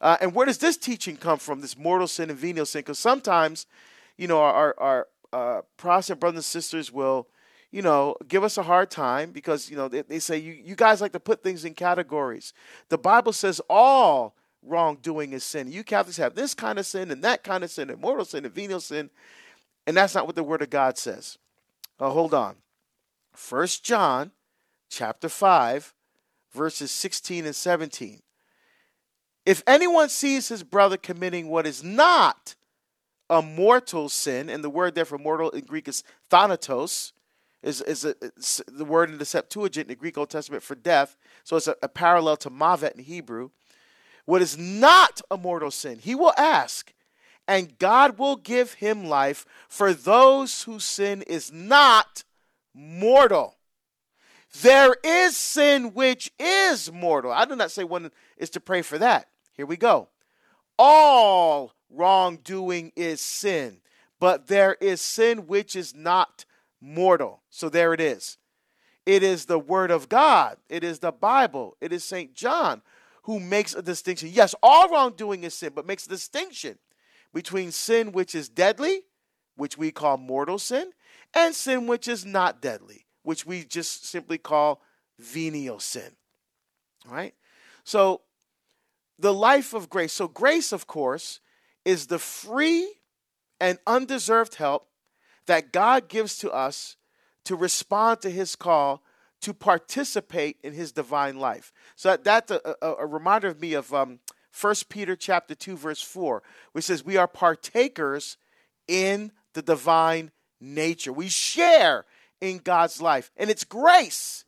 Uh, 0.00 0.16
and 0.20 0.34
where 0.34 0.44
does 0.44 0.58
this 0.58 0.76
teaching 0.76 1.16
come 1.16 1.38
from, 1.38 1.60
this 1.60 1.78
mortal 1.78 2.08
sin 2.08 2.30
and 2.30 2.38
venial 2.38 2.66
sin? 2.66 2.80
Because 2.80 2.98
sometimes, 2.98 3.66
you 4.16 4.26
know, 4.26 4.40
our, 4.40 4.74
our 4.76 5.06
uh, 5.32 5.60
Protestant 5.76 6.18
brothers 6.18 6.38
and 6.38 6.44
sisters 6.44 6.90
will, 6.90 7.28
you 7.70 7.80
know, 7.80 8.16
give 8.26 8.42
us 8.42 8.58
a 8.58 8.64
hard 8.64 8.90
time 8.90 9.30
because, 9.30 9.70
you 9.70 9.76
know, 9.76 9.86
they, 9.86 10.02
they 10.02 10.18
say, 10.18 10.36
you, 10.36 10.52
you 10.52 10.74
guys 10.74 11.00
like 11.00 11.12
to 11.12 11.20
put 11.20 11.44
things 11.44 11.64
in 11.64 11.74
categories. 11.74 12.52
The 12.88 12.98
Bible 12.98 13.32
says 13.32 13.60
all 13.70 14.34
wrongdoing 14.64 15.32
is 15.32 15.44
sin. 15.44 15.70
You 15.70 15.84
Catholics 15.84 16.16
have 16.16 16.34
this 16.34 16.54
kind 16.54 16.80
of 16.80 16.86
sin 16.86 17.12
and 17.12 17.22
that 17.22 17.44
kind 17.44 17.62
of 17.62 17.70
sin 17.70 17.88
and 17.88 18.00
mortal 18.00 18.24
sin 18.24 18.44
and 18.44 18.52
venial 18.52 18.80
sin. 18.80 19.10
And 19.86 19.96
that's 19.96 20.16
not 20.16 20.26
what 20.26 20.34
the 20.34 20.42
Word 20.42 20.62
of 20.62 20.70
God 20.70 20.98
says. 20.98 21.38
Uh, 22.00 22.10
hold 22.10 22.34
on. 22.34 22.56
First 23.32 23.84
John 23.84 24.32
chapter 24.92 25.28
5, 25.28 25.94
verses 26.52 26.90
16 26.90 27.46
and 27.46 27.56
17. 27.56 28.20
If 29.46 29.62
anyone 29.66 30.08
sees 30.08 30.48
his 30.48 30.62
brother 30.62 30.96
committing 30.96 31.48
what 31.48 31.66
is 31.66 31.82
not 31.82 32.54
a 33.30 33.40
mortal 33.40 34.08
sin, 34.08 34.50
and 34.50 34.62
the 34.62 34.70
word 34.70 34.94
there 34.94 35.06
for 35.06 35.18
mortal 35.18 35.50
in 35.50 35.64
Greek 35.64 35.88
is 35.88 36.04
thanatos, 36.28 37.12
is, 37.62 37.80
is 37.80 38.04
a, 38.04 38.14
the 38.70 38.84
word 38.84 39.10
in 39.10 39.18
the 39.18 39.24
Septuagint 39.24 39.86
in 39.86 39.88
the 39.88 39.96
Greek 39.96 40.18
Old 40.18 40.28
Testament 40.28 40.62
for 40.62 40.74
death. 40.74 41.16
So 41.42 41.56
it's 41.56 41.68
a, 41.68 41.76
a 41.82 41.88
parallel 41.88 42.36
to 42.38 42.50
mavet 42.50 42.96
in 42.96 43.04
Hebrew. 43.04 43.50
What 44.26 44.42
is 44.42 44.58
not 44.58 45.22
a 45.30 45.36
mortal 45.38 45.70
sin, 45.70 45.98
he 46.00 46.14
will 46.14 46.34
ask, 46.36 46.92
and 47.48 47.78
God 47.78 48.18
will 48.18 48.36
give 48.36 48.74
him 48.74 49.06
life 49.06 49.46
for 49.68 49.92
those 49.92 50.62
whose 50.64 50.84
sin 50.84 51.22
is 51.22 51.50
not 51.50 52.22
mortal. 52.74 53.56
There 54.60 54.96
is 55.02 55.36
sin 55.36 55.94
which 55.94 56.30
is 56.38 56.92
mortal. 56.92 57.32
I 57.32 57.44
do 57.46 57.56
not 57.56 57.70
say 57.70 57.84
one 57.84 58.10
is 58.36 58.50
to 58.50 58.60
pray 58.60 58.82
for 58.82 58.98
that. 58.98 59.28
Here 59.54 59.66
we 59.66 59.76
go. 59.76 60.08
All 60.78 61.72
wrongdoing 61.90 62.92
is 62.96 63.20
sin, 63.20 63.80
but 64.20 64.48
there 64.48 64.76
is 64.80 65.00
sin 65.00 65.46
which 65.46 65.74
is 65.74 65.94
not 65.94 66.44
mortal. 66.80 67.42
So 67.48 67.68
there 67.68 67.94
it 67.94 68.00
is. 68.00 68.38
It 69.04 69.22
is 69.22 69.46
the 69.46 69.58
Word 69.58 69.90
of 69.90 70.08
God, 70.08 70.58
it 70.68 70.84
is 70.84 71.00
the 71.00 71.10
Bible, 71.10 71.76
it 71.80 71.92
is 71.92 72.04
St. 72.04 72.34
John 72.34 72.82
who 73.24 73.40
makes 73.40 73.74
a 73.74 73.82
distinction. 73.82 74.30
Yes, 74.32 74.54
all 74.62 74.88
wrongdoing 74.88 75.44
is 75.44 75.54
sin, 75.54 75.72
but 75.74 75.86
makes 75.86 76.06
a 76.06 76.10
distinction 76.10 76.78
between 77.32 77.70
sin 77.70 78.12
which 78.12 78.34
is 78.34 78.48
deadly, 78.48 79.02
which 79.56 79.78
we 79.78 79.90
call 79.90 80.16
mortal 80.16 80.58
sin, 80.58 80.90
and 81.34 81.54
sin 81.54 81.86
which 81.86 82.08
is 82.08 82.24
not 82.24 82.60
deadly, 82.60 83.06
which 83.22 83.46
we 83.46 83.64
just 83.64 84.06
simply 84.06 84.38
call 84.38 84.82
venial 85.18 85.78
sin. 85.78 86.16
All 87.08 87.14
right? 87.14 87.34
So, 87.84 88.22
the 89.18 89.34
life 89.34 89.74
of 89.74 89.88
grace. 89.88 90.12
So, 90.12 90.28
grace, 90.28 90.72
of 90.72 90.86
course, 90.86 91.40
is 91.84 92.06
the 92.06 92.18
free 92.18 92.92
and 93.60 93.78
undeserved 93.86 94.56
help 94.56 94.88
that 95.46 95.72
God 95.72 96.08
gives 96.08 96.38
to 96.38 96.50
us 96.50 96.96
to 97.44 97.56
respond 97.56 98.20
to 98.22 98.30
his 98.30 98.56
call 98.56 99.02
to 99.42 99.52
participate 99.52 100.56
in 100.62 100.72
his 100.72 100.92
divine 100.92 101.38
life. 101.38 101.72
So 101.96 102.16
that's 102.16 102.50
a, 102.50 102.60
a, 102.80 102.94
a 103.00 103.06
reminder 103.06 103.48
of 103.48 103.60
me 103.60 103.74
of 103.74 103.92
um, 103.92 104.20
1 104.58 104.74
Peter 104.88 105.16
chapter 105.16 105.54
2 105.54 105.76
verse 105.76 106.00
4, 106.00 106.42
which 106.72 106.84
says 106.84 107.04
we 107.04 107.16
are 107.16 107.26
partakers 107.26 108.36
in 108.86 109.32
the 109.54 109.62
divine 109.62 110.30
nature. 110.60 111.12
We 111.12 111.28
share 111.28 112.04
in 112.42 112.58
God's 112.58 113.00
life. 113.00 113.30
And 113.38 113.48
it's 113.48 113.64
grace 113.64 114.44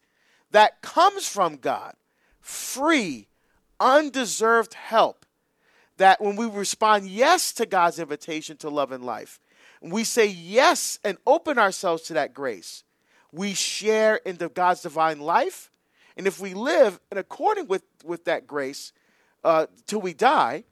that 0.51 0.83
comes 0.83 1.27
from 1.27 1.57
God, 1.57 1.95
free, 2.41 3.29
undeserved 3.81 4.75
help 4.75 5.25
that 5.97 6.21
when 6.21 6.35
we 6.35 6.47
respond 6.47 7.07
yes 7.07 7.53
to 7.53 7.65
God's 7.65 8.01
invitation 8.01 8.57
to 8.59 8.69
love 8.69 8.91
and 8.91 9.05
life, 9.05 9.39
we 9.81 10.03
say 10.03 10.27
yes 10.27 10.99
and 11.05 11.17
open 11.25 11.57
ourselves 11.57 12.03
to 12.03 12.15
that 12.15 12.35
grace, 12.35 12.83
we 13.33 13.55
share 13.55 14.17
in 14.17 14.39
the 14.39 14.49
God's 14.49 14.83
divine 14.83 15.21
life. 15.21 15.71
And 16.17 16.27
if 16.27 16.41
we 16.41 16.53
live 16.53 16.99
in 17.13 17.19
according 17.19 17.69
with, 17.69 17.85
with 18.05 18.25
that 18.25 18.47
grace 18.47 18.93
uh, 19.45 19.67
till 19.87 20.01
we 20.01 20.15
die, 20.15 20.65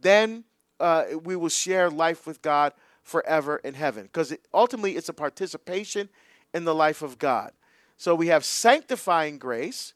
then 0.00 0.44
uh, 0.78 1.04
we 1.24 1.34
will 1.34 1.48
share 1.48 1.90
life 1.90 2.26
with 2.28 2.42
God 2.42 2.72
forever 3.02 3.56
in 3.56 3.74
heaven. 3.74 4.04
Because 4.04 4.30
it, 4.30 4.46
ultimately, 4.54 4.96
it's 4.96 5.08
a 5.08 5.14
participation 5.14 6.08
in 6.54 6.64
the 6.64 6.74
life 6.74 7.02
of 7.02 7.18
God. 7.18 7.52
So 7.96 8.14
we 8.14 8.28
have 8.28 8.44
sanctifying 8.44 9.38
grace, 9.38 9.94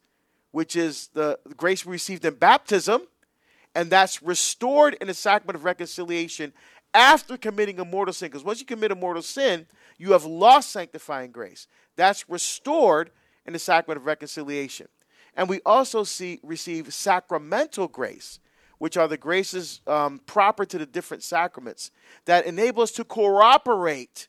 which 0.51 0.77
is 0.77 1.09
the 1.15 1.39
grace 1.57 1.85
we 1.87 1.93
received 1.93 2.25
in 2.25 2.35
baptism, 2.35 3.03
and 3.75 3.91
that's 3.91 4.23
restored 4.23 4.95
in 5.01 5.09
the 5.09 5.15
sacrament 5.15 5.57
of 5.57 5.65
reconciliation 5.65 6.53
after 6.93 7.37
committing 7.37 7.81
a 7.81 7.85
mortal 7.85 8.15
sin. 8.15 8.29
Because 8.29 8.45
once 8.45 8.61
you 8.61 8.67
commit 8.67 8.93
a 8.93 8.95
mortal 8.95 9.23
sin, 9.23 9.67
you 9.99 10.13
have 10.13 10.25
lost 10.25 10.71
sanctifying 10.71 11.33
grace. 11.33 11.67
That's 11.97 12.29
restored 12.29 13.11
in 13.47 13.53
the 13.53 13.59
sacrament 13.59 14.01
of 14.01 14.07
reconciliation. 14.07 14.89
And 15.37 15.49
we 15.49 15.61
also 15.67 16.05
see 16.05 16.41
receive 16.43 16.95
sacramental 16.95 17.89
grace, 17.89 18.39
which 18.79 18.97
are 18.97 19.09
the 19.09 19.17
graces 19.17 19.81
um, 19.87 20.21
proper 20.27 20.65
to 20.65 20.79
the 20.79 20.87
different 20.87 21.23
sacraments 21.23 21.91
that 22.27 22.47
enable 22.47 22.83
us 22.83 22.93
to 22.93 23.05
cooperate 23.05 24.29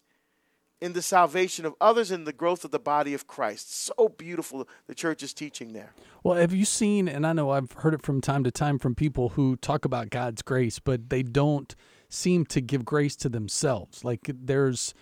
in 0.81 0.93
the 0.93 1.01
salvation 1.01 1.65
of 1.65 1.73
others 1.79 2.11
and 2.11 2.27
the 2.27 2.33
growth 2.33 2.65
of 2.65 2.71
the 2.71 2.79
body 2.79 3.13
of 3.13 3.27
Christ. 3.27 3.73
So 3.73 4.09
beautiful, 4.17 4.67
the 4.87 4.95
church 4.95 5.23
is 5.23 5.33
teaching 5.33 5.73
there. 5.73 5.93
Well, 6.23 6.37
have 6.37 6.53
you 6.53 6.65
seen, 6.65 7.07
and 7.07 7.25
I 7.25 7.33
know 7.33 7.51
I've 7.51 7.71
heard 7.71 7.93
it 7.93 8.01
from 8.01 8.21
time 8.21 8.43
to 8.43 8.51
time 8.51 8.79
from 8.79 8.95
people 8.95 9.29
who 9.29 9.55
talk 9.55 9.85
about 9.85 10.09
God's 10.09 10.41
grace, 10.41 10.79
but 10.79 11.09
they 11.09 11.23
don't 11.23 11.75
seem 12.09 12.45
to 12.45 12.61
give 12.61 12.85
grace 12.85 13.15
to 13.17 13.29
themselves. 13.29 14.03
Like 14.03 14.21
there's 14.25 14.93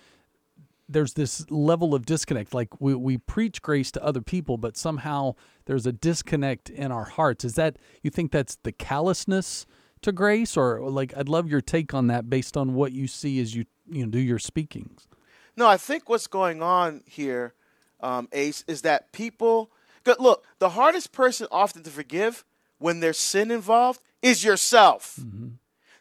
there's 0.89 1.13
this 1.13 1.49
level 1.49 1.95
of 1.95 2.05
disconnect. 2.05 2.53
Like 2.53 2.81
we, 2.81 2.93
we 2.93 3.17
preach 3.17 3.61
grace 3.61 3.89
to 3.91 4.03
other 4.03 4.21
people, 4.21 4.57
but 4.57 4.75
somehow 4.75 5.35
there's 5.65 5.85
a 5.85 5.93
disconnect 5.93 6.69
in 6.69 6.91
our 6.91 7.05
hearts. 7.05 7.45
Is 7.45 7.55
that 7.55 7.77
you 8.01 8.09
think 8.09 8.31
that's 8.31 8.57
the 8.63 8.71
callousness 8.71 9.65
to 10.01 10.11
grace, 10.11 10.57
or 10.57 10.89
like 10.89 11.15
I'd 11.17 11.29
love 11.29 11.49
your 11.49 11.61
take 11.61 11.93
on 11.93 12.07
that 12.07 12.29
based 12.29 12.57
on 12.57 12.73
what 12.73 12.91
you 12.91 13.07
see 13.07 13.39
as 13.39 13.55
you 13.55 13.65
you 13.89 14.05
know 14.05 14.11
do 14.11 14.19
your 14.19 14.39
speakings. 14.39 15.07
No, 15.55 15.67
I 15.67 15.77
think 15.77 16.09
what's 16.09 16.27
going 16.27 16.61
on 16.61 17.01
here, 17.05 17.53
um, 18.01 18.27
Ace, 18.31 18.63
is 18.67 18.81
that 18.81 19.11
people 19.11 19.69
look. 20.19 20.45
The 20.59 20.69
hardest 20.69 21.11
person 21.11 21.47
often 21.51 21.83
to 21.83 21.89
forgive 21.89 22.43
when 22.79 22.99
there's 22.99 23.17
sin 23.17 23.51
involved 23.51 24.01
is 24.21 24.43
yourself. 24.43 25.17
Mm-hmm. 25.21 25.49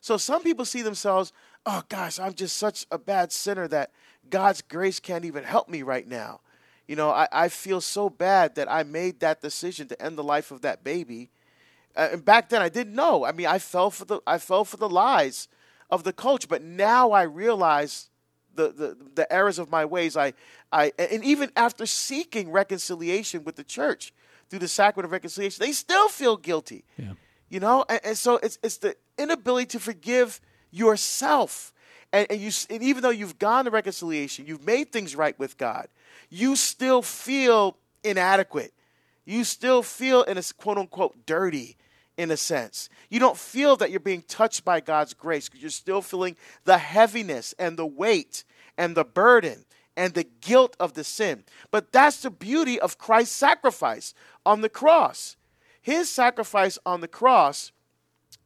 So 0.00 0.16
some 0.16 0.42
people 0.42 0.64
see 0.64 0.82
themselves, 0.82 1.32
oh 1.64 1.82
gosh, 1.88 2.18
I'm 2.18 2.34
just 2.34 2.56
such 2.56 2.86
a 2.90 2.98
bad 2.98 3.30
sinner 3.30 3.68
that 3.68 3.92
God's 4.28 4.62
grace 4.62 4.98
can't 4.98 5.24
even 5.24 5.44
help 5.44 5.68
me 5.68 5.82
right 5.82 6.06
now. 6.06 6.40
You 6.88 6.96
know, 6.96 7.10
I, 7.10 7.28
I 7.30 7.48
feel 7.48 7.80
so 7.80 8.10
bad 8.10 8.56
that 8.56 8.70
I 8.70 8.82
made 8.82 9.20
that 9.20 9.40
decision 9.40 9.86
to 9.88 10.02
end 10.02 10.18
the 10.18 10.24
life 10.24 10.50
of 10.50 10.62
that 10.62 10.82
baby. 10.82 11.30
Uh, 11.94 12.08
and 12.12 12.24
back 12.24 12.48
then 12.48 12.62
I 12.62 12.68
didn't 12.68 12.94
know. 12.94 13.24
I 13.24 13.32
mean, 13.32 13.46
I 13.46 13.58
fell 13.58 13.90
for 13.90 14.04
the 14.04 14.20
I 14.26 14.38
fell 14.38 14.64
for 14.64 14.76
the 14.76 14.88
lies 14.88 15.48
of 15.90 16.04
the 16.04 16.12
coach, 16.12 16.48
but 16.48 16.62
now 16.62 17.12
I 17.12 17.22
realize 17.22 18.08
the, 18.54 18.68
the, 18.70 18.96
the 19.14 19.32
errors 19.32 19.58
of 19.58 19.70
my 19.70 19.84
ways. 19.84 20.16
I, 20.16 20.32
I, 20.70 20.92
and 20.98 21.24
even 21.24 21.50
after 21.56 21.86
seeking 21.86 22.50
reconciliation 22.50 23.44
with 23.44 23.56
the 23.56 23.64
church 23.64 24.12
through 24.48 24.60
the 24.60 24.68
sacrament 24.68 25.06
of 25.06 25.12
reconciliation, 25.12 25.64
they 25.64 25.72
still 25.72 26.08
feel 26.08 26.36
guilty. 26.36 26.84
Yeah. 26.96 27.12
You 27.48 27.60
know, 27.60 27.84
and, 27.88 28.00
and, 28.04 28.18
so 28.18 28.36
it's, 28.36 28.58
it's 28.62 28.78
the 28.78 28.96
inability 29.18 29.66
to 29.66 29.80
forgive 29.80 30.40
yourself. 30.70 31.72
And, 32.12 32.26
and, 32.30 32.40
you, 32.40 32.50
and 32.70 32.82
even 32.82 33.02
though 33.02 33.10
you've 33.10 33.38
gone 33.38 33.66
to 33.66 33.70
reconciliation, 33.70 34.46
you've 34.46 34.66
made 34.66 34.92
things 34.92 35.14
right 35.16 35.38
with 35.38 35.58
God, 35.58 35.88
you 36.30 36.56
still 36.56 37.02
feel 37.02 37.76
inadequate. 38.04 38.72
You 39.24 39.44
still 39.44 39.82
feel, 39.82 40.22
in 40.22 40.38
a 40.38 40.42
quote 40.56 40.78
unquote, 40.78 41.26
dirty 41.26 41.76
in 42.16 42.30
a 42.30 42.36
sense. 42.36 42.88
You 43.08 43.20
don't 43.20 43.36
feel 43.36 43.76
that 43.76 43.90
you're 43.90 44.00
being 44.00 44.22
touched 44.22 44.64
by 44.64 44.80
God's 44.80 45.14
grace 45.14 45.48
because 45.48 45.62
you're 45.62 45.70
still 45.70 46.02
feeling 46.02 46.36
the 46.64 46.78
heaviness 46.78 47.54
and 47.58 47.76
the 47.76 47.86
weight 47.86 48.44
and 48.76 48.96
the 48.96 49.04
burden 49.04 49.64
and 49.96 50.14
the 50.14 50.26
guilt 50.40 50.76
of 50.80 50.94
the 50.94 51.04
sin. 51.04 51.44
But 51.70 51.92
that's 51.92 52.22
the 52.22 52.30
beauty 52.30 52.80
of 52.80 52.98
Christ's 52.98 53.36
sacrifice 53.36 54.14
on 54.44 54.60
the 54.60 54.68
cross. 54.68 55.36
His 55.80 56.08
sacrifice 56.08 56.78
on 56.86 57.00
the 57.00 57.08
cross 57.08 57.72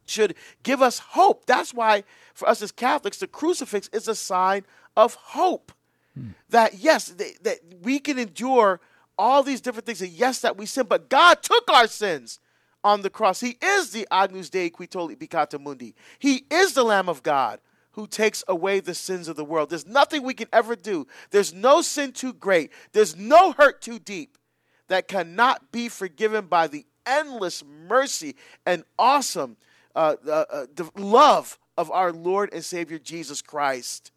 should 0.07 0.35
give 0.62 0.81
us 0.81 0.98
hope. 0.98 1.46
That's 1.46 1.74
why, 1.74 2.05
for 2.35 2.48
us 2.48 2.62
as 2.62 2.72
Catholics, 2.72 3.18
the 3.18 3.26
crucifix 3.26 3.88
is 3.92 4.09
a 4.09 4.14
sign 4.14 4.64
of 4.96 5.14
hope. 5.14 5.72
Hmm. 6.14 6.31
That, 6.48 6.74
yes, 6.74 7.08
that 7.42 7.58
we 7.83 7.98
can 7.98 8.19
endure 8.19 8.81
all 9.19 9.42
these 9.42 9.60
different 9.60 9.87
things, 9.87 10.02
and 10.02 10.10
yes, 10.10 10.40
that 10.40 10.56
we 10.56 10.67
sin, 10.67 10.87
but 10.88 11.08
God 11.08 11.42
took 11.42 11.71
our 11.71 11.87
sins 11.87 12.38
on 12.87 13.03
the 13.03 13.11
cross. 13.11 13.41
He 13.41 13.59
is 13.61 13.91
the 13.91 14.07
Agnus 14.13 14.49
Dei 14.49 14.71
qui 14.71 14.87
tollit 14.87 15.19
peccata 15.19 15.61
mundi. 15.61 15.93
He 16.21 16.45
is 16.49 16.75
the 16.75 16.85
Lamb 16.85 17.09
of 17.09 17.25
God 17.25 17.59
who 17.93 18.07
takes 18.07 18.45
away 18.47 18.79
the 18.79 18.95
sins 18.95 19.27
of 19.27 19.35
the 19.35 19.45
world. 19.45 19.71
There's 19.71 19.87
nothing 19.87 20.23
we 20.23 20.35
can 20.35 20.47
ever 20.53 20.77
do. 20.77 21.09
There's 21.33 21.53
no 21.53 21.83
sin 21.83 22.13
too 22.13 22.33
great. 22.33 22.71
There's 22.93 23.17
no 23.17 23.53
hurt 23.53 23.83
too 23.83 23.99
deep 23.99 24.39
that 24.87 25.09
cannot 25.09 25.73
be 25.73 25.89
forgiven 25.89 26.47
by 26.47 26.69
the 26.69 26.87
endless 27.05 27.65
mercy 27.65 28.37
and 28.65 28.85
awesome 28.97 29.57
uh, 29.97 30.15
uh, 30.25 30.45
uh, 30.49 30.67
love 30.95 31.59
of 31.77 31.91
our 31.91 32.13
Lord 32.13 32.51
and 32.53 32.65
Savior 32.65 33.01
Jesus 33.01 33.43
Christ. 33.43 34.13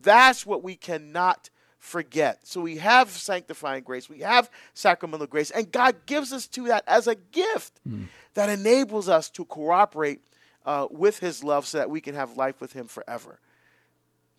That's 0.00 0.46
what 0.46 0.62
we 0.62 0.74
cannot 0.74 1.50
forget. 1.86 2.46
So 2.46 2.60
we 2.60 2.76
have 2.78 3.10
sanctifying 3.10 3.84
grace, 3.84 4.08
we 4.08 4.20
have 4.20 4.50
sacramental 4.74 5.26
grace, 5.26 5.50
and 5.50 5.70
God 5.70 5.96
gives 6.06 6.32
us 6.32 6.46
to 6.48 6.64
that 6.66 6.84
as 6.86 7.06
a 7.06 7.14
gift 7.14 7.80
mm. 7.88 8.06
that 8.34 8.48
enables 8.48 9.08
us 9.08 9.30
to 9.30 9.44
cooperate 9.44 10.20
uh, 10.64 10.88
with 10.90 11.20
His 11.20 11.44
love 11.44 11.66
so 11.66 11.78
that 11.78 11.88
we 11.88 12.00
can 12.00 12.14
have 12.14 12.36
life 12.36 12.60
with 12.60 12.72
Him 12.72 12.86
forever. 12.88 13.38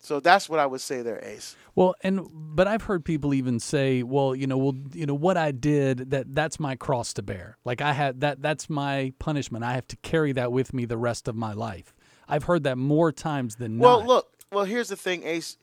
So 0.00 0.20
that's 0.20 0.48
what 0.48 0.60
I 0.60 0.66
would 0.66 0.80
say 0.80 1.02
there, 1.02 1.18
Ace. 1.24 1.56
Well, 1.74 1.94
and 2.02 2.20
but 2.32 2.68
I've 2.68 2.82
heard 2.82 3.04
people 3.04 3.34
even 3.34 3.58
say, 3.58 4.02
well, 4.04 4.34
you 4.34 4.46
know, 4.46 4.58
well, 4.58 4.74
you 4.92 5.06
know 5.06 5.14
what 5.14 5.36
I 5.36 5.50
did 5.50 6.10
that 6.10 6.32
that's 6.34 6.60
my 6.60 6.76
cross 6.76 7.12
to 7.14 7.22
bear. 7.22 7.56
Like 7.64 7.80
I 7.80 7.92
had 7.92 8.20
that 8.20 8.40
that's 8.40 8.70
my 8.70 9.12
punishment. 9.18 9.64
I 9.64 9.72
have 9.72 9.88
to 9.88 9.96
carry 9.96 10.32
that 10.32 10.52
with 10.52 10.72
me 10.72 10.84
the 10.84 10.98
rest 10.98 11.26
of 11.26 11.34
my 11.34 11.52
life. 11.52 11.94
I've 12.28 12.44
heard 12.44 12.62
that 12.64 12.78
more 12.78 13.10
times 13.10 13.56
than 13.56 13.78
Well, 13.78 14.00
not. 14.00 14.08
look. 14.08 14.28
Well, 14.52 14.64
here's 14.64 14.88
the 14.88 14.96
thing, 14.96 15.24
Ace. 15.24 15.56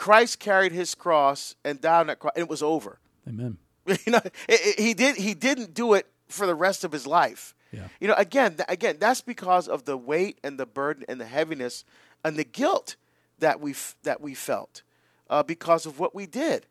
Christ 0.00 0.38
carried 0.38 0.72
his 0.72 0.94
cross 0.94 1.54
and 1.62 1.78
died 1.78 2.00
on 2.00 2.06
that 2.06 2.18
cross, 2.18 2.32
and 2.34 2.42
it 2.42 2.48
was 2.48 2.62
over. 2.62 2.98
Amen. 3.28 3.58
you 3.86 3.96
know, 4.12 4.20
it, 4.24 4.32
it- 4.48 4.80
he 4.80 4.94
did. 4.94 5.16
He 5.16 5.34
didn't 5.34 5.74
do 5.74 5.92
it 5.92 6.06
for 6.26 6.46
the 6.46 6.54
rest 6.54 6.84
of 6.84 6.90
his 6.90 7.06
life. 7.06 7.54
Yeah. 7.70 7.88
You 8.00 8.08
know, 8.08 8.14
again, 8.16 8.56
th- 8.56 8.66
again, 8.70 8.96
that's 8.98 9.20
because 9.20 9.68
of 9.68 9.84
the 9.84 9.98
weight 9.98 10.38
and 10.42 10.58
the 10.58 10.64
burden 10.64 11.04
and 11.06 11.20
the 11.20 11.26
heaviness 11.26 11.84
and 12.24 12.38
the 12.38 12.44
guilt 12.44 12.96
that 13.40 13.60
we 13.60 13.72
f- 13.72 13.94
that 14.02 14.22
we 14.22 14.32
felt 14.34 14.80
uh, 15.28 15.42
because 15.42 15.84
of 15.84 15.98
what 15.98 16.14
we 16.14 16.24
did. 16.24 16.64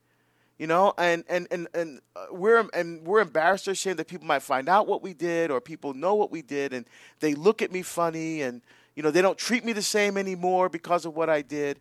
You 0.58 0.66
know, 0.66 0.94
and 0.98 1.24
and 1.30 1.48
and 1.52 1.68
and 1.76 2.02
uh, 2.16 2.26
we're 2.32 2.68
and 2.74 3.06
we're 3.06 3.22
embarrassed 3.22 3.68
or 3.68 3.72
ashamed 3.72 4.00
that 4.00 4.08
people 4.08 4.26
might 4.26 4.42
find 4.42 4.68
out 4.68 4.88
what 4.88 5.04
we 5.04 5.14
did 5.14 5.52
or 5.52 5.62
people 5.62 5.94
know 5.94 6.16
what 6.16 6.32
we 6.32 6.42
did 6.42 6.74
and 6.74 6.84
they 7.20 7.36
look 7.36 7.62
at 7.62 7.72
me 7.72 7.84
funny 7.84 8.42
and 8.42 8.64
you 8.96 9.04
know 9.04 9.12
they 9.12 9.22
don't 9.22 9.38
treat 9.38 9.64
me 9.64 9.72
the 9.72 9.84
same 9.84 10.18
anymore 10.18 10.68
because 10.68 11.06
of 11.06 11.16
what 11.16 11.30
I 11.30 11.44
did, 11.44 11.80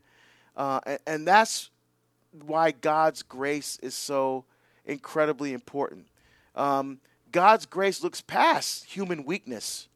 uh, 0.58 0.80
and, 0.84 0.98
and 1.06 1.26
that's 1.26 1.70
why 2.44 2.70
God's 2.72 3.22
grace 3.22 3.78
is 3.82 3.94
so 3.94 4.44
incredibly 4.84 5.54
important. 5.54 6.06
Um, 6.54 7.00
God's 7.32 7.64
grace 7.64 8.02
looks 8.02 8.20
past 8.20 8.84
human 8.84 9.24
weakness, 9.24 9.88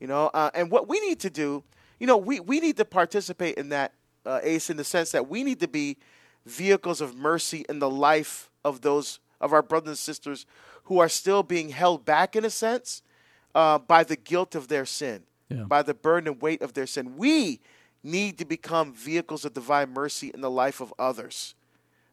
you 0.00 0.06
know, 0.06 0.30
uh, 0.34 0.50
and 0.54 0.70
what 0.70 0.88
we 0.88 0.98
need 1.00 1.20
to 1.20 1.30
do, 1.30 1.62
you 2.00 2.06
know, 2.06 2.16
we, 2.16 2.40
we 2.40 2.58
need 2.58 2.76
to 2.78 2.84
participate 2.84 3.56
in 3.56 3.68
that, 3.68 3.92
uh, 4.24 4.40
Ace, 4.42 4.70
in 4.70 4.76
the 4.76 4.84
sense 4.84 5.12
that 5.12 5.28
we 5.28 5.44
need 5.44 5.60
to 5.60 5.68
be 5.68 5.96
vehicles 6.44 7.00
of 7.00 7.14
mercy 7.16 7.64
in 7.68 7.78
the 7.78 7.90
life 7.90 8.50
of 8.64 8.80
those 8.80 9.20
of 9.40 9.52
our 9.52 9.62
brothers 9.62 9.90
and 9.90 9.98
sisters 9.98 10.46
who 10.84 10.98
are 10.98 11.08
still 11.08 11.42
being 11.42 11.68
held 11.70 12.04
back, 12.04 12.34
in 12.36 12.44
a 12.44 12.50
sense, 12.50 13.02
uh, 13.54 13.78
by 13.78 14.02
the 14.04 14.16
guilt 14.16 14.54
of 14.54 14.68
their 14.68 14.86
sin, 14.86 15.24
Yeah. 15.48 15.64
by 15.64 15.82
the 15.82 15.94
burden 15.94 16.32
and 16.32 16.42
weight 16.42 16.62
of 16.62 16.72
their 16.74 16.86
sin. 16.86 17.16
We 17.16 17.60
need 18.06 18.38
to 18.38 18.44
become 18.44 18.92
vehicles 18.92 19.44
of 19.44 19.52
divine 19.52 19.92
mercy 19.92 20.30
in 20.32 20.40
the 20.40 20.50
life 20.50 20.80
of 20.80 20.94
others 20.98 21.54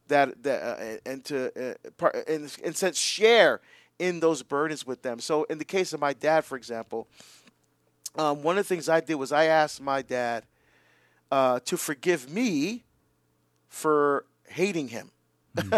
that 0.08 0.44
that 0.44 0.64
uh, 0.64 1.10
and 1.10 1.24
to 1.26 1.72
uh, 1.72 1.74
par- 1.98 2.14
in, 2.28 2.50
in 2.64 2.72
a 2.72 2.74
sense 2.74 2.98
share 2.98 3.62
in 4.00 4.20
those 4.20 4.44
burdens 4.44 4.86
with 4.86 5.02
them. 5.02 5.20
So 5.20 5.44
in 5.46 5.58
the 5.58 5.66
case 5.66 5.94
of 5.94 6.00
my 6.00 6.14
dad, 6.14 6.44
for 6.46 6.58
example, 6.58 7.08
um, 8.16 8.44
one 8.44 8.58
of 8.58 8.68
the 8.68 8.76
things 8.76 8.89
I 8.89 9.00
did 9.00 9.16
was 9.16 9.32
I 9.32 9.46
asked 9.46 9.82
my 9.82 10.02
dad 10.02 10.46
uh, 11.32 11.60
to 11.66 11.78
forgive 11.78 12.30
me 12.30 12.84
for 13.70 14.26
hating 14.48 14.89
him. 14.89 15.12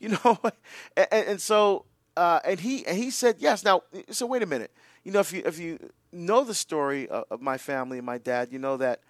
you 0.00 0.08
know, 0.08 0.38
and, 0.96 1.08
and 1.12 1.40
so 1.40 1.84
uh, 2.16 2.40
and 2.44 2.60
he 2.60 2.86
and 2.86 2.96
he 2.96 3.10
said 3.10 3.36
yes. 3.38 3.64
Now, 3.64 3.82
so 4.10 4.26
wait 4.26 4.42
a 4.42 4.46
minute. 4.46 4.72
You 5.04 5.12
know, 5.12 5.20
if 5.20 5.32
you 5.32 5.42
if 5.44 5.58
you 5.58 5.78
know 6.12 6.44
the 6.44 6.54
story 6.54 7.08
of, 7.08 7.24
of 7.30 7.40
my 7.40 7.58
family 7.58 7.98
and 7.98 8.06
my 8.06 8.18
dad, 8.18 8.48
you 8.50 8.58
know 8.58 8.76
that 8.78 9.00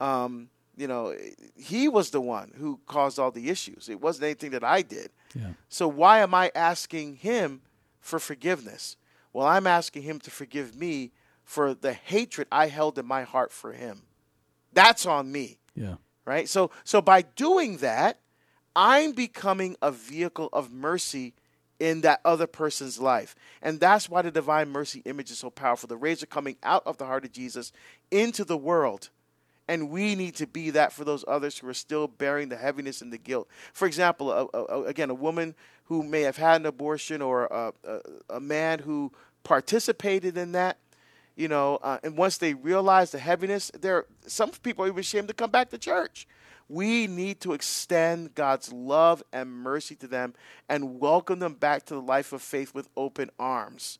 um, 0.00 0.48
you 0.76 0.86
know 0.86 1.14
he 1.56 1.88
was 1.88 2.10
the 2.10 2.20
one 2.20 2.52
who 2.56 2.80
caused 2.86 3.18
all 3.18 3.30
the 3.30 3.48
issues. 3.50 3.88
It 3.88 4.00
wasn't 4.00 4.24
anything 4.24 4.50
that 4.52 4.64
I 4.64 4.82
did. 4.82 5.10
Yeah. 5.34 5.50
So 5.68 5.88
why 5.88 6.20
am 6.20 6.34
I 6.34 6.50
asking 6.54 7.16
him 7.16 7.62
for 8.00 8.18
forgiveness? 8.18 8.96
Well, 9.32 9.46
I'm 9.46 9.66
asking 9.66 10.02
him 10.02 10.18
to 10.20 10.30
forgive 10.30 10.74
me 10.76 11.12
for 11.44 11.74
the 11.74 11.92
hatred 11.92 12.48
I 12.52 12.68
held 12.68 12.98
in 12.98 13.06
my 13.06 13.22
heart 13.22 13.52
for 13.52 13.72
him. 13.72 14.02
That's 14.72 15.06
on 15.06 15.32
me 15.32 15.58
Yeah. 15.74 15.94
right? 16.24 16.48
So 16.48 16.70
so 16.84 17.00
by 17.02 17.22
doing 17.22 17.78
that, 17.78 18.20
I'm 18.76 19.12
becoming 19.12 19.76
a 19.82 19.90
vehicle 19.90 20.48
of 20.52 20.72
mercy 20.72 21.34
in 21.80 22.00
that 22.02 22.20
other 22.24 22.46
person's 22.46 22.98
life. 22.98 23.34
And 23.62 23.78
that's 23.80 24.08
why 24.08 24.22
the 24.22 24.30
divine 24.30 24.68
mercy 24.70 25.00
image 25.04 25.30
is 25.30 25.38
so 25.38 25.50
powerful. 25.50 25.86
The 25.88 25.96
rays 25.96 26.22
are 26.22 26.26
coming 26.26 26.56
out 26.62 26.82
of 26.86 26.96
the 26.98 27.06
heart 27.06 27.24
of 27.24 27.32
Jesus 27.32 27.72
into 28.10 28.44
the 28.44 28.56
world. 28.56 29.10
And 29.68 29.90
we 29.90 30.14
need 30.14 30.34
to 30.36 30.46
be 30.46 30.70
that 30.70 30.92
for 30.92 31.04
those 31.04 31.24
others 31.28 31.58
who 31.58 31.68
are 31.68 31.74
still 31.74 32.08
bearing 32.08 32.48
the 32.48 32.56
heaviness 32.56 33.02
and 33.02 33.12
the 33.12 33.18
guilt. 33.18 33.48
For 33.74 33.86
example, 33.86 34.32
a, 34.32 34.46
a, 34.56 34.82
again, 34.84 35.10
a 35.10 35.14
woman 35.14 35.54
who 35.84 36.02
may 36.02 36.22
have 36.22 36.38
had 36.38 36.62
an 36.62 36.66
abortion 36.66 37.20
or 37.20 37.44
a, 37.44 37.72
a, 37.84 38.00
a 38.36 38.40
man 38.40 38.78
who 38.78 39.12
participated 39.44 40.38
in 40.38 40.52
that, 40.52 40.78
you 41.36 41.48
know, 41.48 41.78
uh, 41.82 41.98
and 42.02 42.16
once 42.16 42.38
they 42.38 42.54
realize 42.54 43.10
the 43.10 43.18
heaviness, 43.18 43.70
there 43.78 44.06
some 44.26 44.50
people 44.50 44.84
are 44.84 44.88
even 44.88 45.00
ashamed 45.00 45.28
to 45.28 45.34
come 45.34 45.50
back 45.50 45.70
to 45.70 45.78
church. 45.78 46.26
We 46.68 47.06
need 47.06 47.40
to 47.42 47.52
extend 47.52 48.34
God's 48.34 48.72
love 48.72 49.22
and 49.32 49.50
mercy 49.50 49.94
to 49.96 50.06
them 50.06 50.34
and 50.68 51.00
welcome 51.00 51.38
them 51.38 51.54
back 51.54 51.86
to 51.86 51.94
the 51.94 52.02
life 52.02 52.32
of 52.32 52.42
faith 52.42 52.74
with 52.74 52.88
open 52.96 53.30
arms. 53.38 53.98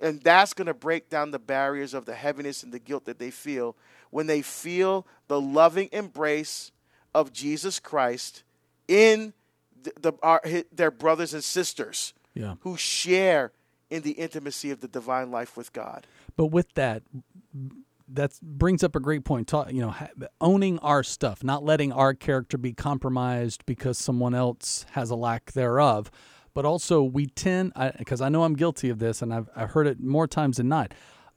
And 0.00 0.22
that's 0.22 0.54
going 0.54 0.66
to 0.66 0.74
break 0.74 1.10
down 1.10 1.32
the 1.32 1.38
barriers 1.38 1.92
of 1.92 2.06
the 2.06 2.14
heaviness 2.14 2.62
and 2.62 2.72
the 2.72 2.78
guilt 2.78 3.04
that 3.06 3.18
they 3.18 3.30
feel 3.30 3.76
when 4.10 4.26
they 4.26 4.42
feel 4.42 5.06
the 5.28 5.40
loving 5.40 5.88
embrace 5.92 6.72
of 7.14 7.32
Jesus 7.32 7.80
Christ 7.80 8.42
in 8.86 9.32
the, 9.82 9.92
the, 10.00 10.12
our, 10.22 10.42
their 10.72 10.90
brothers 10.90 11.34
and 11.34 11.44
sisters 11.44 12.14
Yeah. 12.34 12.54
who 12.60 12.76
share 12.76 13.52
in 13.90 14.02
the 14.02 14.12
intimacy 14.12 14.70
of 14.70 14.80
the 14.80 14.88
divine 14.88 15.30
life 15.30 15.56
with 15.56 15.72
God. 15.72 16.06
But 16.36 16.46
with 16.46 16.72
that, 16.74 17.02
that 18.08 18.32
brings 18.42 18.82
up 18.82 18.96
a 18.96 19.00
great 19.00 19.24
point. 19.24 19.48
Ta- 19.48 19.68
you 19.70 19.80
know, 19.80 19.90
ha- 19.90 20.08
owning 20.40 20.78
our 20.80 21.02
stuff, 21.02 21.44
not 21.44 21.64
letting 21.64 21.92
our 21.92 22.14
character 22.14 22.58
be 22.58 22.72
compromised 22.72 23.64
because 23.66 23.98
someone 23.98 24.34
else 24.34 24.84
has 24.92 25.10
a 25.10 25.16
lack 25.16 25.52
thereof. 25.52 26.10
But 26.54 26.64
also, 26.64 27.02
we 27.02 27.26
tend, 27.26 27.72
because 27.98 28.20
I, 28.20 28.28
know 28.30 28.42
I'm 28.44 28.54
guilty 28.54 28.88
of 28.90 28.98
this, 28.98 29.22
and 29.22 29.32
I've, 29.32 29.48
I've 29.54 29.70
heard 29.70 29.86
it 29.86 30.00
more 30.00 30.26
times 30.26 30.56
than 30.56 30.68
not, 30.68 30.92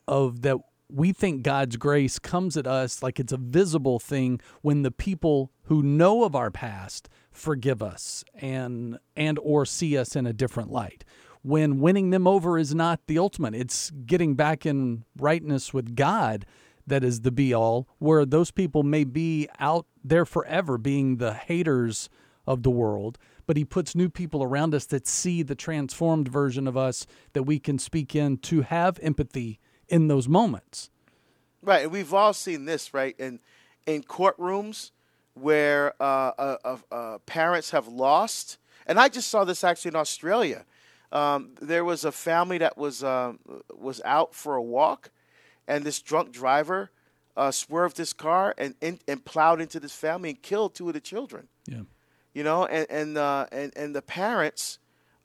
of 0.08 0.42
that 0.42 0.58
we 0.94 1.14
think 1.14 1.44
God's 1.44 1.78
grace 1.78 2.20
comes 2.20 2.58
at 2.58 2.68
us 2.68 3.02
like 3.02 3.20
it's 3.20 3.34
a 3.34 3.38
visible 3.38 4.00
thing 4.00 4.40
when 4.62 4.82
the 4.82 4.92
people 4.92 5.52
who 5.64 5.82
know 5.82 6.24
of 6.24 6.36
our 6.36 6.52
past 6.52 7.10
forgive 7.32 7.82
us 7.82 8.24
and 8.36 8.98
and 9.16 9.40
or 9.40 9.66
see 9.66 9.98
us 9.98 10.16
in 10.16 10.26
a 10.26 10.34
different 10.34 10.72
light 10.72 11.06
when 11.44 11.80
winning 11.80 12.12
them 12.12 12.28
over 12.28 12.58
is 12.58 12.76
not 12.76 13.00
the 13.08 13.18
ultimate. 13.18 13.56
It's 13.56 13.92
getting 14.06 14.36
back 14.36 14.66
in 14.66 15.06
rightness 15.18 15.74
with 15.74 15.96
God 15.96 16.46
that 16.88 17.04
is 17.04 17.22
the 17.22 17.32
be 17.32 17.54
all, 17.54 17.88
where 18.00 18.26
those 18.26 18.52
people 18.52 18.84
may 18.84 19.04
be 19.04 19.48
out 19.60 19.86
there 20.04 20.26
forever 20.26 20.78
being 20.78 21.18
the 21.18 21.34
haters 21.34 22.10
of 22.46 22.64
the 22.64 22.72
world. 22.72 23.18
But 23.46 23.58
he 23.58 23.66
puts 23.66 23.96
new 23.96 24.10
people 24.10 24.44
around 24.44 24.74
us 24.74 24.86
that 24.88 25.08
see 25.08 25.44
the 25.44 25.56
transformed 25.56 26.28
version 26.28 26.68
of 26.68 26.78
us 26.78 27.06
that 27.34 27.44
we 27.44 27.60
can 27.60 27.80
speak 27.80 28.16
in 28.16 28.38
to 28.38 28.62
have 28.62 29.00
empathy 29.02 29.60
in 29.92 30.08
those 30.08 30.28
moments. 30.28 30.90
Right, 31.62 31.84
and 31.84 31.92
we've 31.92 32.14
all 32.14 32.34
seen 32.34 32.66
this, 32.66 32.94
right? 32.94 33.16
In 33.20 33.40
in 33.86 34.02
courtrooms 34.04 34.92
where 35.34 35.94
uh, 36.02 36.32
uh, 36.38 36.58
uh, 36.66 36.78
uh, 36.92 37.18
parents 37.26 37.72
have 37.72 37.88
lost, 37.88 38.58
and 38.88 39.00
I 39.00 39.08
just 39.10 39.30
saw 39.30 39.44
this 39.44 39.64
actually 39.64 39.90
in 39.90 39.96
Australia. 39.96 40.66
Um, 41.12 41.52
there 41.62 41.84
was 41.86 42.06
a 42.06 42.12
family 42.12 42.58
that 42.60 42.78
was 42.78 43.04
um, 43.04 43.40
was 43.72 44.02
out 44.06 44.34
for 44.34 44.56
a 44.56 44.62
walk, 44.62 45.12
and 45.68 45.84
this 45.84 46.02
drunk 46.02 46.32
driver 46.32 46.90
uh, 47.38 47.52
swerved 47.52 47.98
his 47.98 48.14
car 48.14 48.56
and, 48.58 48.76
and 48.82 49.00
and 49.08 49.24
plowed 49.24 49.62
into 49.62 49.80
this 49.80 49.94
family 49.94 50.30
and 50.30 50.42
killed 50.42 50.74
two 50.74 50.88
of 50.88 50.94
the 50.94 51.02
children 51.02 51.48
Yeah. 51.68 51.84
you 52.34 52.44
know, 52.44 52.66
and 52.66 52.88
and 52.90 53.18
uh, 53.18 53.46
and 53.52 53.72
and 53.76 53.96
the 53.96 54.02
parents 54.02 54.80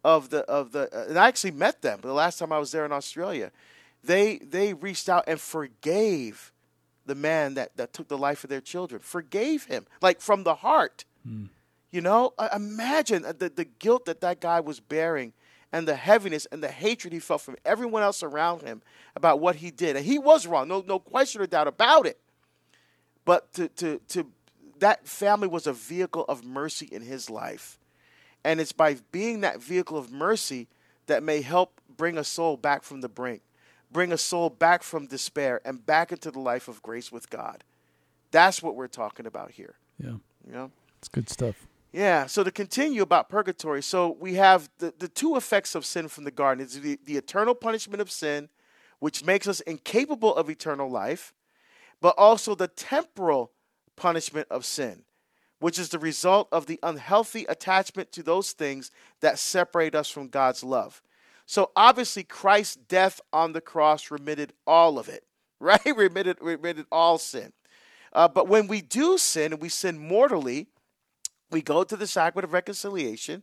of 0.05 0.29
the 0.31 0.41
of 0.45 0.73
the 0.73 0.89
uh, 0.95 1.09
and 1.09 1.19
I 1.19 1.29
actually 1.29 1.53
met 1.53 1.83
them 1.83 2.01
the 2.03 2.13
last 2.13 2.39
time 2.39 2.53
I 2.53 2.59
was 2.59 2.73
there 2.73 2.85
in 2.85 2.93
Australia. 2.93 3.51
They 4.07 4.39
they 4.39 4.75
reached 4.75 5.09
out 5.09 5.25
and 5.27 5.41
forgave 5.41 6.53
the 7.05 7.15
man 7.15 7.55
that 7.55 7.77
that 7.77 7.93
took 7.93 8.09
the 8.09 8.19
life 8.19 8.45
of 8.45 8.51
their 8.51 8.61
children. 8.61 9.01
Forgave 9.01 9.65
him 9.65 9.87
like 10.01 10.21
from 10.21 10.45
the 10.45 10.57
heart. 10.57 11.05
Hmm. 11.27 11.47
You 11.91 12.01
know, 12.01 12.35
imagine 12.55 13.23
the 13.23 13.53
the 13.55 13.65
guilt 13.65 14.07
that 14.07 14.21
that 14.21 14.41
guy 14.41 14.61
was 14.61 14.81
bearing. 14.81 15.33
And 15.73 15.87
the 15.87 15.97
heaviness 15.97 16.47
and 16.47 16.63
the 16.63 16.69
hatred 16.69 17.13
he 17.13 17.19
felt 17.19 17.43
from 17.43 17.57
everyone 17.65 18.03
else 18.03 18.23
around 18.23 18.63
him 18.63 18.83
about 19.17 19.41
what 19.41 19.57
he 19.57 19.73
did, 19.73 19.97
and 19.97 20.07
he 20.07 20.17
was 20.17 20.47
wrong, 20.47 20.69
no, 20.69 20.83
no 20.87 21.01
question 21.01 21.43
or 21.43 21.47
doubt 21.47 21.67
about 21.67 22.07
it 22.07 22.19
but 23.27 23.53
to, 23.53 23.69
to, 23.69 24.01
to 24.09 24.27
that 24.79 25.07
family 25.07 25.49
was 25.49 25.67
a 25.67 25.73
vehicle 25.75 26.25
of 26.31 26.43
mercy 26.45 26.89
in 26.91 27.03
his 27.03 27.29
life 27.29 27.79
and 28.43 28.59
it's 28.61 28.73
by 28.73 28.97
being 29.13 29.43
that 29.43 29.61
vehicle 29.61 29.99
of 29.99 30.11
mercy 30.11 30.69
that 31.07 31.23
may 31.23 31.43
help 31.43 31.81
bring 31.95 32.17
a 32.17 32.25
soul 32.25 32.57
back 32.57 32.83
from 32.83 33.03
the 33.03 33.09
brink 33.09 33.43
bring 33.91 34.13
a 34.13 34.19
soul 34.19 34.51
back 34.51 34.83
from 34.83 35.07
despair 35.07 35.61
and 35.65 35.85
back 35.87 36.13
into 36.13 36.31
the 36.31 36.41
life 36.41 36.69
of 36.69 36.83
grace 36.83 37.11
with 37.13 37.31
god 37.31 37.65
that's 38.31 38.63
what 38.63 38.75
we're 38.77 38.89
talking 38.89 39.27
about 39.27 39.53
here 39.53 39.77
Yeah. 40.03 40.17
you 40.47 40.53
know 40.53 40.71
It's 40.99 41.09
good 41.09 41.29
stuff. 41.29 41.67
yeah, 41.93 42.27
so 42.27 42.43
to 42.45 42.51
continue 42.51 43.03
about 43.03 43.29
purgatory, 43.29 43.83
so 43.83 44.17
we 44.21 44.35
have 44.35 44.69
the, 44.79 44.93
the 44.99 45.09
two 45.09 45.37
effects 45.37 45.75
of 45.75 45.85
sin 45.87 46.09
from 46.09 46.25
the 46.25 46.31
garden. 46.31 46.65
is 46.65 46.79
the, 46.81 46.99
the 47.05 47.17
eternal 47.17 47.55
punishment 47.55 48.01
of 48.03 48.11
sin, 48.11 48.49
which 48.99 49.25
makes 49.25 49.47
us 49.49 49.61
incapable 49.61 50.35
of 50.35 50.51
eternal 50.51 50.91
life, 50.91 51.33
but 52.03 52.15
also 52.19 52.55
the 52.55 52.69
temporal 52.69 53.53
punishment 53.95 54.47
of 54.51 54.65
sin, 54.67 55.05
which 55.61 55.79
is 55.79 55.89
the 55.89 55.99
result 55.99 56.49
of 56.53 56.67
the 56.67 56.79
unhealthy 56.83 57.45
attachment 57.49 58.13
to 58.13 58.23
those 58.23 58.53
things 58.53 58.91
that 59.21 59.39
separate 59.39 59.95
us 59.95 60.11
from 60.11 60.29
God's 60.29 60.63
love. 60.65 61.01
So 61.47 61.71
obviously, 61.77 62.25
Christ's 62.25 62.77
death 62.77 63.21
on 63.33 63.53
the 63.53 63.61
cross 63.61 64.11
remitted 64.11 64.53
all 64.67 64.99
of 64.99 65.09
it, 65.09 65.25
right? 65.61 65.81
remitted, 65.97 66.39
remitted 66.41 66.87
all 66.91 67.19
sin. 67.19 67.53
Uh, 68.13 68.29
but 68.29 68.49
when 68.49 68.67
we 68.67 68.81
do 68.81 69.17
sin 69.17 69.53
and 69.53 69.63
we 69.63 69.69
sin 69.69 69.99
mortally, 69.99 70.67
we 71.51 71.63
go 71.63 71.85
to 71.85 71.97
the 71.97 72.07
sacrament 72.07 72.45
of 72.45 72.53
reconciliation, 72.53 73.43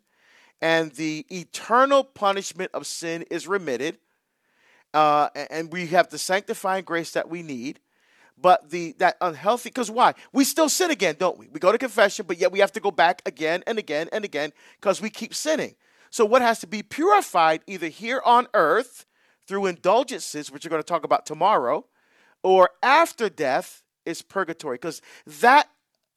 and 0.61 0.91
the 0.93 1.25
eternal 1.29 2.03
punishment 2.03 2.71
of 2.73 2.85
sin 2.85 3.23
is 3.31 3.47
remitted, 3.47 3.97
uh, 4.93 5.29
and 5.49 5.71
we 5.71 5.87
have 5.87 6.09
the 6.09 6.17
sanctifying 6.17 6.83
grace 6.83 7.11
that 7.11 7.29
we 7.29 7.41
need. 7.41 7.79
But 8.35 8.71
the 8.71 8.95
that 8.97 9.15
unhealthy, 9.21 9.69
because 9.69 9.91
why? 9.91 10.15
We 10.33 10.43
still 10.43 10.67
sin 10.67 10.89
again, 10.89 11.15
don't 11.19 11.37
we? 11.37 11.47
We 11.49 11.59
go 11.59 11.71
to 11.71 11.77
confession, 11.77 12.25
but 12.27 12.39
yet 12.39 12.51
we 12.51 12.59
have 12.59 12.71
to 12.73 12.79
go 12.79 12.91
back 12.91 13.21
again 13.25 13.63
and 13.67 13.77
again 13.77 14.09
and 14.11 14.25
again 14.25 14.51
because 14.81 15.01
we 15.01 15.09
keep 15.09 15.35
sinning. 15.35 15.75
So 16.13 16.25
what 16.25 16.43
has 16.43 16.59
to 16.59 16.67
be 16.67 16.83
purified 16.83 17.61
either 17.65 17.87
here 17.87 18.21
on 18.23 18.45
earth 18.53 19.07
through 19.47 19.65
indulgences, 19.65 20.51
which 20.51 20.63
we're 20.63 20.69
going 20.69 20.79
to 20.79 20.85
talk 20.85 21.03
about 21.03 21.25
tomorrow, 21.25 21.87
or 22.43 22.69
after 22.83 23.29
death 23.29 23.81
is 24.05 24.21
purgatory, 24.21 24.75
because 24.75 25.01
that 25.25 25.69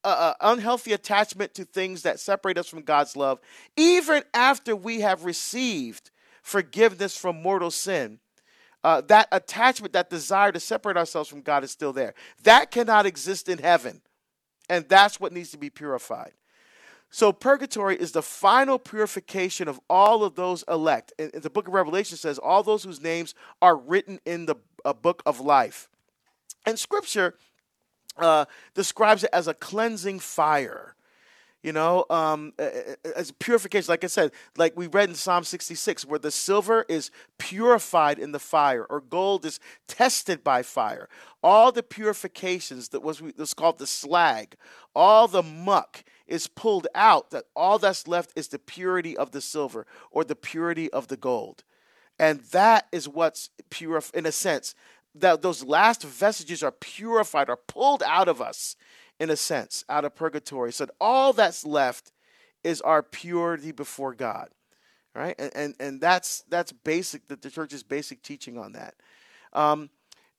uh, 0.03 0.35
unhealthy 0.39 0.93
attachment 0.93 1.55
to 1.55 1.65
things 1.65 2.03
that 2.03 2.19
separate 2.19 2.59
us 2.59 2.67
from 2.67 2.83
God's 2.83 3.17
love, 3.17 3.39
even 3.75 4.21
after 4.35 4.75
we 4.75 4.99
have 4.99 5.25
received 5.25 6.11
forgiveness 6.43 7.17
from 7.17 7.41
mortal 7.41 7.71
sin, 7.71 8.19
uh, 8.83 9.01
that 9.01 9.27
attachment, 9.31 9.93
that 9.93 10.11
desire 10.11 10.51
to 10.51 10.59
separate 10.59 10.95
ourselves 10.95 11.27
from 11.27 11.41
God 11.41 11.63
is 11.63 11.71
still 11.71 11.91
there. 11.91 12.13
That 12.43 12.69
cannot 12.69 13.07
exist 13.07 13.49
in 13.49 13.57
heaven. 13.57 14.03
And 14.69 14.87
that's 14.87 15.19
what 15.19 15.33
needs 15.33 15.49
to 15.51 15.57
be 15.57 15.71
purified. 15.71 16.33
So, 17.17 17.33
purgatory 17.33 17.95
is 17.95 18.11
the 18.11 18.21
final 18.21 18.77
purification 18.77 19.67
of 19.67 19.79
all 19.89 20.23
of 20.23 20.35
those 20.35 20.63
elect. 20.67 21.13
And 21.17 21.31
the 21.31 21.49
book 21.49 21.67
of 21.67 21.73
Revelation 21.73 22.15
says, 22.15 22.37
all 22.37 22.61
those 22.61 22.83
whose 22.83 23.01
names 23.01 23.33
are 23.59 23.75
written 23.75 24.19
in 24.23 24.45
the 24.45 24.53
book 25.01 25.23
of 25.25 25.39
life. 25.39 25.89
And 26.63 26.77
scripture 26.77 27.33
uh, 28.17 28.45
describes 28.75 29.23
it 29.23 29.31
as 29.33 29.47
a 29.47 29.55
cleansing 29.55 30.19
fire 30.19 30.93
you 31.63 31.73
know, 31.73 32.05
um, 32.11 32.53
as 33.15 33.31
purification. 33.39 33.91
Like 33.91 34.03
I 34.03 34.07
said, 34.07 34.31
like 34.55 34.77
we 34.77 34.85
read 34.85 35.09
in 35.09 35.15
Psalm 35.15 35.43
66, 35.43 36.05
where 36.05 36.19
the 36.19 36.31
silver 36.31 36.85
is 36.87 37.09
purified 37.39 38.19
in 38.19 38.31
the 38.31 38.39
fire, 38.39 38.85
or 38.89 39.01
gold 39.01 39.43
is 39.43 39.59
tested 39.87 40.43
by 40.43 40.61
fire. 40.61 41.09
All 41.43 41.71
the 41.71 41.83
purifications 41.83 42.89
that 42.89 43.01
was 43.01 43.21
was 43.21 43.55
called 43.55 43.79
the 43.79 43.87
slag, 43.87 44.55
all 44.95 45.27
the 45.27 45.43
muck 45.43 46.05
is 46.27 46.47
pulled 46.47 46.87
out. 46.93 47.31
That 47.31 47.45
all 47.55 47.79
that's 47.79 48.07
left 48.07 48.31
is 48.35 48.47
the 48.49 48.59
purity 48.59 49.17
of 49.17 49.31
the 49.31 49.41
silver 49.41 49.85
or 50.11 50.23
the 50.23 50.35
purity 50.35 50.91
of 50.91 51.07
the 51.07 51.17
gold, 51.17 51.63
and 52.19 52.39
that 52.51 52.87
is 52.91 53.07
what's 53.07 53.49
pure 53.69 54.01
in 54.13 54.25
a 54.25 54.31
sense. 54.31 54.75
That 55.15 55.41
those 55.41 55.63
last 55.63 56.03
vestiges 56.03 56.61
are 56.61 56.71
purified, 56.71 57.49
are 57.49 57.57
pulled 57.57 58.03
out 58.03 58.27
of 58.27 58.41
us 58.41 58.75
in 59.19 59.29
a 59.29 59.35
sense, 59.35 59.83
out 59.89 60.05
of 60.05 60.15
purgatory. 60.15 60.71
So 60.71 60.85
that 60.85 60.95
all 61.01 61.33
that's 61.33 61.65
left 61.65 62.11
is 62.63 62.81
our 62.81 63.01
purity 63.01 63.71
before 63.71 64.13
God. 64.13 64.49
Right? 65.15 65.35
And, 65.39 65.51
and, 65.55 65.75
and 65.79 66.01
that's 66.01 66.43
that's 66.47 66.71
basic 66.71 67.27
that 67.29 67.41
the 67.41 67.49
church's 67.49 67.81
basic 67.81 68.21
teaching 68.21 68.59
on 68.59 68.73
that. 68.73 68.93
Um, 69.53 69.89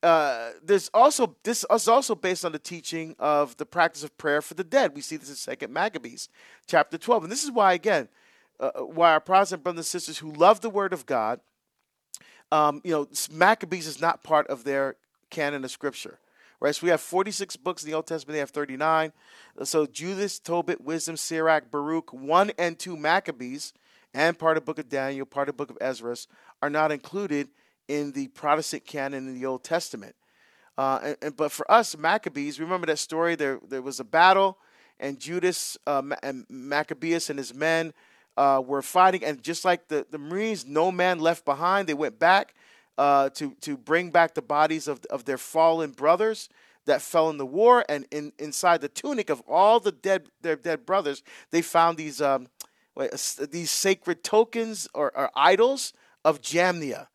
uh, 0.02 0.50
there's 0.62 0.90
also 0.94 1.36
this 1.42 1.64
is 1.70 1.88
also 1.88 2.14
based 2.14 2.44
on 2.44 2.52
the 2.52 2.58
teaching 2.58 3.16
of 3.18 3.56
the 3.56 3.66
practice 3.66 4.04
of 4.04 4.16
prayer 4.18 4.40
for 4.40 4.54
the 4.54 4.64
dead. 4.64 4.94
We 4.94 5.00
see 5.00 5.16
this 5.16 5.28
in 5.28 5.34
Second 5.34 5.72
Maccabees, 5.72 6.28
chapter 6.66 6.98
12, 6.98 7.24
and 7.24 7.32
this 7.32 7.44
is 7.44 7.50
why 7.50 7.72
again, 7.72 8.08
uh, 8.60 8.70
why 8.80 9.12
our 9.12 9.20
Protestant 9.20 9.64
brothers 9.64 9.78
and 9.78 9.86
sisters 9.86 10.18
who 10.18 10.32
love 10.32 10.60
the 10.60 10.70
Word 10.70 10.92
of 10.92 11.06
God, 11.06 11.40
um, 12.52 12.80
you 12.84 12.92
know, 12.92 13.08
Maccabees 13.32 13.86
is 13.86 14.00
not 14.00 14.22
part 14.22 14.46
of 14.48 14.64
their 14.64 14.96
canon 15.30 15.64
of 15.64 15.70
Scripture 15.70 16.18
right? 16.60 16.74
So 16.74 16.86
we 16.86 16.90
have 16.90 17.00
46 17.00 17.56
books 17.56 17.84
in 17.84 17.90
the 17.90 17.94
Old 17.94 18.06
Testament, 18.06 18.34
they 18.34 18.40
have 18.40 18.50
39. 18.50 19.12
So 19.62 19.86
Judith, 19.86 20.42
Tobit, 20.42 20.80
Wisdom, 20.80 21.16
Sirach, 21.16 21.70
Baruch, 21.70 22.12
1 22.12 22.52
and 22.58 22.78
2 22.78 22.96
Maccabees, 22.96 23.72
and 24.14 24.38
part 24.38 24.56
of 24.56 24.64
book 24.64 24.78
of 24.78 24.88
Daniel, 24.88 25.26
part 25.26 25.48
of 25.48 25.56
book 25.56 25.70
of 25.70 25.78
Ezra 25.80 26.16
are 26.62 26.70
not 26.70 26.90
included 26.90 27.48
in 27.88 28.12
the 28.12 28.28
Protestant 28.28 28.84
canon 28.86 29.26
in 29.26 29.34
the 29.34 29.46
Old 29.46 29.64
Testament. 29.64 30.14
Uh, 30.76 31.00
and, 31.02 31.16
and, 31.22 31.36
but 31.36 31.50
for 31.50 31.68
us, 31.70 31.96
Maccabees, 31.96 32.60
remember 32.60 32.86
that 32.86 32.98
story? 32.98 33.34
There, 33.34 33.58
there 33.68 33.82
was 33.82 33.98
a 33.98 34.04
battle, 34.04 34.58
and 35.00 35.18
Judas 35.18 35.76
uh, 35.86 36.02
and 36.22 36.46
Maccabeus 36.48 37.30
and 37.30 37.38
his 37.38 37.52
men 37.52 37.92
uh, 38.36 38.62
were 38.64 38.82
fighting, 38.82 39.24
and 39.24 39.42
just 39.42 39.64
like 39.64 39.88
the, 39.88 40.06
the 40.10 40.18
Marines, 40.18 40.64
no 40.64 40.92
man 40.92 41.18
left 41.18 41.44
behind. 41.44 41.88
They 41.88 41.94
went 41.94 42.20
back 42.20 42.54
uh, 42.96 43.30
to 43.30 43.54
to 43.62 43.76
bring 43.76 44.10
back 44.10 44.34
the 44.34 44.42
bodies 44.42 44.86
of 44.86 45.04
of 45.10 45.24
their 45.24 45.38
fallen 45.38 45.90
brothers 45.90 46.48
that 46.84 47.02
fell 47.02 47.30
in 47.30 47.38
the 47.38 47.46
war, 47.46 47.84
and 47.88 48.06
in 48.10 48.32
inside 48.38 48.80
the 48.80 48.88
tunic 48.88 49.30
of 49.30 49.42
all 49.48 49.80
the 49.80 49.92
dead 49.92 50.28
their 50.42 50.56
dead 50.56 50.86
brothers, 50.86 51.22
they 51.50 51.62
found 51.62 51.96
these 51.96 52.20
um, 52.20 52.48
these 53.50 53.70
sacred 53.70 54.22
tokens 54.22 54.88
or, 54.94 55.16
or 55.16 55.30
idols 55.36 55.92
of 56.24 56.40
Jamnia, 56.40 57.08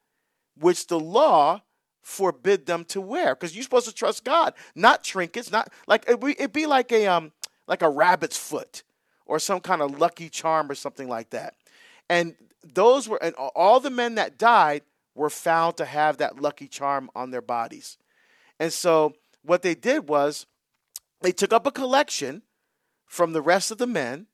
which 0.60 0.88
the 0.88 0.99
law 0.99 1.62
forbid 2.01 2.66
them 2.66 2.84
to 2.86 2.99
wear 2.99 3.34
because 3.34 3.56
you're 3.56 3.64
supposed 3.64 3.88
to 3.88 3.93
trust 3.93 4.24
God, 4.24 4.54
not 4.76 5.04
trinkets, 5.04 5.51
not 5.51 5.72
like 5.88 6.06
it'd 6.08 6.54
be, 6.54 6.66
like 6.66 6.91
a 6.91 7.08
um 7.08 7.32
like 7.68 7.82
a 7.82 7.89
rabbit's 7.89 8.38
foot 8.38 8.84
or 9.26 9.39
some 9.39 9.62
kind 9.62 9.82
of 9.82 9.99
lucky 9.99 10.30
charm 10.30 10.70
or 10.70 10.76
something 10.76 11.08
like 11.08 11.30
that. 11.30 11.56
And 12.10 12.36
those 12.64 13.08
were 13.08 13.22
and 13.24 13.34
all 13.36 13.80
the 13.80 13.89
men 13.89 14.16
that 14.16 14.38
died 14.38 14.84
were 15.16 15.30
found 15.30 15.78
to 15.78 15.86
have 15.86 16.18
that 16.18 16.41
lucky 16.41 16.68
charm 16.68 17.10
on 17.16 17.32
their 17.32 17.41
bodies. 17.41 17.97
And 18.60 18.74
so 18.74 19.14
what 19.43 19.62
they 19.62 19.76
did 19.76 20.10
was 20.10 20.45
they 21.22 21.32
took 21.32 21.54
up 21.54 21.66
a 21.66 21.72
collection 21.72 22.41
from 23.06 23.34
the 23.34 23.41
rest 23.41 23.72
of 23.72 23.78
the 23.78 23.88
men 23.88 24.28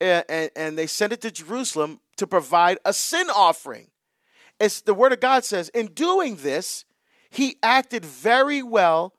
and, 0.00 0.24
and, 0.28 0.50
and 0.56 0.78
they 0.78 0.86
sent 0.86 1.12
it 1.12 1.20
to 1.20 1.30
Jerusalem 1.30 2.00
to 2.16 2.26
provide 2.26 2.78
a 2.84 2.92
sin 2.92 3.28
offering. 3.30 3.91
It's 4.62 4.80
the 4.80 4.94
word 4.94 5.12
of 5.12 5.18
God 5.18 5.44
says, 5.44 5.70
in 5.70 5.86
doing 5.86 6.36
this, 6.36 6.84
he 7.30 7.56
acted 7.64 8.04
very 8.04 8.62
well 8.62 9.12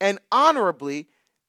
and 0.00 0.18
honorably, 0.32 1.08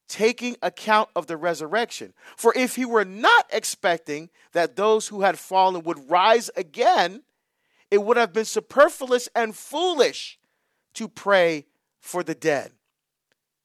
taking 0.10 0.58
account 0.62 1.10
of 1.16 1.28
the 1.28 1.38
resurrection. 1.38 2.14
For 2.36 2.54
if 2.58 2.76
he 2.76 2.84
were 2.84 3.06
not 3.06 3.45
expecting 3.52 4.30
that 4.52 4.76
those 4.76 5.08
who 5.08 5.22
had 5.22 5.39
fallen 5.39 5.84
would 5.84 6.10
rise 6.10 6.50
again, 6.58 7.24
it 7.89 8.04
would 8.04 8.18
have 8.18 8.34
been 8.34 8.43
superfluous 8.43 9.30
and 9.34 9.56
foolish 9.56 10.38
to 10.95 11.08
pray 11.08 11.68
for 12.02 12.24
the 12.24 12.36
dead. 12.36 12.74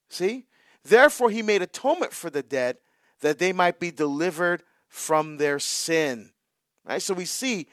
See? 0.09 0.47
Therefore, 0.85 1.31
he 1.31 1.43
made 1.43 1.63
atonement 1.63 2.13
for 2.13 2.31
the 2.31 2.43
dead 2.43 2.77
that 3.21 3.41
they 3.41 3.53
might 3.53 3.81
be 3.81 3.91
delivered 3.91 4.63
from 4.87 5.39
their 5.39 5.59
sin. 5.59 6.31
Right? 6.85 7.03
So 7.03 7.15
we 7.15 7.25
see 7.25 7.67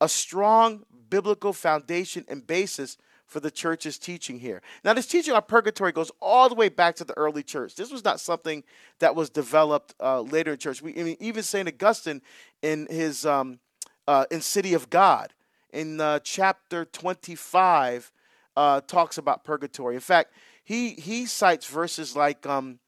a 0.00 0.08
strong 0.08 0.84
biblical 1.08 1.52
foundation 1.52 2.24
and 2.28 2.46
basis 2.46 2.98
for 3.26 3.40
the 3.40 3.50
church's 3.50 3.98
teaching 3.98 4.38
here. 4.38 4.62
Now, 4.84 4.94
this 4.94 5.06
teaching 5.06 5.34
on 5.34 5.42
purgatory 5.42 5.92
goes 5.92 6.12
all 6.20 6.48
the 6.48 6.54
way 6.54 6.68
back 6.68 6.94
to 6.96 7.04
the 7.04 7.16
early 7.16 7.42
church. 7.42 7.74
This 7.74 7.90
was 7.90 8.04
not 8.04 8.20
something 8.20 8.62
that 9.00 9.16
was 9.16 9.30
developed 9.30 9.94
uh, 10.00 10.20
later 10.20 10.52
in 10.52 10.58
church. 10.58 10.80
We 10.80 10.98
I 10.98 11.02
mean, 11.02 11.16
even 11.18 11.42
Saint 11.42 11.68
Augustine 11.68 12.22
in 12.62 12.86
his 12.88 13.26
um, 13.26 13.58
uh, 14.06 14.26
in 14.30 14.40
City 14.40 14.74
of 14.74 14.90
God 14.90 15.32
in 15.72 16.00
uh, 16.00 16.20
chapter 16.20 16.84
25 16.84 18.12
uh, 18.56 18.80
talks 18.82 19.18
about 19.18 19.44
purgatory. 19.44 19.94
In 19.94 20.00
fact, 20.00 20.32
he 20.62 20.90
he 20.90 21.26
cites 21.26 21.66
verses 21.66 22.14
like 22.14 22.46
um, 22.46 22.78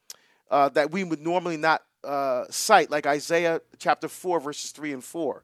uh, 0.50 0.68
that 0.70 0.90
we 0.92 1.04
would 1.04 1.20
normally 1.20 1.56
not 1.56 1.82
uh, 2.04 2.44
cite, 2.48 2.90
like 2.90 3.06
Isaiah 3.06 3.60
chapter 3.78 4.08
4, 4.08 4.40
verses 4.40 4.70
3 4.70 4.92
and 4.92 5.04
4. 5.04 5.42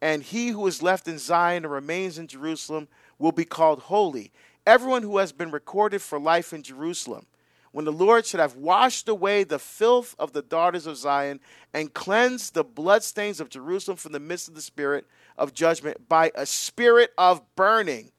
And 0.00 0.22
he 0.22 0.48
who 0.48 0.66
is 0.66 0.82
left 0.82 1.08
in 1.08 1.18
Zion 1.18 1.64
and 1.64 1.72
remains 1.72 2.18
in 2.18 2.26
Jerusalem 2.26 2.88
will 3.18 3.32
be 3.32 3.44
called 3.44 3.80
holy. 3.80 4.32
Everyone 4.66 5.02
who 5.02 5.18
has 5.18 5.32
been 5.32 5.50
recorded 5.50 6.02
for 6.02 6.18
life 6.18 6.52
in 6.52 6.62
Jerusalem 6.62 7.26
when 7.74 7.84
the 7.84 7.92
Lord 7.92 8.24
should 8.24 8.38
have 8.38 8.54
washed 8.54 9.08
away 9.08 9.42
the 9.42 9.58
filth 9.58 10.14
of 10.18 10.32
the 10.32 10.42
daughters 10.42 10.86
of 10.86 10.96
Zion 10.96 11.40
and 11.72 11.92
cleansed 11.92 12.54
the 12.54 12.62
bloodstains 12.62 13.40
of 13.40 13.48
Jerusalem 13.48 13.96
from 13.96 14.12
the 14.12 14.20
midst 14.20 14.46
of 14.46 14.54
the 14.54 14.62
spirit 14.62 15.06
of 15.36 15.52
judgment 15.54 16.08
by 16.08 16.30
a 16.36 16.46
spirit 16.46 17.10
of 17.18 17.42
burning. 17.56 18.12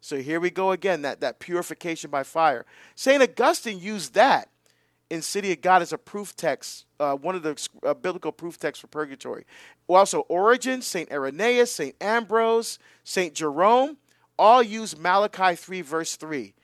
So 0.00 0.18
here 0.18 0.38
we 0.38 0.50
go 0.50 0.70
again, 0.70 1.02
that, 1.02 1.20
that 1.22 1.40
purification 1.40 2.08
by 2.08 2.22
fire. 2.22 2.64
St. 2.94 3.20
Augustine 3.20 3.80
used 3.80 4.14
that 4.14 4.48
in 5.10 5.22
City 5.22 5.52
of 5.52 5.60
God 5.60 5.82
is 5.82 5.92
a 5.92 5.98
proof 5.98 6.34
text, 6.36 6.86
uh, 6.98 7.14
one 7.14 7.34
of 7.34 7.42
the 7.42 7.68
uh, 7.84 7.94
biblical 7.94 8.32
proof 8.32 8.58
texts 8.58 8.80
for 8.80 8.86
purgatory. 8.86 9.44
Also, 9.88 10.20
Origen, 10.28 10.80
St. 10.80 11.10
Irenaeus, 11.10 11.72
St. 11.72 11.96
Ambrose, 12.00 12.78
St. 13.04 13.34
Jerome 13.34 13.96
all 14.38 14.62
use 14.62 14.96
Malachi 14.96 15.54
3, 15.54 15.82
verse 15.82 16.16
3 16.16 16.54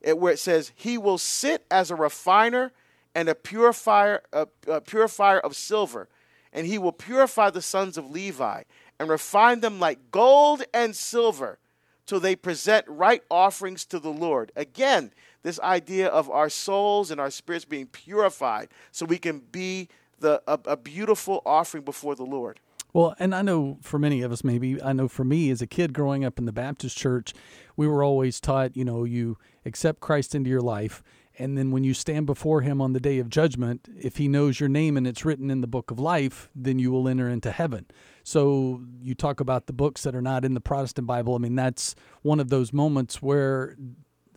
it, 0.00 0.18
where 0.18 0.32
it 0.32 0.38
says, 0.38 0.72
He 0.74 0.96
will 0.96 1.18
sit 1.18 1.66
as 1.70 1.90
a 1.90 1.96
refiner 1.96 2.72
and 3.14 3.28
a 3.28 3.34
purifier, 3.34 4.22
a, 4.32 4.46
a 4.66 4.80
purifier 4.80 5.38
of 5.40 5.56
silver, 5.56 6.08
and 6.52 6.66
he 6.66 6.78
will 6.78 6.92
purify 6.92 7.50
the 7.50 7.60
sons 7.60 7.98
of 7.98 8.10
Levi 8.10 8.62
and 8.98 9.08
refine 9.08 9.60
them 9.60 9.78
like 9.78 10.10
gold 10.10 10.62
and 10.72 10.96
silver 10.96 11.58
till 12.06 12.20
they 12.20 12.36
present 12.36 12.86
right 12.88 13.22
offerings 13.30 13.84
to 13.86 13.98
the 13.98 14.12
Lord. 14.12 14.52
Again, 14.56 15.12
this 15.46 15.60
idea 15.60 16.08
of 16.08 16.28
our 16.28 16.48
souls 16.50 17.12
and 17.12 17.20
our 17.20 17.30
spirits 17.30 17.64
being 17.64 17.86
purified 17.86 18.68
so 18.90 19.06
we 19.06 19.16
can 19.16 19.38
be 19.52 19.88
the 20.18 20.42
a, 20.48 20.58
a 20.66 20.76
beautiful 20.76 21.40
offering 21.46 21.84
before 21.84 22.16
the 22.16 22.24
Lord. 22.24 22.58
Well, 22.92 23.14
and 23.20 23.32
I 23.32 23.42
know 23.42 23.78
for 23.80 23.96
many 24.00 24.22
of 24.22 24.32
us, 24.32 24.42
maybe 24.42 24.82
I 24.82 24.92
know 24.92 25.06
for 25.06 25.22
me 25.22 25.50
as 25.50 25.62
a 25.62 25.66
kid 25.68 25.92
growing 25.92 26.24
up 26.24 26.40
in 26.40 26.46
the 26.46 26.52
Baptist 26.52 26.98
church, 26.98 27.32
we 27.76 27.86
were 27.86 28.02
always 28.02 28.40
taught, 28.40 28.76
you 28.76 28.84
know, 28.84 29.04
you 29.04 29.38
accept 29.64 30.00
Christ 30.00 30.34
into 30.34 30.50
your 30.50 30.62
life. 30.62 31.00
And 31.38 31.56
then 31.56 31.70
when 31.70 31.84
you 31.84 31.94
stand 31.94 32.26
before 32.26 32.62
him 32.62 32.80
on 32.80 32.92
the 32.92 32.98
day 32.98 33.18
of 33.20 33.28
judgment, 33.28 33.88
if 34.00 34.16
he 34.16 34.26
knows 34.26 34.58
your 34.58 34.70
name 34.70 34.96
and 34.96 35.06
it's 35.06 35.24
written 35.24 35.50
in 35.50 35.60
the 35.60 35.68
book 35.68 35.92
of 35.92 36.00
life, 36.00 36.48
then 36.56 36.80
you 36.80 36.90
will 36.90 37.06
enter 37.06 37.28
into 37.28 37.52
heaven. 37.52 37.86
So 38.24 38.80
you 39.00 39.14
talk 39.14 39.38
about 39.38 39.66
the 39.66 39.72
books 39.72 40.02
that 40.02 40.16
are 40.16 40.22
not 40.22 40.44
in 40.44 40.54
the 40.54 40.60
Protestant 40.60 41.06
Bible. 41.06 41.36
I 41.36 41.38
mean, 41.38 41.54
that's 41.54 41.94
one 42.22 42.40
of 42.40 42.48
those 42.48 42.72
moments 42.72 43.22
where 43.22 43.76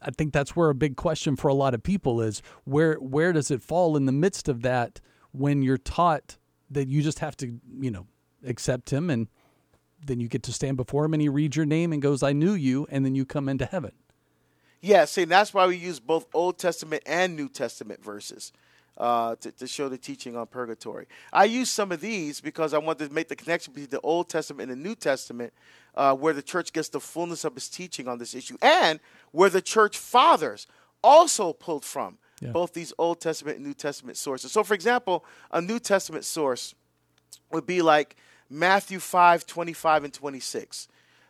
I 0.02 0.12
think 0.12 0.34
that's 0.34 0.56
where 0.56 0.70
a 0.70 0.76
big 0.76 0.96
question 0.96 1.36
for 1.36 1.48
a 1.48 1.54
lot 1.54 1.74
of 1.74 1.84
people 1.84 2.22
is 2.22 2.42
where 2.64 2.96
where 2.96 3.34
does 3.34 3.52
it 3.52 3.62
fall 3.62 3.98
in 3.98 4.06
the 4.06 4.12
midst 4.12 4.48
of 4.48 4.62
that 4.62 5.02
when 5.32 5.62
you're 5.62 5.78
taught 5.78 6.38
that 6.72 6.88
you 6.88 7.02
just 7.02 7.20
have 7.20 7.36
to, 7.38 7.60
you 7.80 7.92
know, 7.92 8.08
accept 8.46 8.92
him 8.92 9.10
and 9.10 9.28
then 10.06 10.20
you 10.20 10.28
get 10.28 10.44
to 10.44 10.54
stand 10.54 10.78
before 10.78 11.06
him 11.06 11.14
and 11.14 11.22
he 11.22 11.30
reads 11.30 11.56
your 11.56 11.66
name 11.66 11.92
and 11.92 12.02
goes, 12.02 12.24
I 12.24 12.34
knew 12.34 12.54
you, 12.54 12.88
and 12.90 13.06
then 13.06 13.16
you 13.16 13.26
come 13.26 13.50
into 13.50 13.66
heaven. 13.66 13.92
Yeah, 14.82 15.06
see, 15.06 15.26
that's 15.26 15.54
why 15.54 15.68
we 15.68 15.76
use 15.76 16.00
both 16.00 16.28
Old 16.34 16.58
Testament 16.58 17.04
and 17.06 17.36
New 17.36 17.50
Testament 17.50 18.04
verses 18.04 18.54
uh, 18.98 19.36
to, 19.38 19.52
to 19.52 19.68
show 19.68 19.90
the 19.90 19.98
teaching 19.98 20.38
on 20.38 20.48
purgatory. 20.48 21.08
I 21.34 21.46
use 21.46 21.70
some 21.70 21.92
of 21.92 22.00
these 22.00 22.40
because 22.40 22.74
I 22.74 22.78
wanted 22.78 23.10
to 23.10 23.14
make 23.14 23.28
the 23.28 23.36
connection 23.36 23.74
between 23.74 23.90
the 23.90 24.00
Old 24.02 24.30
Testament 24.30 24.72
and 24.72 24.80
the 24.80 24.88
New 24.88 24.96
Testament, 24.96 25.54
uh, 26.00 26.16
where 26.16 26.34
the 26.34 26.42
church 26.42 26.72
gets 26.72 26.88
the 26.88 27.00
fullness 27.02 27.44
of 27.44 27.58
its 27.58 27.68
teaching 27.68 28.08
on 28.08 28.18
this 28.18 28.34
issue, 28.34 28.58
and 28.62 29.02
where 29.32 29.50
the 29.50 29.62
church 29.62 29.98
fathers 29.98 30.66
also 31.04 31.52
pulled 31.52 31.84
from 31.84 32.18
yeah. 32.40 32.52
both 32.52 32.74
these 32.74 32.94
Old 32.98 33.20
Testament 33.20 33.58
and 33.58 33.68
New 33.68 33.74
Testament 33.74 34.16
sources. 34.16 34.54
So, 34.54 34.64
for 34.64 34.74
example, 34.74 35.26
a 35.52 35.62
New 35.62 35.78
Testament 35.78 36.24
source 36.24 36.74
would 37.52 37.66
be 37.66 37.82
like 37.82 38.16
Matthew 38.50 39.00
5 39.00 39.46
25 39.46 40.06
and 40.06 40.14
26. 40.14 40.88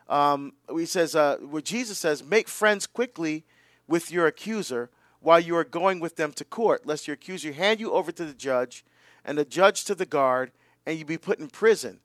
Um, 0.07 0.53
he 0.72 0.86
says, 0.86 1.15
uh, 1.15 1.38
where 1.38 1.63
Jesus 1.63 1.97
says, 1.97 2.24
Make 2.24 2.47
friends 2.47 2.86
quickly 2.86 3.45
with 3.88 4.11
your 4.11 4.28
accuser 4.28 4.91
while 5.20 5.39
you 5.39 5.55
are 5.55 5.63
going 5.63 5.99
with 5.99 6.15
them 6.15 6.32
to 6.34 6.45
court, 6.45 6.86
lest 6.86 7.07
your 7.07 7.15
accuser 7.15 7.53
hand 7.53 7.80
you 7.80 7.91
over 7.91 8.11
to 8.11 8.24
the 8.24 8.36
judge, 8.36 8.86
and 9.26 9.36
the 9.36 9.45
judge 9.45 9.84
to 9.86 9.95
the 9.95 10.05
guard, 10.05 10.51
and 10.86 10.99
you 10.99 11.05
be 11.05 11.17
put 11.17 11.39
in 11.39 11.47
prison. 11.47 12.01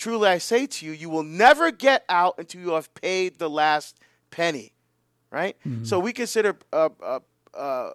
Truly 0.00 0.28
I 0.28 0.38
say 0.38 0.66
to 0.66 0.86
you, 0.86 0.92
you 0.92 1.10
will 1.10 1.22
never 1.22 1.70
get 1.70 2.06
out 2.08 2.36
until 2.38 2.62
you 2.62 2.70
have 2.70 2.92
paid 2.94 3.38
the 3.38 3.50
last 3.50 3.98
penny. 4.30 4.72
Right? 5.30 5.58
Mm-hmm. 5.66 5.84
So 5.84 6.00
we 6.00 6.14
consider 6.14 6.56
uh, 6.72 6.88
uh, 7.04 7.20
uh, 7.52 7.90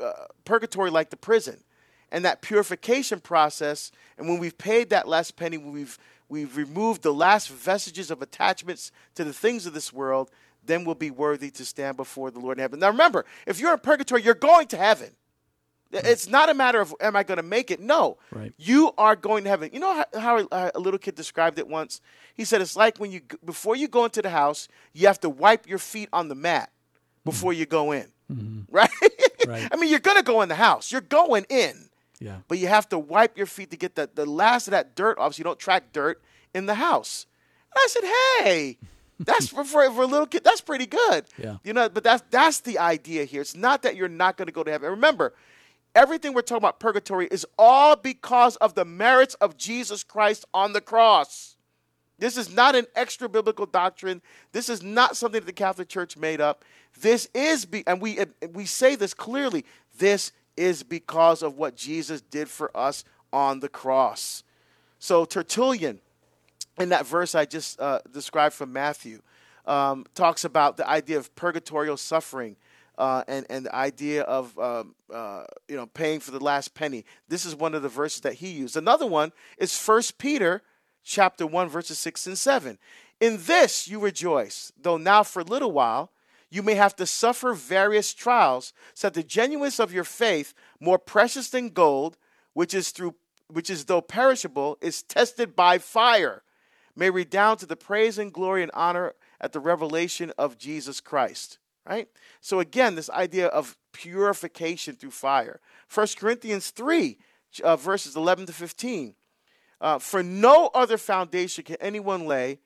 uh 0.00 0.12
purgatory 0.44 0.88
like 0.88 1.10
the 1.10 1.16
prison 1.16 1.64
and 2.12 2.24
that 2.24 2.42
purification 2.42 3.18
process. 3.18 3.90
And 4.16 4.28
when 4.28 4.38
we've 4.38 4.56
paid 4.56 4.90
that 4.90 5.08
last 5.08 5.34
penny, 5.34 5.58
when 5.58 5.72
we've 5.72 5.98
we've 6.28 6.56
removed 6.56 7.02
the 7.02 7.12
last 7.12 7.48
vestiges 7.48 8.12
of 8.12 8.22
attachments 8.22 8.92
to 9.16 9.24
the 9.24 9.32
things 9.32 9.66
of 9.66 9.74
this 9.74 9.92
world, 9.92 10.30
then 10.64 10.84
we'll 10.84 10.94
be 10.94 11.10
worthy 11.10 11.50
to 11.50 11.64
stand 11.64 11.96
before 11.96 12.30
the 12.30 12.38
Lord 12.38 12.58
in 12.58 12.62
heaven. 12.62 12.78
Now 12.78 12.90
remember, 12.90 13.24
if 13.48 13.58
you're 13.58 13.72
in 13.72 13.80
purgatory, 13.80 14.22
you're 14.22 14.34
going 14.34 14.68
to 14.68 14.76
heaven. 14.76 15.10
Right. 15.92 16.04
It's 16.04 16.28
not 16.28 16.48
a 16.48 16.54
matter 16.54 16.80
of 16.80 16.94
am 17.00 17.14
I 17.16 17.22
going 17.22 17.36
to 17.36 17.42
make 17.42 17.70
it? 17.70 17.80
No, 17.80 18.18
right. 18.32 18.52
you 18.58 18.92
are 18.98 19.14
going 19.14 19.44
to 19.44 19.50
heaven. 19.50 19.70
You 19.72 19.80
know 19.80 20.04
how, 20.14 20.20
how, 20.20 20.70
a 20.74 20.78
little 20.78 20.98
kid 20.98 21.14
described 21.14 21.58
it 21.58 21.68
once. 21.68 22.00
He 22.34 22.44
said 22.44 22.60
it's 22.60 22.76
like 22.76 22.98
when 22.98 23.12
you 23.12 23.20
before 23.44 23.76
you 23.76 23.88
go 23.88 24.04
into 24.04 24.20
the 24.20 24.30
house, 24.30 24.68
you 24.92 25.06
have 25.06 25.20
to 25.20 25.30
wipe 25.30 25.68
your 25.68 25.78
feet 25.78 26.08
on 26.12 26.28
the 26.28 26.34
mat 26.34 26.70
before 27.24 27.52
mm-hmm. 27.52 27.60
you 27.60 27.66
go 27.66 27.92
in. 27.92 28.06
Mm-hmm. 28.32 28.60
Right? 28.70 28.90
right? 29.46 29.68
I 29.70 29.76
mean, 29.76 29.90
you're 29.90 30.00
going 30.00 30.16
to 30.16 30.22
go 30.22 30.42
in 30.42 30.48
the 30.48 30.56
house. 30.56 30.90
You're 30.90 31.00
going 31.00 31.46
in. 31.48 31.88
Yeah. 32.18 32.38
But 32.48 32.58
you 32.58 32.66
have 32.66 32.88
to 32.88 32.98
wipe 32.98 33.36
your 33.36 33.46
feet 33.46 33.70
to 33.70 33.76
get 33.76 33.94
the, 33.94 34.10
the 34.12 34.26
last 34.26 34.66
of 34.66 34.72
that 34.72 34.96
dirt 34.96 35.18
off 35.18 35.34
so 35.34 35.38
you 35.38 35.44
don't 35.44 35.58
track 35.58 35.92
dirt 35.92 36.20
in 36.54 36.66
the 36.66 36.74
house. 36.74 37.26
And 37.70 37.78
I 37.78 37.86
said, 37.88 38.04
hey, 38.44 38.78
that's 39.20 39.48
for, 39.48 39.64
for, 39.64 39.90
for, 39.90 40.02
a 40.02 40.06
little 40.06 40.26
kid, 40.26 40.42
that's 40.44 40.60
pretty 40.60 40.86
good. 40.86 41.26
Yeah. 41.38 41.58
You 41.62 41.72
know, 41.72 41.88
but 41.88 42.04
that's 42.04 42.22
that's 42.30 42.60
the 42.60 42.78
idea 42.78 43.24
here. 43.24 43.40
It's 43.40 43.56
not 43.56 43.82
that 43.82 43.96
you're 43.96 44.08
not 44.08 44.36
going 44.36 44.46
to 44.46 44.52
go 44.52 44.64
to 44.64 44.70
heaven. 44.70 44.90
Remember, 44.90 45.34
everything 45.96 46.34
we're 46.34 46.42
talking 46.42 46.58
about 46.58 46.78
purgatory 46.78 47.26
is 47.26 47.46
all 47.58 47.96
because 47.96 48.54
of 48.56 48.74
the 48.74 48.84
merits 48.84 49.34
of 49.36 49.56
Jesus 49.56 50.04
Christ 50.04 50.44
on 50.54 50.72
the 50.74 50.80
cross. 50.80 51.56
This 52.18 52.36
is 52.36 52.54
not 52.54 52.74
an 52.74 52.86
extra 52.94 53.28
biblical 53.28 53.66
doctrine. 53.66 54.22
This 54.52 54.68
is 54.68 54.82
not 54.82 55.16
something 55.16 55.40
that 55.40 55.46
the 55.46 55.52
Catholic 55.52 55.88
Church 55.88 56.16
made 56.16 56.40
up. 56.40 56.64
This 57.00 57.28
is, 57.34 57.64
be, 57.64 57.86
and 57.86 58.00
we 58.00 58.18
we 58.52 58.64
say 58.64 58.94
this 58.94 59.12
clearly. 59.12 59.64
This 59.98 60.32
is 60.56 60.82
because 60.82 61.42
of 61.42 61.56
what 61.56 61.76
Jesus 61.76 62.20
did 62.20 62.48
for 62.48 62.74
us 62.76 63.04
on 63.32 63.60
the 63.60 63.68
cross. 63.68 64.44
So, 64.98 65.24
Tertullian, 65.24 66.00
in 66.78 66.88
that 66.90 67.06
verse 67.06 67.34
I 67.34 67.44
just 67.44 67.78
uh, 67.80 68.00
described 68.12 68.54
from 68.54 68.72
Matthew, 68.72 69.20
um, 69.66 70.06
talks 70.14 70.44
about 70.44 70.76
the 70.76 70.88
idea 70.88 71.18
of 71.18 71.34
purgatorial 71.34 71.96
suffering. 71.96 72.56
Uh, 72.98 73.22
and 73.28 73.44
and 73.50 73.66
the 73.66 73.74
idea 73.74 74.22
of 74.22 74.58
um, 74.58 74.94
uh, 75.12 75.44
you 75.68 75.76
know 75.76 75.86
paying 75.86 76.18
for 76.18 76.30
the 76.30 76.42
last 76.42 76.74
penny. 76.74 77.04
This 77.28 77.44
is 77.44 77.54
one 77.54 77.74
of 77.74 77.82
the 77.82 77.90
verses 77.90 78.20
that 78.22 78.34
he 78.34 78.48
used. 78.48 78.76
Another 78.76 79.06
one 79.06 79.32
is 79.58 79.76
First 79.76 80.16
Peter, 80.16 80.62
chapter 81.04 81.46
one, 81.46 81.68
verses 81.68 81.98
six 81.98 82.26
and 82.26 82.38
seven. 82.38 82.78
In 83.20 83.38
this 83.44 83.86
you 83.86 84.00
rejoice, 84.00 84.72
though 84.80 84.96
now 84.96 85.22
for 85.22 85.40
a 85.40 85.44
little 85.44 85.72
while 85.72 86.10
you 86.50 86.62
may 86.62 86.74
have 86.74 86.96
to 86.96 87.06
suffer 87.06 87.52
various 87.52 88.14
trials, 88.14 88.72
so 88.94 89.08
that 89.08 89.14
the 89.14 89.22
genuineness 89.22 89.78
of 89.78 89.92
your 89.92 90.04
faith, 90.04 90.54
more 90.80 90.98
precious 90.98 91.50
than 91.50 91.70
gold, 91.70 92.16
which 92.54 92.72
is 92.72 92.90
through 92.90 93.14
which 93.48 93.70
is 93.70 93.84
though 93.84 94.00
perishable, 94.00 94.78
is 94.80 95.02
tested 95.02 95.54
by 95.54 95.78
fire, 95.78 96.42
may 96.96 97.10
redound 97.10 97.58
to 97.58 97.66
the 97.66 97.76
praise 97.76 98.18
and 98.18 98.32
glory 98.32 98.62
and 98.62 98.72
honor 98.74 99.12
at 99.40 99.52
the 99.52 99.60
revelation 99.60 100.32
of 100.38 100.56
Jesus 100.56 101.00
Christ. 101.00 101.58
Right? 101.88 102.08
So 102.40 102.60
again, 102.60 102.94
this 102.94 103.10
idea 103.10 103.46
of 103.46 103.76
purification 103.92 104.96
through 104.96 105.12
fire. 105.12 105.60
1 105.92 106.06
Corinthians 106.18 106.70
3, 106.70 107.16
uh, 107.62 107.76
verses 107.76 108.16
11 108.16 108.46
to 108.46 108.52
15. 108.52 109.14
Uh, 109.80 109.98
For 109.98 110.22
no 110.22 110.70
other 110.74 110.98
foundation 110.98 111.64
can 111.64 111.76
anyone 111.80 112.26
lay 112.26 112.58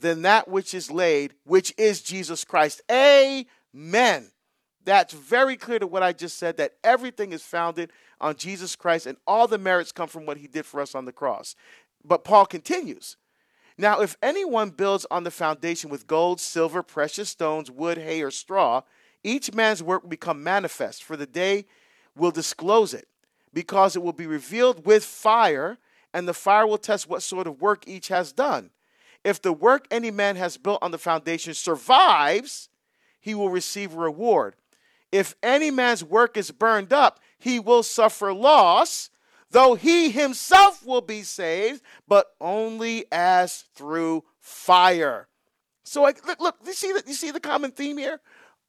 than 0.00 0.22
that 0.22 0.48
which 0.48 0.72
is 0.72 0.90
laid, 0.90 1.34
which 1.44 1.74
is 1.76 2.02
Jesus 2.02 2.44
Christ. 2.44 2.80
Amen. 2.90 4.30
That's 4.84 5.12
very 5.12 5.56
clear 5.56 5.78
to 5.78 5.86
what 5.86 6.02
I 6.02 6.12
just 6.12 6.38
said 6.38 6.56
that 6.56 6.74
everything 6.82 7.32
is 7.32 7.42
founded 7.42 7.92
on 8.20 8.36
Jesus 8.36 8.76
Christ 8.76 9.06
and 9.06 9.18
all 9.26 9.46
the 9.46 9.58
merits 9.58 9.92
come 9.92 10.08
from 10.08 10.26
what 10.26 10.38
he 10.38 10.46
did 10.46 10.64
for 10.64 10.80
us 10.80 10.94
on 10.94 11.04
the 11.04 11.12
cross. 11.12 11.54
But 12.04 12.24
Paul 12.24 12.46
continues. 12.46 13.16
Now, 13.80 14.02
if 14.02 14.14
anyone 14.22 14.68
builds 14.68 15.06
on 15.10 15.24
the 15.24 15.30
foundation 15.30 15.88
with 15.88 16.06
gold, 16.06 16.38
silver, 16.38 16.82
precious 16.82 17.30
stones, 17.30 17.70
wood, 17.70 17.96
hay, 17.96 18.20
or 18.20 18.30
straw, 18.30 18.82
each 19.24 19.54
man's 19.54 19.82
work 19.82 20.02
will 20.02 20.10
become 20.10 20.44
manifest, 20.44 21.02
for 21.02 21.16
the 21.16 21.26
day 21.26 21.64
will 22.14 22.30
disclose 22.30 22.92
it, 22.92 23.08
because 23.54 23.96
it 23.96 24.02
will 24.02 24.12
be 24.12 24.26
revealed 24.26 24.84
with 24.84 25.02
fire, 25.02 25.78
and 26.12 26.28
the 26.28 26.34
fire 26.34 26.66
will 26.66 26.76
test 26.76 27.08
what 27.08 27.22
sort 27.22 27.46
of 27.46 27.62
work 27.62 27.88
each 27.88 28.08
has 28.08 28.34
done. 28.34 28.68
If 29.24 29.40
the 29.40 29.54
work 29.54 29.86
any 29.90 30.10
man 30.10 30.36
has 30.36 30.58
built 30.58 30.82
on 30.82 30.90
the 30.90 30.98
foundation 30.98 31.54
survives, 31.54 32.68
he 33.18 33.34
will 33.34 33.48
receive 33.48 33.94
reward. 33.94 34.56
If 35.10 35.34
any 35.42 35.70
man's 35.70 36.04
work 36.04 36.36
is 36.36 36.50
burned 36.50 36.92
up, 36.92 37.18
he 37.38 37.58
will 37.58 37.82
suffer 37.82 38.34
loss, 38.34 39.08
though 39.50 39.74
he 39.74 40.10
himself 40.10 40.84
will 40.84 41.00
be 41.00 41.22
saved, 41.22 41.82
but 42.06 42.26
only 42.40 43.04
as 43.12 43.64
through 43.74 44.24
fire. 44.38 45.28
So 45.84 46.02
look, 46.02 46.40
look, 46.40 46.56
you 46.64 46.72
see 46.72 46.92
the, 46.92 47.02
you 47.06 47.14
see 47.14 47.30
the 47.30 47.40
common 47.40 47.72
theme 47.72 47.98
here? 47.98 48.20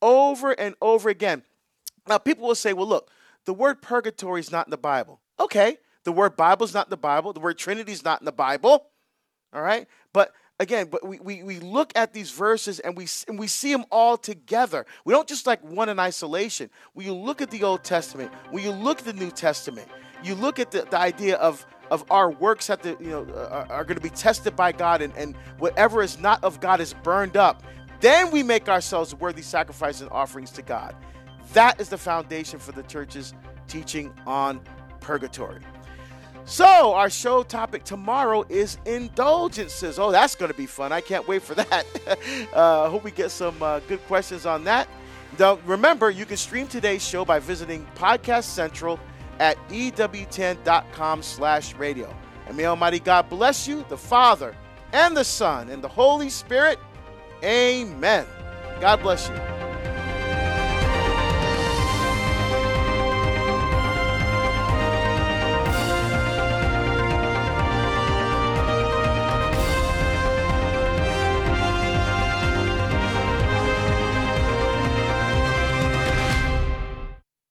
Over 0.02 0.52
and 0.52 0.76
over 0.82 1.10
again. 1.10 1.44
Now 2.08 2.18
people 2.18 2.48
will 2.48 2.56
say, 2.56 2.74
well, 2.74 2.88
look, 2.88 3.12
the 3.46 3.54
word 3.54 3.82
purgatory 3.82 4.40
is 4.40 4.52
not 4.52 4.68
in 4.68 4.72
the 4.72 4.78
Bible. 4.78 5.22
Okay, 5.40 5.78
the 6.04 6.12
word 6.12 6.36
Bible 6.36 6.66
is 6.66 6.74
not 6.74 6.88
in 6.88 6.92
the 6.92 6.98
Bible. 6.98 7.34
The 7.34 7.40
word 7.40 7.58
Trinity 7.58 7.92
is 7.92 8.04
not 8.04 8.22
in 8.22 8.26
the 8.26 8.32
Bible. 8.32 8.88
All 9.54 9.62
right, 9.62 9.88
but 10.14 10.32
again, 10.60 10.88
but 10.90 11.06
we, 11.06 11.20
we, 11.20 11.44
we 11.44 11.60
look 11.60 11.92
at 11.96 12.14
these 12.14 12.32
verses 12.32 12.80
and 12.80 12.96
we, 12.96 13.08
and 13.28 13.38
we 13.38 13.48
see 13.48 13.72
them 13.72 13.86
all 13.92 14.18
together. 14.18 14.86
We 15.04 15.14
don't 15.14 15.28
just 15.28 15.46
like 15.46 15.62
one 15.64 15.90
in 15.90 16.00
isolation. 16.00 16.70
When 16.94 17.06
you 17.06 17.14
look 17.14 17.42
at 17.42 17.52
the 17.52 17.64
Old 17.64 17.84
Testament, 17.84 18.32
when 18.52 18.64
you 18.64 18.72
look 18.72 19.00
at 19.00 19.06
the 19.06 19.14
New 19.14 19.32
Testament, 19.32 19.88
you 20.24 20.36
look 20.36 20.60
at 20.60 20.72
the, 20.72 20.88
the 20.90 20.98
idea 20.98 21.36
of 21.38 21.66
of 21.92 22.06
our 22.10 22.32
works 22.32 22.68
have 22.68 22.82
to, 22.82 22.96
you 23.02 23.10
know, 23.10 23.28
are, 23.36 23.70
are 23.70 23.84
going 23.84 23.98
to 23.98 24.02
be 24.02 24.10
tested 24.10 24.56
by 24.56 24.72
God, 24.72 25.02
and, 25.02 25.14
and 25.18 25.36
whatever 25.60 26.02
is 26.02 26.18
not 26.20 26.42
of 26.42 26.62
God 26.62 26.80
is 26.80 26.94
burned 27.04 27.36
up. 27.36 27.64
Then 28.00 28.32
we 28.32 28.44
make 28.44 28.70
ourselves 28.70 29.14
worthy 29.14 29.42
sacrifices 29.42 30.02
and 30.02 30.10
offerings 30.10 30.52
to 30.52 30.62
God. 30.62 30.96
That 31.52 31.82
is 31.82 31.90
the 31.90 31.98
foundation 31.98 32.60
for 32.60 32.72
the 32.72 32.84
church's 32.84 33.34
teaching 33.68 34.14
on 34.26 34.62
purgatory. 35.02 35.60
So, 36.46 36.94
our 36.94 37.10
show 37.10 37.44
topic 37.44 37.84
tomorrow 37.84 38.46
is 38.50 38.78
indulgences. 38.86 40.00
Oh, 40.00 40.12
that's 40.12 40.34
going 40.34 40.52
to 40.52 40.58
be 40.58 40.66
fun. 40.66 40.92
I 40.92 41.02
can't 41.02 41.28
wait 41.28 41.44
for 41.44 41.56
that. 41.56 41.86
uh, 42.54 42.90
hope 42.90 43.04
we 43.04 43.12
get 43.12 43.32
some 43.32 43.62
uh, 43.62 43.80
good 43.82 44.04
questions 44.08 44.46
on 44.46 44.64
that. 44.64 44.88
Now, 45.38 45.60
remember, 45.66 46.10
you 46.10 46.26
can 46.26 46.38
stream 46.38 46.68
today's 46.68 47.06
show 47.06 47.24
by 47.24 47.40
visiting 47.40 47.86
Podcast 47.96 48.46
Central 48.46 49.00
at 49.42 49.58
EWTN.com 49.70 51.24
slash 51.24 51.74
radio. 51.74 52.16
And 52.46 52.56
may 52.56 52.66
Almighty 52.66 53.00
God 53.00 53.28
bless 53.28 53.68
you, 53.68 53.84
the 53.90 53.98
Father, 53.98 54.56
and 54.94 55.18
the 55.18 55.24
Son, 55.24 55.70
and 55.70 55.84
the 55.84 55.88
Holy 55.88 56.30
Spirit. 56.30 56.78
Amen. 57.44 58.28
God 58.80 59.02
bless 59.02 59.28
you. 59.30 59.61